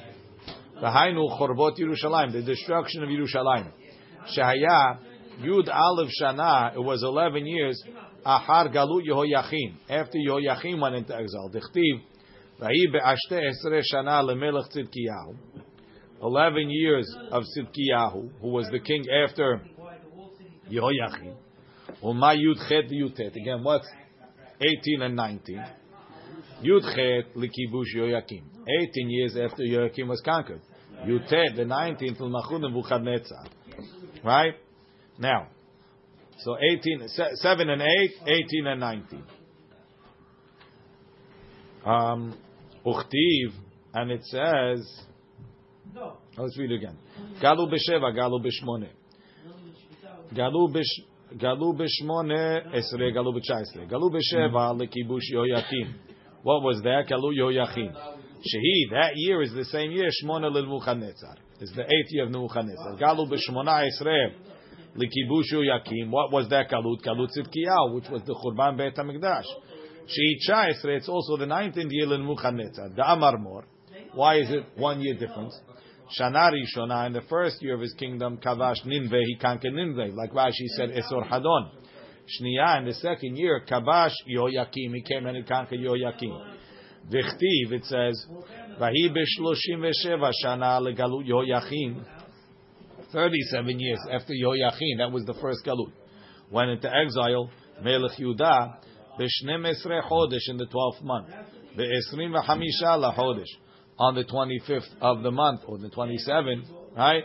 the 0.80 0.87
Hainu 0.87 1.39
Chorbot 1.39 1.78
Yerushalayim, 1.78 2.32
the 2.32 2.43
destruction 2.43 3.03
of 3.03 3.09
Yerushalayim. 3.09 3.70
Shehaya 4.37 4.99
Yud 5.41 5.68
Aleph 5.72 6.11
Shana, 6.20 6.74
it 6.74 6.80
was 6.80 7.03
11 7.03 7.47
years, 7.47 7.82
Ahar 8.26 8.70
Galut 8.74 9.07
Yehoyachin, 9.09 9.76
after 9.89 10.18
Yehoyachin 10.18 10.78
went 10.78 10.97
into 10.97 11.16
exile. 11.16 11.51
Dichtiv, 11.51 12.03
Vahi 12.61 12.93
Be'ashte 12.93 13.41
Esre 13.41 13.80
Shana 13.91 14.22
Lemelech 14.22 14.70
Tzidkiyahu, 14.76 15.37
11 16.22 16.68
years 16.68 17.16
of 17.30 17.45
Tzidkiyahu, 17.45 18.30
who 18.43 18.49
was 18.49 18.68
the 18.70 18.80
king 18.80 19.07
after 19.24 19.62
Yehoyachin. 20.70 21.35
Uma 22.03 22.35
Yud 22.35 22.68
Chet 22.68 22.91
Yud 22.91 23.16
Tet, 23.16 23.35
again, 23.35 23.64
what's 23.64 23.89
18 24.61 25.01
and 25.01 25.16
19? 25.16 25.64
Yud 26.62 26.82
Chet 26.94 27.34
Likibush 27.34 27.94
Yehoyakim. 27.96 28.42
18 28.82 29.11
years 29.11 29.36
after 29.36 29.62
Yehoyakim 29.62 30.09
was 30.09 30.20
conquered. 30.24 30.61
Yud 31.07 31.28
the 31.28 31.62
19th, 31.62 32.20
L'Machud 32.20 32.61
Nebuchadnezzar. 32.61 33.44
Right? 34.24 34.55
Now, 35.18 35.48
so 36.38 36.57
18, 36.59 37.09
7 37.09 37.70
and 37.70 37.82
8, 37.82 38.11
18 38.26 38.66
and 38.66 38.80
19. 38.80 39.22
Um, 41.84 42.38
Uchtiv, 42.86 43.52
and 43.92 44.11
it 44.11 44.24
says, 44.24 45.05
let's 46.36 46.59
read 46.59 46.72
it 46.72 46.76
again. 46.76 46.98
Galu 47.40 47.70
b'sheva, 47.70 48.14
galu 48.14 48.40
b'shmone. 48.40 48.88
Galu 50.34 50.68
b'sh, 50.68 51.38
galu 51.38 51.74
b'shmone, 51.74 52.74
esre, 52.74 53.12
galu 53.14 53.32
b'chaisre. 53.32 53.88
Galu 53.88 54.11
b'sheva, 54.11 54.74
lekibush 54.78 55.32
yoyakim. 55.32 55.94
What 56.45 56.62
was 56.62 56.82
that? 56.82 57.07
Galu 57.09 57.32
yoyachim. 57.34 57.90
Shehi, 57.95 58.90
that 58.90 59.12
year 59.14 59.40
is 59.40 59.55
the 59.55 59.64
same 59.64 59.92
year, 59.92 60.11
shmone 60.22 60.42
l'Nebuchadnezzar. 60.42 61.36
It's 61.59 61.74
the 61.74 61.84
eighth 61.84 62.11
year 62.11 62.24
of 62.24 62.32
Nebuchadnezzar. 62.32 62.99
Galu 62.99 63.26
b'shmona 63.26 63.88
esre, 63.88 64.34
lekibush 64.95 65.51
yoyakim. 65.55 66.11
What 66.11 66.30
was 66.30 66.51
that 66.51 66.68
galut? 66.68 67.03
Galut 67.03 67.30
tzidkiyahu, 67.30 67.95
which 67.95 68.11
was 68.11 68.20
the 68.26 68.34
Churban 68.34 68.76
Beit 68.76 68.95
HaMikdash. 68.95 69.47
Shehi 70.05 70.36
chaisre, 70.47 70.99
it's 70.99 71.09
also 71.09 71.38
the 71.38 71.47
nineteenth 71.47 71.90
year 71.90 72.12
of 72.12 72.20
Nebuchadnezzar. 72.20 72.90
The 72.90 73.11
Amar 73.11 73.38
Mor. 73.38 73.64
Why 74.12 74.36
is 74.40 74.51
it 74.51 74.66
one 74.76 75.01
year 75.01 75.14
difference? 75.14 75.59
Shana 76.20 76.53
Rishona, 76.53 77.07
in 77.07 77.14
the 77.14 77.22
first 77.22 77.62
year 77.62 77.74
of 77.74 77.80
his 77.80 77.95
kingdom, 77.95 78.36
Kavash 78.36 78.84
Ninve, 78.84 79.18
he 79.24 79.36
conquered 79.40 79.72
Ninve, 79.72 80.14
like 80.14 80.32
Rashi 80.32 80.66
said, 80.76 80.90
Esor 80.90 81.26
Hadon. 81.26 81.70
Shniya, 82.27 82.79
in 82.79 82.87
the 82.87 82.95
second 82.95 83.37
year, 83.37 83.62
Kavash 83.68 84.14
Yoyakim, 84.29 84.95
he 84.95 85.03
came 85.03 85.27
and 85.27 85.37
he 85.37 85.43
conquered 85.43 85.81
Yoyakim. 85.81 86.57
Vichtiv, 87.11 87.72
it 87.72 87.85
says, 87.85 88.27
Vahi 88.81 89.11
b'shloshim 89.11 89.81
v'sheva 89.81 90.31
shana 90.43 90.81
legalut 90.81 91.29
Yoyachim. 91.29 92.05
Thirty-seven 93.12 93.79
years 93.79 94.01
after 94.11 94.33
Yoyachim, 94.33 94.99
that 94.99 95.12
was 95.12 95.25
the 95.27 95.35
first 95.35 95.64
galut. 95.66 95.93
Went 96.51 96.70
into 96.70 96.91
exile, 96.95 97.51
Melech 97.83 98.18
Yudah, 98.18 98.77
b'shnem 99.20 99.66
esre 99.66 100.03
chodesh 100.09 100.49
in 100.49 100.57
the 100.57 100.66
twelfth 100.66 101.03
month, 101.03 101.29
b'esrim 101.77 102.33
v'chamisha 102.33 102.99
lachodesh 102.99 103.51
on 103.99 104.14
the 104.14 104.25
25th 104.25 104.89
of 105.01 105.22
the 105.22 105.31
month, 105.31 105.61
or 105.66 105.79
the 105.79 105.89
27th, 105.89 106.64
right? 106.97 107.25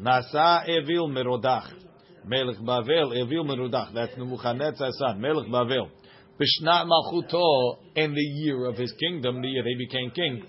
Nasa 0.00 0.68
Evil 0.68 1.08
Merodach. 1.08 1.83
Melech 2.26 2.56
Bavel, 2.58 3.14
Evil 3.14 3.44
Merodach. 3.44 3.92
That's 3.94 4.16
Nebuchadnezzar's 4.16 4.98
son, 4.98 5.20
Melech 5.20 5.48
Bavel. 5.48 5.90
Bishnat 6.40 6.86
Malchuto, 6.86 7.78
in 7.94 8.14
the 8.14 8.20
year 8.20 8.64
of 8.64 8.76
his 8.76 8.92
kingdom, 8.98 9.40
the 9.42 9.48
year 9.48 9.62
he 9.64 9.76
became 9.76 10.10
king. 10.10 10.42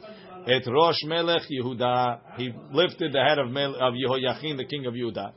Et 0.47 0.63
Rosh 0.67 1.03
Melech 1.05 1.43
Yehuda, 1.51 2.38
he 2.38 2.51
lifted 2.71 3.13
the 3.13 3.21
head 3.21 3.39
of, 3.39 3.49
Mel, 3.49 3.76
of 3.76 3.93
Yehoyachin, 3.93 4.57
the 4.57 4.65
king 4.65 4.86
of 4.86 4.93
Yehuda. 4.93 5.32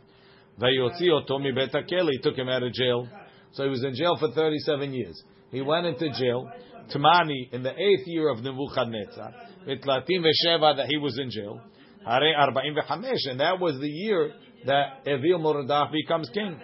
Vayotzi 0.60 1.08
Otomi 1.08 1.52
Betakeli, 1.52 2.12
he 2.12 2.18
took 2.18 2.36
him 2.36 2.48
out 2.48 2.62
of 2.62 2.72
jail. 2.72 3.08
So 3.52 3.64
he 3.64 3.70
was 3.70 3.84
in 3.84 3.94
jail 3.94 4.16
for 4.18 4.30
37 4.30 4.92
years. 4.92 5.22
He 5.50 5.60
went 5.60 5.86
into 5.86 6.10
jail. 6.10 6.50
Tamani, 6.94 7.52
in 7.52 7.62
the 7.62 7.72
eighth 7.72 8.06
year 8.06 8.30
of 8.30 8.42
Nebuchadnezzar. 8.42 9.32
Itlatim 9.66 10.24
v'sheva 10.24 10.76
that 10.76 10.86
he 10.88 10.96
was 10.96 11.18
in 11.18 11.30
jail. 11.30 11.60
Hare 12.04 12.34
arba'im 12.38 12.74
v'chamesh, 12.76 13.30
and 13.30 13.40
that 13.40 13.60
was 13.60 13.78
the 13.80 13.88
year 13.88 14.32
that 14.66 15.06
Evil 15.06 15.40
Merodach 15.40 15.92
becomes 15.92 16.28
king, 16.30 16.60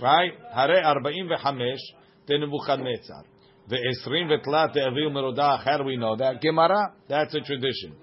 right? 0.00 0.32
Hare 0.54 0.82
arba'im 0.82 1.28
v'chamesh 1.30 1.78
to 2.26 2.38
Nebuchadnezzar. 2.38 3.24
Ve'esrim 3.70 4.30
v'tlat 4.30 4.76
Evil 4.76 5.10
Merodach. 5.10 5.64
How 5.64 5.78
do 5.78 5.84
we 5.84 5.96
know 5.96 6.16
that? 6.16 6.40
Gemara. 6.40 6.92
That's 7.08 7.34
a 7.34 7.40
tradition. 7.40 7.94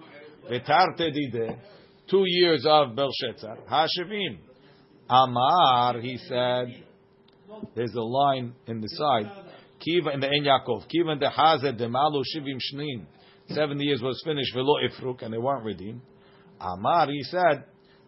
V'tarte 0.49 1.13
dide. 1.31 1.59
Two 2.09 2.23
years 2.25 2.65
of 2.67 2.95
Belshazzar. 2.95 3.59
Hashivim. 3.69 4.37
Amar. 5.09 5.99
He 5.99 6.17
said. 6.17 6.83
There's 7.75 7.93
a 7.93 8.01
line 8.01 8.53
in 8.67 8.81
the 8.81 8.87
side. 8.87 9.31
Kiva 9.79 10.11
in 10.11 10.19
the 10.19 10.27
En 10.27 10.43
Yaakov. 10.43 10.87
Kiva 10.89 11.11
in 11.11 11.19
the 11.19 11.29
Hazed 11.29 11.77
demalu 11.79 12.23
shivim 12.35 12.57
shnin. 12.73 13.05
70 13.49 13.83
years 13.83 14.01
was 14.01 14.21
finished, 14.25 14.53
velo 14.53 14.75
ifruk, 14.87 15.21
and 15.21 15.33
they 15.33 15.37
weren't 15.37 15.65
redeemed. 15.65 16.01
Amar, 16.59 17.07
he 17.07 17.21
said, 17.23 17.65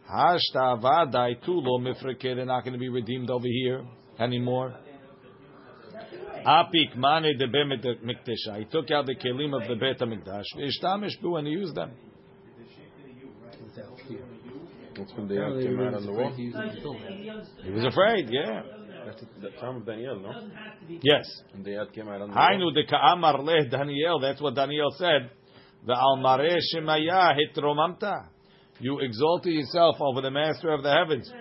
Hashta 0.09 0.81
vadai 0.81 1.43
tulo 1.45 1.79
mifrike, 1.79 2.21
they're 2.21 2.45
not 2.45 2.63
going 2.63 2.73
to 2.73 2.79
be 2.79 2.89
redeemed 2.89 3.29
over 3.29 3.47
here 3.47 3.83
anymore. 4.19 4.73
Apik 6.45 6.95
mane 6.95 7.33
de 7.37 7.47
mikdesha. 7.47 8.59
He 8.59 8.65
took 8.65 8.91
out 8.91 9.07
the 9.07 9.15
kelim 9.15 9.59
of 9.59 9.67
the 9.67 9.75
Bet 9.75 9.99
HaMikdash. 9.99 10.43
Ishtamish 10.57 11.19
bu 11.21 11.37
and 11.37 11.47
he 11.47 11.53
used 11.53 11.75
them. 11.75 11.91
That's 14.95 15.11
when 15.17 15.27
they 15.27 15.35
Apparently 15.35 15.63
came 15.65 15.79
out 15.81 15.93
on 15.95 16.05
the 16.05 16.11
afraid 16.11 16.83
wall. 16.83 16.97
to 16.97 17.05
it. 17.07 17.65
He 17.65 17.71
was 17.71 17.83
afraid, 17.85 18.29
yeah. 18.29 18.61
That's 19.05 19.23
the 19.41 19.49
time 19.59 19.77
of 19.77 19.85
Daniel, 19.85 20.19
no? 20.19 20.31
Yes. 20.87 21.25
And 21.53 21.65
they 21.65 21.75
came 21.93 22.07
out 22.07 22.21
on 22.21 22.29
the 22.29 22.35
wall. 22.35 22.49
Hainu 22.49 22.73
de 22.73 22.85
ka'amar 22.85 23.41
leh 23.41 23.65
Daniel. 23.69 24.19
That's 24.19 24.39
what 24.41 24.55
Daniel 24.55 24.91
said. 24.97 25.31
The 25.85 25.93
almare 25.93 26.57
shemaya 26.73 27.35
hitromamta. 27.35 28.27
You 28.79 28.99
exalted 28.99 29.53
yourself 29.53 29.95
over 30.01 30.21
the 30.21 30.31
master 30.31 30.69
of 30.69 30.83
the 30.83 30.91
heavens. 30.91 31.31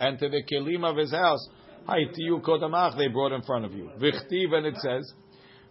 And 0.00 0.18
to 0.18 0.28
the 0.28 0.42
kelim 0.42 0.84
of 0.84 0.96
his 0.96 1.12
house. 1.12 1.48
Haitiyu 1.88 2.40
kodamach. 2.42 2.96
They 2.96 3.08
brought 3.08 3.32
in 3.32 3.42
front 3.42 3.64
of 3.64 3.72
you. 3.72 3.90
Vichtiv 4.00 4.52
and 4.52 4.66
it 4.66 4.76
says, 4.76 5.12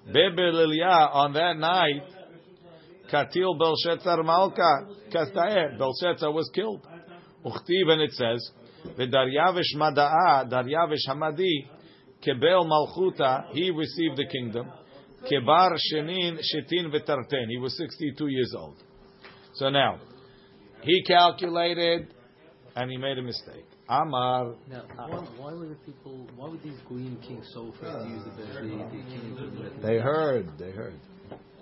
on 0.06 1.34
that 1.34 1.58
night, 1.58 2.04
Katil 3.12 3.58
Belshazzar 3.58 4.24
Malka 4.24 4.88
Kastaeh. 5.12 5.78
Belshazzar 5.78 6.32
was 6.32 6.50
killed. 6.54 6.86
Uchtiv 7.46 7.90
and 7.90 8.02
it 8.02 8.12
says, 8.12 8.52
V'Daryavish 8.98 9.76
Mada'a, 9.76 10.50
Daryavish 10.50 11.08
Hamadi, 11.10 11.68
Kebel 12.26 12.66
Malchuta, 12.66 13.48
he 13.52 13.70
received 13.72 14.18
the 14.18 14.26
kingdom. 14.26 14.72
Kebar 15.30 15.78
Shenin 15.92 16.40
Shetin 16.40 16.90
V'Tarten, 16.94 17.48
he 17.50 17.58
was 17.58 17.78
62 17.78 18.28
years 18.28 18.54
old. 18.58 18.78
So 19.56 19.70
now, 19.70 20.00
he 20.82 21.04
calculated, 21.04 22.08
and 22.76 22.90
he 22.92 22.98
made 22.98 23.18
a 23.18 23.22
mistake. 23.22 23.66
Amar, 23.90 24.56
Now, 24.70 24.84
uh, 24.98 25.22
why 25.38 25.54
were 25.54 25.68
the 25.68 25.76
people? 25.86 26.26
Why 26.36 26.50
were 26.50 26.58
these 26.64 26.80
Goyim 26.90 27.18
kings 27.28 27.46
so 27.54 27.68
afraid 27.68 27.92
to 27.92 28.10
use 28.10 28.24
the 28.24 28.32
Bet- 28.32 28.54
the, 28.56 28.70
the 28.70 29.04
king 29.12 29.38
of 29.38 29.54
the 29.54 29.70
Bet- 29.70 29.82
they 29.82 29.98
heard, 30.00 30.48
they 30.58 30.72
heard. 30.72 30.96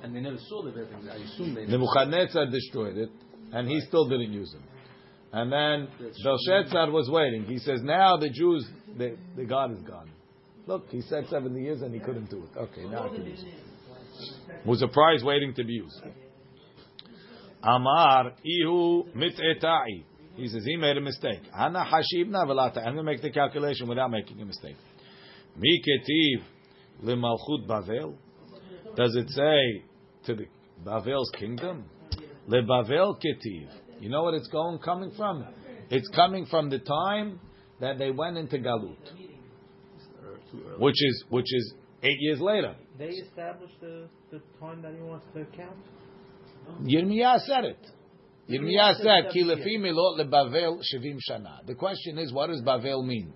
and 0.03 0.15
they 0.15 0.21
never 0.21 0.37
saw 0.47 0.63
the 0.63 0.71
Bet. 0.71 0.85
I 1.11 1.15
assume 1.15 1.55
they. 1.55 1.65
Nebuchadnezzar 1.65 2.45
destroyed 2.51 2.97
it, 2.97 3.09
and 3.51 3.67
he 3.67 3.79
still 3.81 4.07
didn't 4.07 4.31
use 4.33 4.53
it. 4.53 4.61
And 5.33 5.51
then 5.51 5.87
Belshazzar 6.23 6.91
was 6.91 7.09
waiting. 7.09 7.45
He 7.45 7.57
says, 7.57 7.81
now 7.83 8.17
the 8.17 8.29
Jews, 8.29 8.67
the, 8.97 9.15
the 9.37 9.45
God 9.45 9.71
is 9.71 9.81
gone. 9.81 10.09
Look, 10.67 10.89
he 10.89 11.01
said 11.01 11.25
70 11.29 11.59
years 11.59 11.81
and 11.81 11.93
he 11.93 12.01
couldn't 12.01 12.29
do 12.29 12.43
it. 12.43 12.57
Okay, 12.57 12.83
now 12.83 13.05
I 13.05 13.15
can 13.15 13.25
use 13.25 13.41
it. 13.43 14.67
Was 14.67 14.81
a 14.81 14.87
prize 14.89 15.23
waiting 15.23 15.53
to 15.55 15.63
be 15.63 15.73
used. 15.73 16.01
Amar 17.63 18.33
ihu 18.43 19.05
mit'etai. 19.15 20.03
He 20.35 20.47
says 20.47 20.63
he 20.65 20.77
made 20.77 20.97
a 20.97 21.01
mistake. 21.01 21.41
Ana 21.53 21.85
hashibna 21.85 22.45
velata. 22.47 22.77
I'm 22.77 22.93
going 22.93 22.97
to 22.97 23.03
make 23.03 23.21
the 23.21 23.31
calculation 23.31 23.87
without 23.87 24.09
making 24.09 24.41
a 24.41 24.45
mistake. 24.45 24.77
Mi 25.57 25.81
ketiv 25.81 26.43
lemalchut 27.03 27.67
Bavel. 27.67 28.15
Does 28.95 29.15
it 29.15 29.29
say 29.29 29.83
to 30.25 30.35
the 30.35 30.45
Bavel's 30.85 31.31
kingdom? 31.37 31.85
Le 32.47 32.63
Bavel 32.63 33.15
ketiv. 33.15 33.67
You 33.99 34.09
know 34.09 34.23
what 34.23 34.33
it's 34.33 34.47
going 34.47 34.79
coming 34.79 35.11
from? 35.15 35.45
It's 35.89 36.07
coming 36.15 36.45
from 36.47 36.69
the 36.69 36.79
time 36.79 37.39
that 37.79 37.97
they 37.99 38.11
went 38.11 38.37
into 38.37 38.57
Galut, 38.57 38.95
which 40.79 40.95
is 40.95 41.23
which 41.29 41.53
is 41.53 41.73
eight 42.01 42.17
years 42.19 42.39
later. 42.39 42.75
They 42.97 43.09
established 43.09 43.79
the, 43.81 44.07
the 44.31 44.41
time 44.59 44.81
that 44.81 44.93
he 44.93 45.01
wants 45.01 45.25
to 45.33 45.45
count? 45.55 45.77
Yirmiyah 46.83 47.39
said 47.41 47.65
it. 47.65 47.87
Yirmiyah 48.49 48.95
said, 48.95 49.31
"Ki 49.31 49.43
lefi 49.43 49.77
milot 49.77 50.19
leBavel 50.19 50.81
shivim 50.93 51.17
shana." 51.29 51.65
The 51.65 51.75
question 51.75 52.17
is, 52.17 52.33
what 52.33 52.47
does 52.47 52.61
Bavel 52.61 53.05
mean? 53.05 53.33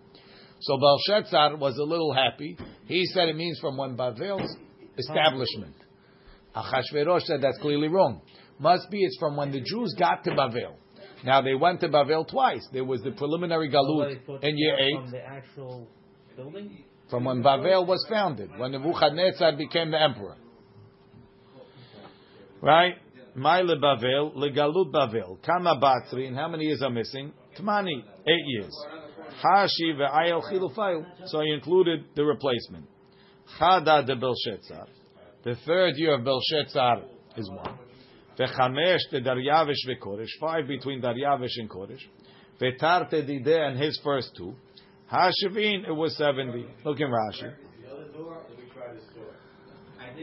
So 0.62 0.78
Belshazzar 0.78 1.58
was 1.58 1.78
a 1.78 1.84
little 1.84 2.14
happy. 2.14 2.58
He 2.86 3.06
said 3.06 3.30
it 3.30 3.36
means 3.36 3.60
from 3.60 3.78
when 3.78 3.96
Bavel's 3.96 4.56
establishment. 4.98 5.76
Achashverosh 6.56 7.24
said 7.24 7.42
that's 7.42 7.58
clearly 7.60 7.88
wrong. 7.88 8.22
Must 8.60 8.90
be 8.90 9.04
it's 9.04 9.18
from 9.20 9.36
when 9.36 9.52
the 9.52 9.62
Jews 9.62 9.94
got 10.00 10.24
to 10.24 10.32
Bavel. 10.32 10.76
Now 11.24 11.42
they 11.42 11.56
went 11.56 11.82
to 11.82 11.90
Bavel 11.90 12.28
twice. 12.28 12.68
There 12.72 12.86
was 12.86 13.02
the 13.02 13.12
preliminary 13.12 13.70
galut 13.70 14.20
in 14.42 14.58
year 14.58 14.78
eight, 14.80 14.96
From 14.96 15.12
the 15.12 15.26
actual 15.26 15.88
building? 16.36 16.84
from 17.10 17.26
when 17.26 17.44
Bavel 17.44 17.86
was 17.86 18.06
founded, 18.10 18.50
when 18.58 18.72
Nebuchadnezzar 18.72 19.58
became 19.58 19.92
the 19.92 20.02
emperor. 20.02 20.38
Right? 22.62 22.96
My 23.36 23.62
lebavel, 23.62 24.32
legalut 24.38 24.92
Bavel. 24.92 25.38
Kama 25.46 25.80
batri, 25.82 26.28
and 26.28 26.38
how 26.38 26.48
many 26.48 26.66
years 26.66 26.82
are 26.82 26.90
missing? 26.90 27.34
Tmani, 27.60 28.02
eight 28.26 28.46
years. 28.48 28.74
Hashi 29.42 29.94
ve'ayel 29.94 30.42
chilufayil. 30.50 31.06
So 31.26 31.42
he 31.42 31.52
included 31.52 32.06
the 32.16 32.24
replacement. 32.24 32.86
Chada 33.60 34.06
de 34.06 34.16
Belshazzar. 34.16 34.88
The 35.44 35.56
third 35.66 35.94
year 35.98 36.16
of 36.16 36.24
Belshazzar 36.24 37.04
is 37.36 37.50
one. 37.50 37.78
Vechamesh 38.40 39.02
de 39.12 39.22
Daryavish 39.22 39.86
veKoresh. 39.88 40.30
Five 40.40 40.68
between 40.68 41.02
Daryavish 41.02 41.58
and 41.58 41.70
Koresh. 41.70 42.02
Vetarte 42.62 43.28
dide 43.28 43.48
and 43.48 43.80
his 43.80 44.00
first 44.04 44.32
two. 44.38 44.56
Hashivin, 45.12 45.86
it 45.88 45.96
was 45.96 46.18
70. 46.18 46.66
Look 46.84 47.00
in 47.00 47.08
Rashi. 47.08 47.54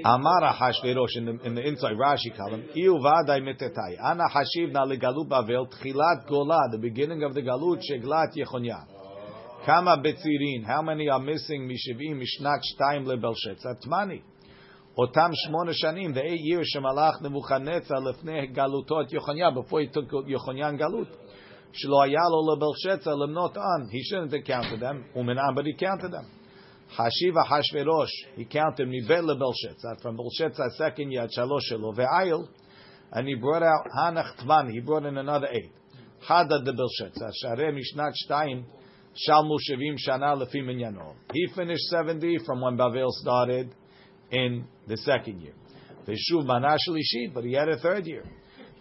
Amara 0.05 0.53
Hashverosh 0.53 1.17
in 1.17 1.25
the, 1.27 1.39
in 1.45 1.55
the 1.55 1.67
inside 1.67 1.97
Rashi 1.97 2.37
column. 2.37 2.65
Iu 2.75 2.95
vadai 2.95 3.41
mitetai. 3.41 3.97
Ana 4.03 4.25
hashiv 4.29 4.73
na 4.73 4.85
legalut 4.87 5.29
Bavel. 5.29 5.69
Tchilat 5.71 6.29
gola, 6.29 6.69
the 6.71 6.79
beginning 6.79 7.23
of 7.23 7.35
the 7.35 7.43
galut, 7.43 7.81
sheglat 7.91 8.35
Yechonya. 8.37 8.87
Kama 9.67 10.03
betzirin. 10.03 10.65
How 10.65 10.83
many 10.83 11.09
are 11.09 11.21
missing? 11.21 11.69
Mishivim 11.69 12.21
mishnat 12.21 12.61
shtayim 12.75 13.05
lebelshetzar. 13.07 13.81
Tmani. 13.87 14.23
Otam 14.99 15.33
shmona 15.47 15.73
shanim. 15.73 16.15
The 16.15 16.25
eight 16.25 16.41
years 16.41 16.75
shemalach 16.77 17.21
Nebuchadnezzar 17.23 18.01
lefnei 18.01 18.55
galutot 18.57 19.11
Yechonya. 19.13 19.55
Before 19.55 19.81
he 19.81 19.89
took 19.89 20.11
Yechonyan 20.11 20.81
galut. 20.81 21.09
Shlo 21.73 22.07
ayalo 22.07 22.57
lebelshetzar 22.57 23.15
lemnot 23.15 23.57
an. 23.57 23.89
He 23.91 24.03
shouldn't 24.03 24.33
have 24.33 24.45
counted 24.45 24.81
them. 24.81 25.05
Umenan, 25.15 25.55
but 25.55 25.65
he 25.65 25.75
counted 25.75 26.13
them. 26.13 26.27
Hashiva 26.99 27.47
Hashverosh, 27.49 28.37
he 28.37 28.45
counted 28.45 28.89
Mibel 28.89 29.39
Belshazzar 29.39 29.97
from 30.03 30.17
Belshazzar's 30.17 30.77
second 30.77 31.11
year, 31.11 31.27
Shalosh 31.37 31.71
Shelo, 31.71 32.49
and 33.13 33.29
he 33.29 33.35
brought 33.35 33.63
out 33.63 33.87
Hanach 33.99 34.37
Tvan, 34.45 34.71
he 34.71 34.81
brought 34.81 35.07
in 35.07 35.17
another 35.17 35.49
eight. 35.51 35.71
Hada 36.29 36.65
de 36.65 36.73
Belshazzar, 36.73 37.31
Shareh 37.45 37.73
Mishnat 37.73 38.13
Shtayim, 38.29 38.65
Shalmu 39.29 39.57
Shevim 39.71 39.97
Shana 40.07 40.37
Lefi 40.37 40.63
Minyano. 40.63 41.15
He 41.33 41.47
finished 41.55 41.85
70 41.85 42.39
from 42.47 42.61
when 42.61 42.77
Bavel 42.77 43.11
started 43.11 43.75
in 44.31 44.67
the 44.87 44.97
second 44.99 45.41
year. 45.41 45.55
Veshuv 46.07 46.47
Lishit, 46.47 47.33
but 47.35 47.45
he 47.45 47.53
had 47.53 47.69
a 47.69 47.79
third 47.79 48.07
year. 48.07 48.25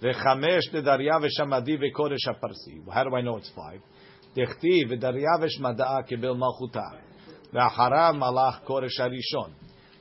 Vechamesh 0.02 0.72
de 0.72 0.82
Daryavesh 0.82 1.40
Hamadi 1.40 1.78
Vekodesh. 1.78 2.26
How 2.92 3.04
do 3.04 3.16
I 3.16 3.22
know 3.22 3.38
it's 3.38 3.52
five? 3.56 3.82
Dechti 4.36 4.86
Vedaryavesh 4.90 5.60
Mada'a 5.60 6.08
Kebel 6.10 6.36
Malchutah. 6.38 7.11
V'acharav 7.54 8.16
malach 8.16 8.66
koresh 8.66 9.00
harishon. 9.00 9.52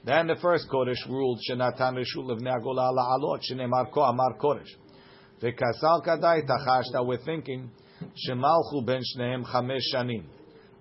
Then 0.05 0.29
the 0.29 0.37
first 0.37 0.69
koresh 0.73 1.09
ruled 1.09 1.41
shenatan 1.49 1.97
reshul 1.97 2.27
levnei 2.27 2.59
agola 2.61 2.91
la'alot 2.93 3.41
shenemar 3.51 3.91
ko 3.91 4.03
amar 4.03 4.39
koresh. 4.39 4.71
V'kasal 5.43 6.05
kadai 6.07 6.43
tachash 6.47 6.85
that 6.93 7.05
we're 7.05 7.19
thinking 7.19 7.71
shemalchu 8.29 8.85
ben 8.87 9.03
shnehem 9.17 9.45
chamesh 9.45 9.83
shanim. 9.95 10.25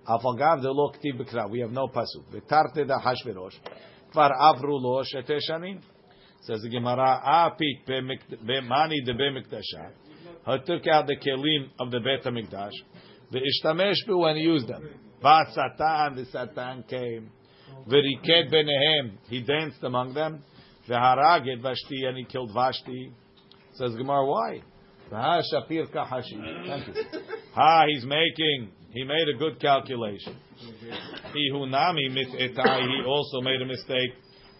Afagav 0.06 0.62
de 0.62 0.70
lo 0.70 0.92
ktiv 0.92 1.20
b'kra. 1.20 1.50
We 1.50 1.60
have 1.60 1.70
no 1.70 1.88
pasuk. 1.88 2.24
V'tarte 2.32 2.86
da 2.86 2.98
hashverosh. 3.00 3.58
Kvar 4.14 4.30
avru 4.32 4.80
lo 4.80 5.02
shete 5.02 5.38
shanim. 5.48 5.80
Says 6.42 6.62
the 6.62 6.70
Gemara, 6.70 7.20
apik 7.22 7.84
be'mani 7.86 9.04
de 9.04 9.12
be'mikdasha. 9.12 9.90
He 10.46 10.58
took 10.64 10.86
out 10.86 11.06
the 11.06 11.16
kelim 11.16 11.68
of 11.78 11.90
the 11.90 12.00
Beit 12.00 12.24
HaMikdash. 12.24 12.72
V'ishtamesh 13.30 14.06
bu 14.06 14.24
and 14.24 14.38
used 14.38 14.66
them. 14.66 14.88
Satan, 15.22 16.16
the 16.16 16.26
Satan 16.32 16.84
came. 16.88 17.30
V'riked 17.88 18.52
benehem, 18.52 19.12
he 19.28 19.42
danced 19.42 19.82
among 19.82 20.14
them. 20.14 20.42
V'haraged 20.88 21.62
Vashti, 21.62 22.04
and 22.06 22.16
he 22.16 22.24
killed 22.24 22.52
Vashti. 22.52 23.12
Says 23.74 23.94
Gemara, 23.96 24.26
why? 24.26 24.62
Ha 25.10 25.40
Shapir 25.52 25.86
Kahashi. 25.92 26.40
Ha, 27.54 27.84
he's 27.88 28.04
making, 28.04 28.70
he 28.92 29.04
made 29.04 29.28
a 29.34 29.38
good 29.38 29.60
calculation. 29.60 30.36
He 31.32 31.48
who 31.52 31.66
nami 31.66 32.08
mit 32.08 32.28
etai, 32.28 32.82
he 32.82 33.04
also 33.06 33.40
made 33.40 33.60
a 33.60 33.66
mistake. 33.66 34.12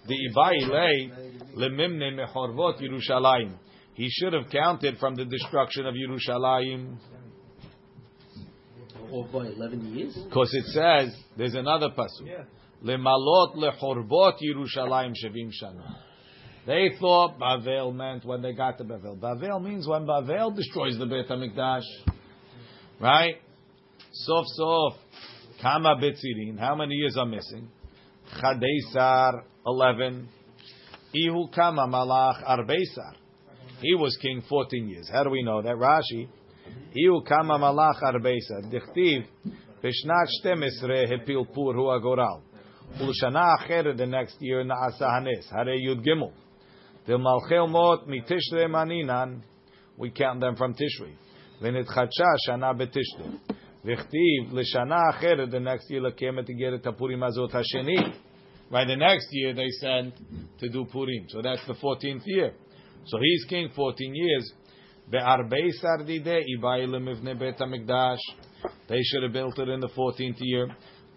The 0.07 0.15
ibai 0.15 0.69
lay 0.69 1.11
lemimne 1.57 2.19
mechorvot 2.19 2.81
Yerushalayim. 2.81 3.55
He 3.95 4.09
should 4.11 4.33
have 4.33 4.51
counted 4.51 4.99
from 4.99 5.15
the 5.15 5.25
destruction 5.25 5.87
of 5.87 5.95
Yerushalayim. 5.95 6.97
Or 9.13 9.27
by 9.27 9.47
eleven 9.47 9.95
years. 9.95 10.17
Because 10.25 10.53
it 10.55 10.65
says, 10.67 11.17
there's 11.37 11.55
another 11.55 11.89
pasuk. 11.89 12.47
Lemalot 12.85 13.57
lechorbot 13.57 14.35
Yerushalayim 14.43 15.13
shevim 15.13 15.51
shana. 15.63 15.97
They 16.67 16.91
thought 17.01 17.39
Bavel 17.39 17.95
meant 17.95 18.25
when 18.25 18.43
they 18.43 18.53
got 18.53 18.79
to 18.79 18.85
Bavel. 18.85 19.19
Bavel 19.19 19.63
means 19.63 19.87
when 19.87 20.07
Bavel 20.07 20.55
destroys 20.55 20.99
the 20.99 21.07
Beit 21.07 21.29
Hamikdash, 21.29 21.83
right? 23.01 23.37
Sof 24.13 24.45
sof, 24.57 24.93
kama 25.61 25.97
betzirin. 25.97 26.59
How 26.59 26.75
many 26.75 26.95
years 26.95 27.17
are 27.17 27.27
missing? 27.27 27.69
Chadeisar, 28.41 29.43
eleven. 29.67 30.29
Ihu 31.15 31.53
kama 31.53 31.87
malach 31.89 32.45
arbeisar. 32.45 33.15
He 33.81 33.95
was 33.95 34.17
king 34.21 34.43
fourteen 34.49 34.89
years. 34.89 35.09
How 35.11 35.25
do 35.25 35.31
we 35.31 35.43
know 35.43 35.63
that? 35.63 35.75
Rashi. 35.75 36.29
Ihu 36.96 37.24
kama 37.24 37.58
malach 37.58 38.04
arbeisar. 38.04 38.62
Dichtiv. 38.72 39.22
בשנת 39.84 40.28
12 40.42 41.04
הפיל 41.04 41.44
פור 41.54 41.74
הוא 41.74 41.94
הגורל. 41.94 42.40
ולשנה 42.98 43.54
אחרת, 43.60 43.96
the 43.96 44.06
next 44.06 44.42
year, 44.42 44.64
נעשה 44.66 45.08
הנס. 45.08 45.54
הרי 45.54 45.92
י"ג. 45.92 46.10
ומלכי 47.08 47.58
אומות 47.58 48.08
מתשרי 48.08 48.68
מנינן, 48.68 49.38
we 50.00 50.18
count 50.18 50.42
them 50.42 50.60
from 50.60 50.74
תשרי. 50.74 51.12
ונתחדשה 51.62 52.26
שנה 52.38 52.74
בתשרי. 52.74 53.56
וכתיב 53.86 54.54
לשנה 54.54 55.00
אחרת, 55.10 55.50
the 55.50 55.60
next 55.60 55.92
year, 55.92 56.00
לקיים 56.00 56.40
את 56.40 56.50
איגרת 56.50 56.88
הפורים 56.88 57.24
הזאת 57.24 57.56
השני. 57.56 57.98
Right, 58.72 58.88
the 58.88 58.96
next 58.96 59.28
year 59.32 59.54
they 59.54 59.70
sent 59.80 60.16
to 60.60 60.70
do 60.70 60.86
Purim. 60.86 61.28
So 61.30 61.42
that's 61.42 61.66
the 61.68 61.76
14th 61.76 62.26
year. 62.26 62.52
So 63.06 63.20
he's 63.20 63.46
king 63.46 63.70
14 63.76 64.16
years. 64.16 64.54
They 65.11 65.19
should 69.03 69.23
have 69.23 69.33
built 69.33 69.59
it 69.59 69.69
in 69.69 69.81
the 69.81 69.89
14th 69.89 70.37
year. 70.39 70.69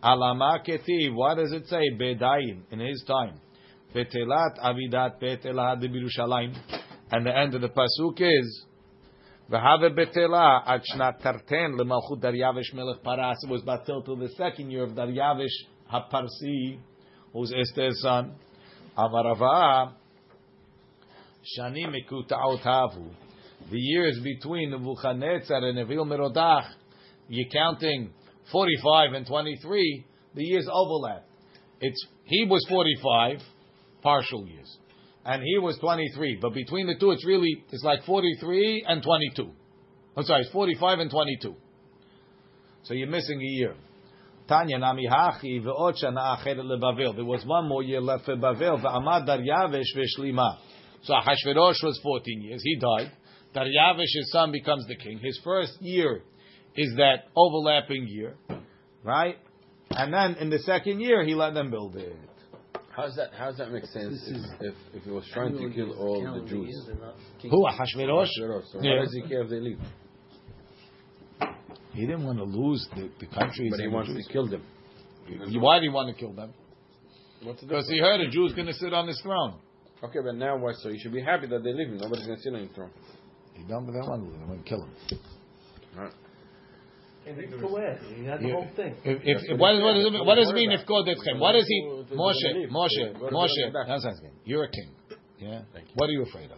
Alama 0.03 0.59
ketiv. 0.67 1.13
What 1.13 1.35
does 1.35 1.51
it 1.51 1.67
say? 1.67 1.91
Bedayim 1.99 2.63
in 2.71 2.79
his 2.79 3.03
time. 3.07 3.39
Vetelat 3.95 4.57
avidat 4.63 5.21
betelah 5.21 5.79
de 5.79 5.87
Birushalayim. 5.87 6.55
And 7.11 7.25
the 7.25 7.37
end 7.37 7.53
of 7.53 7.61
the 7.61 7.69
pasuk 7.69 8.19
is 8.19 8.65
V'have 9.49 9.95
betela 9.95 10.63
ad 10.65 10.81
shnat 10.93 11.21
tarten 11.21 11.77
lemalchut 11.79 12.19
Daryavish 12.21 12.73
melech 12.73 13.03
Paras. 13.03 13.37
It 13.43 13.49
was 13.49 13.61
batil 13.61 14.03
till 14.03 14.15
the 14.15 14.29
second 14.29 14.71
year 14.71 14.83
of 14.83 14.91
Daryavish 14.91 15.67
haparsi, 15.93 16.79
who's 17.31 17.53
Esther's 17.53 18.01
son. 18.01 18.35
Amarava 18.97 19.93
shani 21.57 21.85
mekutaot 21.85 22.61
havu. 22.61 23.11
The 23.71 23.79
years 23.79 24.19
between 24.23 24.71
Nebuchadnezzar 24.71 25.57
and 25.57 25.77
Nevil 25.77 26.05
Merodach, 26.05 26.65
you're 27.27 27.49
counting 27.51 28.11
45 28.51 29.13
and 29.13 29.27
23, 29.27 30.05
the 30.35 30.43
years 30.43 30.67
overlap. 30.71 31.25
It's 31.79 32.05
he 32.25 32.45
was 32.45 32.65
45, 32.69 33.39
partial 34.01 34.47
years, 34.47 34.77
and 35.25 35.41
he 35.43 35.57
was 35.59 35.77
23. 35.79 36.39
But 36.41 36.53
between 36.53 36.87
the 36.87 36.95
two, 36.99 37.11
it's 37.11 37.25
really 37.25 37.63
it's 37.71 37.83
like 37.83 38.03
43 38.05 38.85
and 38.87 39.01
22. 39.01 39.51
I'm 40.15 40.23
sorry, 40.23 40.41
it's 40.41 40.51
45 40.51 40.99
and 40.99 41.11
22. 41.11 41.55
So 42.83 42.93
you're 42.93 43.07
missing 43.07 43.39
a 43.41 43.45
year. 43.45 43.75
Tanya 44.47 44.77
nami 44.77 45.07
hachi 45.09 45.63
ve'ot 45.63 45.95
shana 46.03 46.37
acheret 46.37 46.59
leBavel. 46.59 47.15
There 47.15 47.25
was 47.25 47.43
one 47.45 47.67
more 47.67 47.81
year 47.81 48.01
left 48.01 48.25
for 48.25 48.35
Bavel. 48.35 48.81
Ve'amad 48.83 49.27
Daryavish 49.27 49.95
ve'shlima. 49.95 50.57
So 51.03 51.13
Hashverosh 51.13 51.83
was 51.83 51.99
14 52.03 52.41
years. 52.41 52.61
He 52.63 52.77
died. 52.77 53.11
Daryavish, 53.55 54.13
his 54.13 54.31
son, 54.31 54.51
becomes 54.51 54.85
the 54.87 54.95
king. 54.95 55.19
His 55.19 55.39
first 55.43 55.81
year 55.81 56.21
is 56.75 56.93
that 56.97 57.25
overlapping 57.35 58.07
year, 58.07 58.35
right? 59.03 59.37
And 59.91 60.13
then 60.13 60.35
in 60.35 60.49
the 60.49 60.59
second 60.59 60.99
year, 61.01 61.23
he 61.23 61.35
let 61.35 61.53
them 61.53 61.69
build 61.69 61.95
it. 61.95 62.15
How's 62.95 63.15
that? 63.15 63.29
How's 63.37 63.57
that 63.57 63.71
make 63.71 63.85
sense? 63.85 64.13
This 64.13 64.37
is- 64.37 64.51
If, 64.59 64.61
if, 64.61 64.75
if 64.95 65.03
he 65.03 65.09
was 65.11 65.25
trying 65.33 65.57
to 65.57 65.69
kill 65.73 65.93
all 65.97 66.21
the 66.21 66.47
Jews, 66.47 66.67
years, 66.69 66.83
they're 66.87 66.95
not 66.95 67.15
Who 67.41 67.65
Hashverosh? 67.65 68.27
so 68.71 68.79
Yeah. 68.81 68.97
why 68.97 69.01
does 69.05 69.13
he 69.13 69.21
care 69.27 69.41
if 69.41 69.49
they 69.49 69.59
leave? 69.59 69.79
He 71.93 72.01
didn't 72.01 72.23
want 72.23 72.39
to 72.39 72.43
lose 72.43 72.87
the, 72.95 73.09
the 73.19 73.27
countries. 73.27 73.69
But 73.71 73.79
he 73.79 73.85
and 73.85 73.93
wants 73.93 74.11
Jews. 74.11 74.25
to 74.25 74.33
kill 74.33 74.47
them. 74.47 74.63
Why 75.61 75.77
did 75.77 75.83
he 75.83 75.89
want 75.89 76.15
to 76.15 76.19
kill 76.19 76.33
them? 76.33 76.53
What's 77.43 77.61
the 77.61 77.67
Because 77.67 77.87
he 77.89 77.99
heard 77.99 78.19
a 78.21 78.29
Jew's 78.29 78.53
going 78.53 78.67
to 78.67 78.73
sit 78.73 78.93
on 78.93 79.07
his 79.07 79.19
throne. 79.21 79.55
Okay, 80.03 80.19
but 80.23 80.35
now 80.35 80.57
what? 80.57 80.75
So 80.77 80.89
you 80.89 80.99
should 80.99 81.13
be 81.13 81.21
happy 81.21 81.47
that 81.47 81.63
they're 81.63 81.73
leaving. 81.73 81.97
Nobody's 81.97 82.25
gonna 82.25 82.39
sit 82.39 82.53
on 82.53 82.59
your 82.59 82.73
throne. 82.73 82.89
He 83.55 83.63
done 83.63 83.85
with 83.85 83.95
they 83.95 84.01
don't 84.01 84.09
want 84.09 84.23
to 84.23 84.29
lose. 84.29 84.39
They 84.39 84.45
want 84.45 84.65
to 84.65 84.69
kill 84.69 84.83
him. 84.83 86.11
And 87.25 87.39
he 87.39 87.47
could 87.47 87.71
wear. 87.71 87.97
He 88.15 88.25
had 88.25 88.41
the 88.41 88.47
Yeah. 88.47 88.53
whole 88.53 88.67
thing. 88.75 88.95
If, 89.05 89.21
if, 89.23 89.37
That's 89.47 89.49
what 89.51 89.59
what, 89.59 89.75
he 89.75 89.81
what, 89.81 89.95
said. 89.95 90.03
does 90.03 90.05
it, 90.19 90.25
what 90.25 90.35
does 90.35 90.49
it 90.49 90.55
mean 90.55 90.71
if 90.71 90.85
God 90.85 91.05
did 91.05 91.17
him? 91.23 91.39
What 91.39 91.55
is 91.55 91.65
he? 91.67 91.79
Go 91.87 92.03
to 92.03 92.15
Moshe, 92.15 92.35
the 92.53 92.67
Moshe, 92.67 92.99
leave. 92.99 93.31
Moshe. 93.31 93.87
That's 93.87 94.03
what 94.03 94.11
I'm. 94.11 94.35
You're 94.43 94.65
a 94.65 94.71
king. 94.71 94.91
Yeah. 95.39 95.61
Thank 95.73 95.87
you. 95.87 95.93
What 95.95 96.09
are 96.09 96.13
you 96.13 96.23
afraid 96.23 96.51
of? 96.51 96.57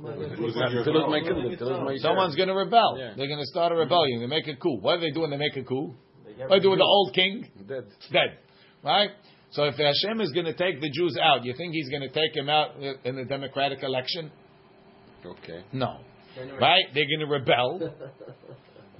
To 0.00 0.40
lose 0.40 0.56
my 0.56 1.20
kingdom, 1.20 1.56
to 1.56 1.64
lose 1.64 1.80
my 1.84 1.96
Someone's 1.98 2.34
going 2.34 2.48
to 2.48 2.54
rebel. 2.54 2.96
Yeah. 2.98 3.12
They're 3.16 3.28
going 3.28 3.38
to 3.40 3.46
start 3.46 3.70
a 3.72 3.76
rebellion. 3.76 4.20
They 4.20 4.26
make 4.26 4.48
a 4.48 4.56
coup. 4.56 4.78
What 4.80 4.96
do 4.96 5.00
they 5.02 5.10
do 5.10 5.20
when 5.20 5.30
they 5.30 5.36
make 5.36 5.56
a 5.56 5.62
coup? 5.62 5.94
What 6.24 6.48
do 6.48 6.48
they 6.48 6.60
do 6.60 6.70
with 6.70 6.78
the 6.78 6.84
old 6.84 7.12
king? 7.14 7.46
dead. 7.68 7.84
Dead. 8.10 8.38
Right? 8.82 9.10
So 9.50 9.64
if 9.64 9.74
Hashem 9.74 10.20
is 10.20 10.30
going 10.32 10.46
to 10.46 10.54
take 10.54 10.80
the 10.80 10.90
Jews 10.90 11.18
out, 11.20 11.44
you 11.44 11.54
think 11.56 11.74
he's 11.74 11.88
going 11.90 12.02
to 12.02 12.08
take 12.08 12.34
them 12.34 12.48
out 12.48 12.76
in 13.04 13.18
a 13.18 13.24
democratic 13.24 13.82
election? 13.82 14.30
Okay. 15.24 15.64
No. 15.72 15.98
Right? 16.60 16.84
They're 16.94 17.06
going 17.06 17.20
to 17.20 17.26
rebel. 17.26 17.78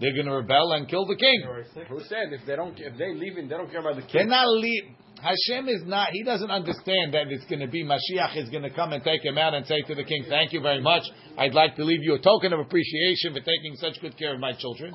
They're 0.01 0.14
going 0.14 0.27
to 0.27 0.33
rebel 0.33 0.73
and 0.73 0.89
kill 0.89 1.07
the 1.07 1.16
king. 1.16 1.45
Who 1.89 2.01
said 2.01 2.33
if 2.33 2.47
they 2.47 2.57
don't, 2.57 2.79
if 2.79 2.97
they 2.97 3.14
leaving, 3.14 3.49
they 3.49 3.57
don't 3.57 3.71
care 3.71 3.81
about 3.81 3.97
the 3.97 4.03
king? 4.03 4.11
They're 4.12 4.27
not 4.27 4.49
leave. 4.49 4.85
Hashem 5.21 5.68
is 5.68 5.83
not. 5.85 6.09
He 6.12 6.23
doesn't 6.23 6.51
understand 6.51 7.12
that 7.12 7.27
it's 7.29 7.45
going 7.45 7.61
to 7.61 7.66
be 7.66 7.85
Mashiach 7.85 8.37
is 8.39 8.49
going 8.49 8.62
to 8.62 8.71
come 8.71 8.93
and 8.95 9.05
take 9.05 9.23
him 9.23 9.37
out 9.37 9.53
and 9.53 9.66
say 9.66 9.83
to 9.83 9.95
the 9.95 10.05
king, 10.05 10.25
"Thank 10.29 10.55
you 10.55 10.62
very 10.62 10.81
much. 10.81 11.03
I'd 11.37 11.53
like 11.53 11.77
to 11.77 11.85
leave 11.85 12.03
you 12.03 12.14
a 12.14 12.18
token 12.18 12.55
of 12.55 12.61
appreciation 12.61 13.35
for 13.35 13.41
taking 13.41 13.77
such 13.77 14.01
good 14.01 14.16
care 14.16 14.33
of 14.33 14.41
my 14.41 14.55
children." 14.55 14.95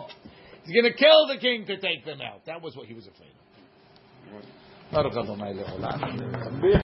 He's 0.66 0.74
going 0.74 0.92
to 0.92 0.98
kill 0.98 1.28
the 1.28 1.38
king 1.38 1.68
to 1.68 1.78
take 1.78 2.06
them 2.06 2.22
out. 2.22 2.44
That 2.48 2.64
was 2.64 2.76
what 2.76 2.88
he 2.88 2.96
was 2.96 3.06
afraid 3.08 3.30
of. 3.30 3.36
Baruch 4.92 5.14
Adonai 5.14 5.54
le'olam. 5.54 6.62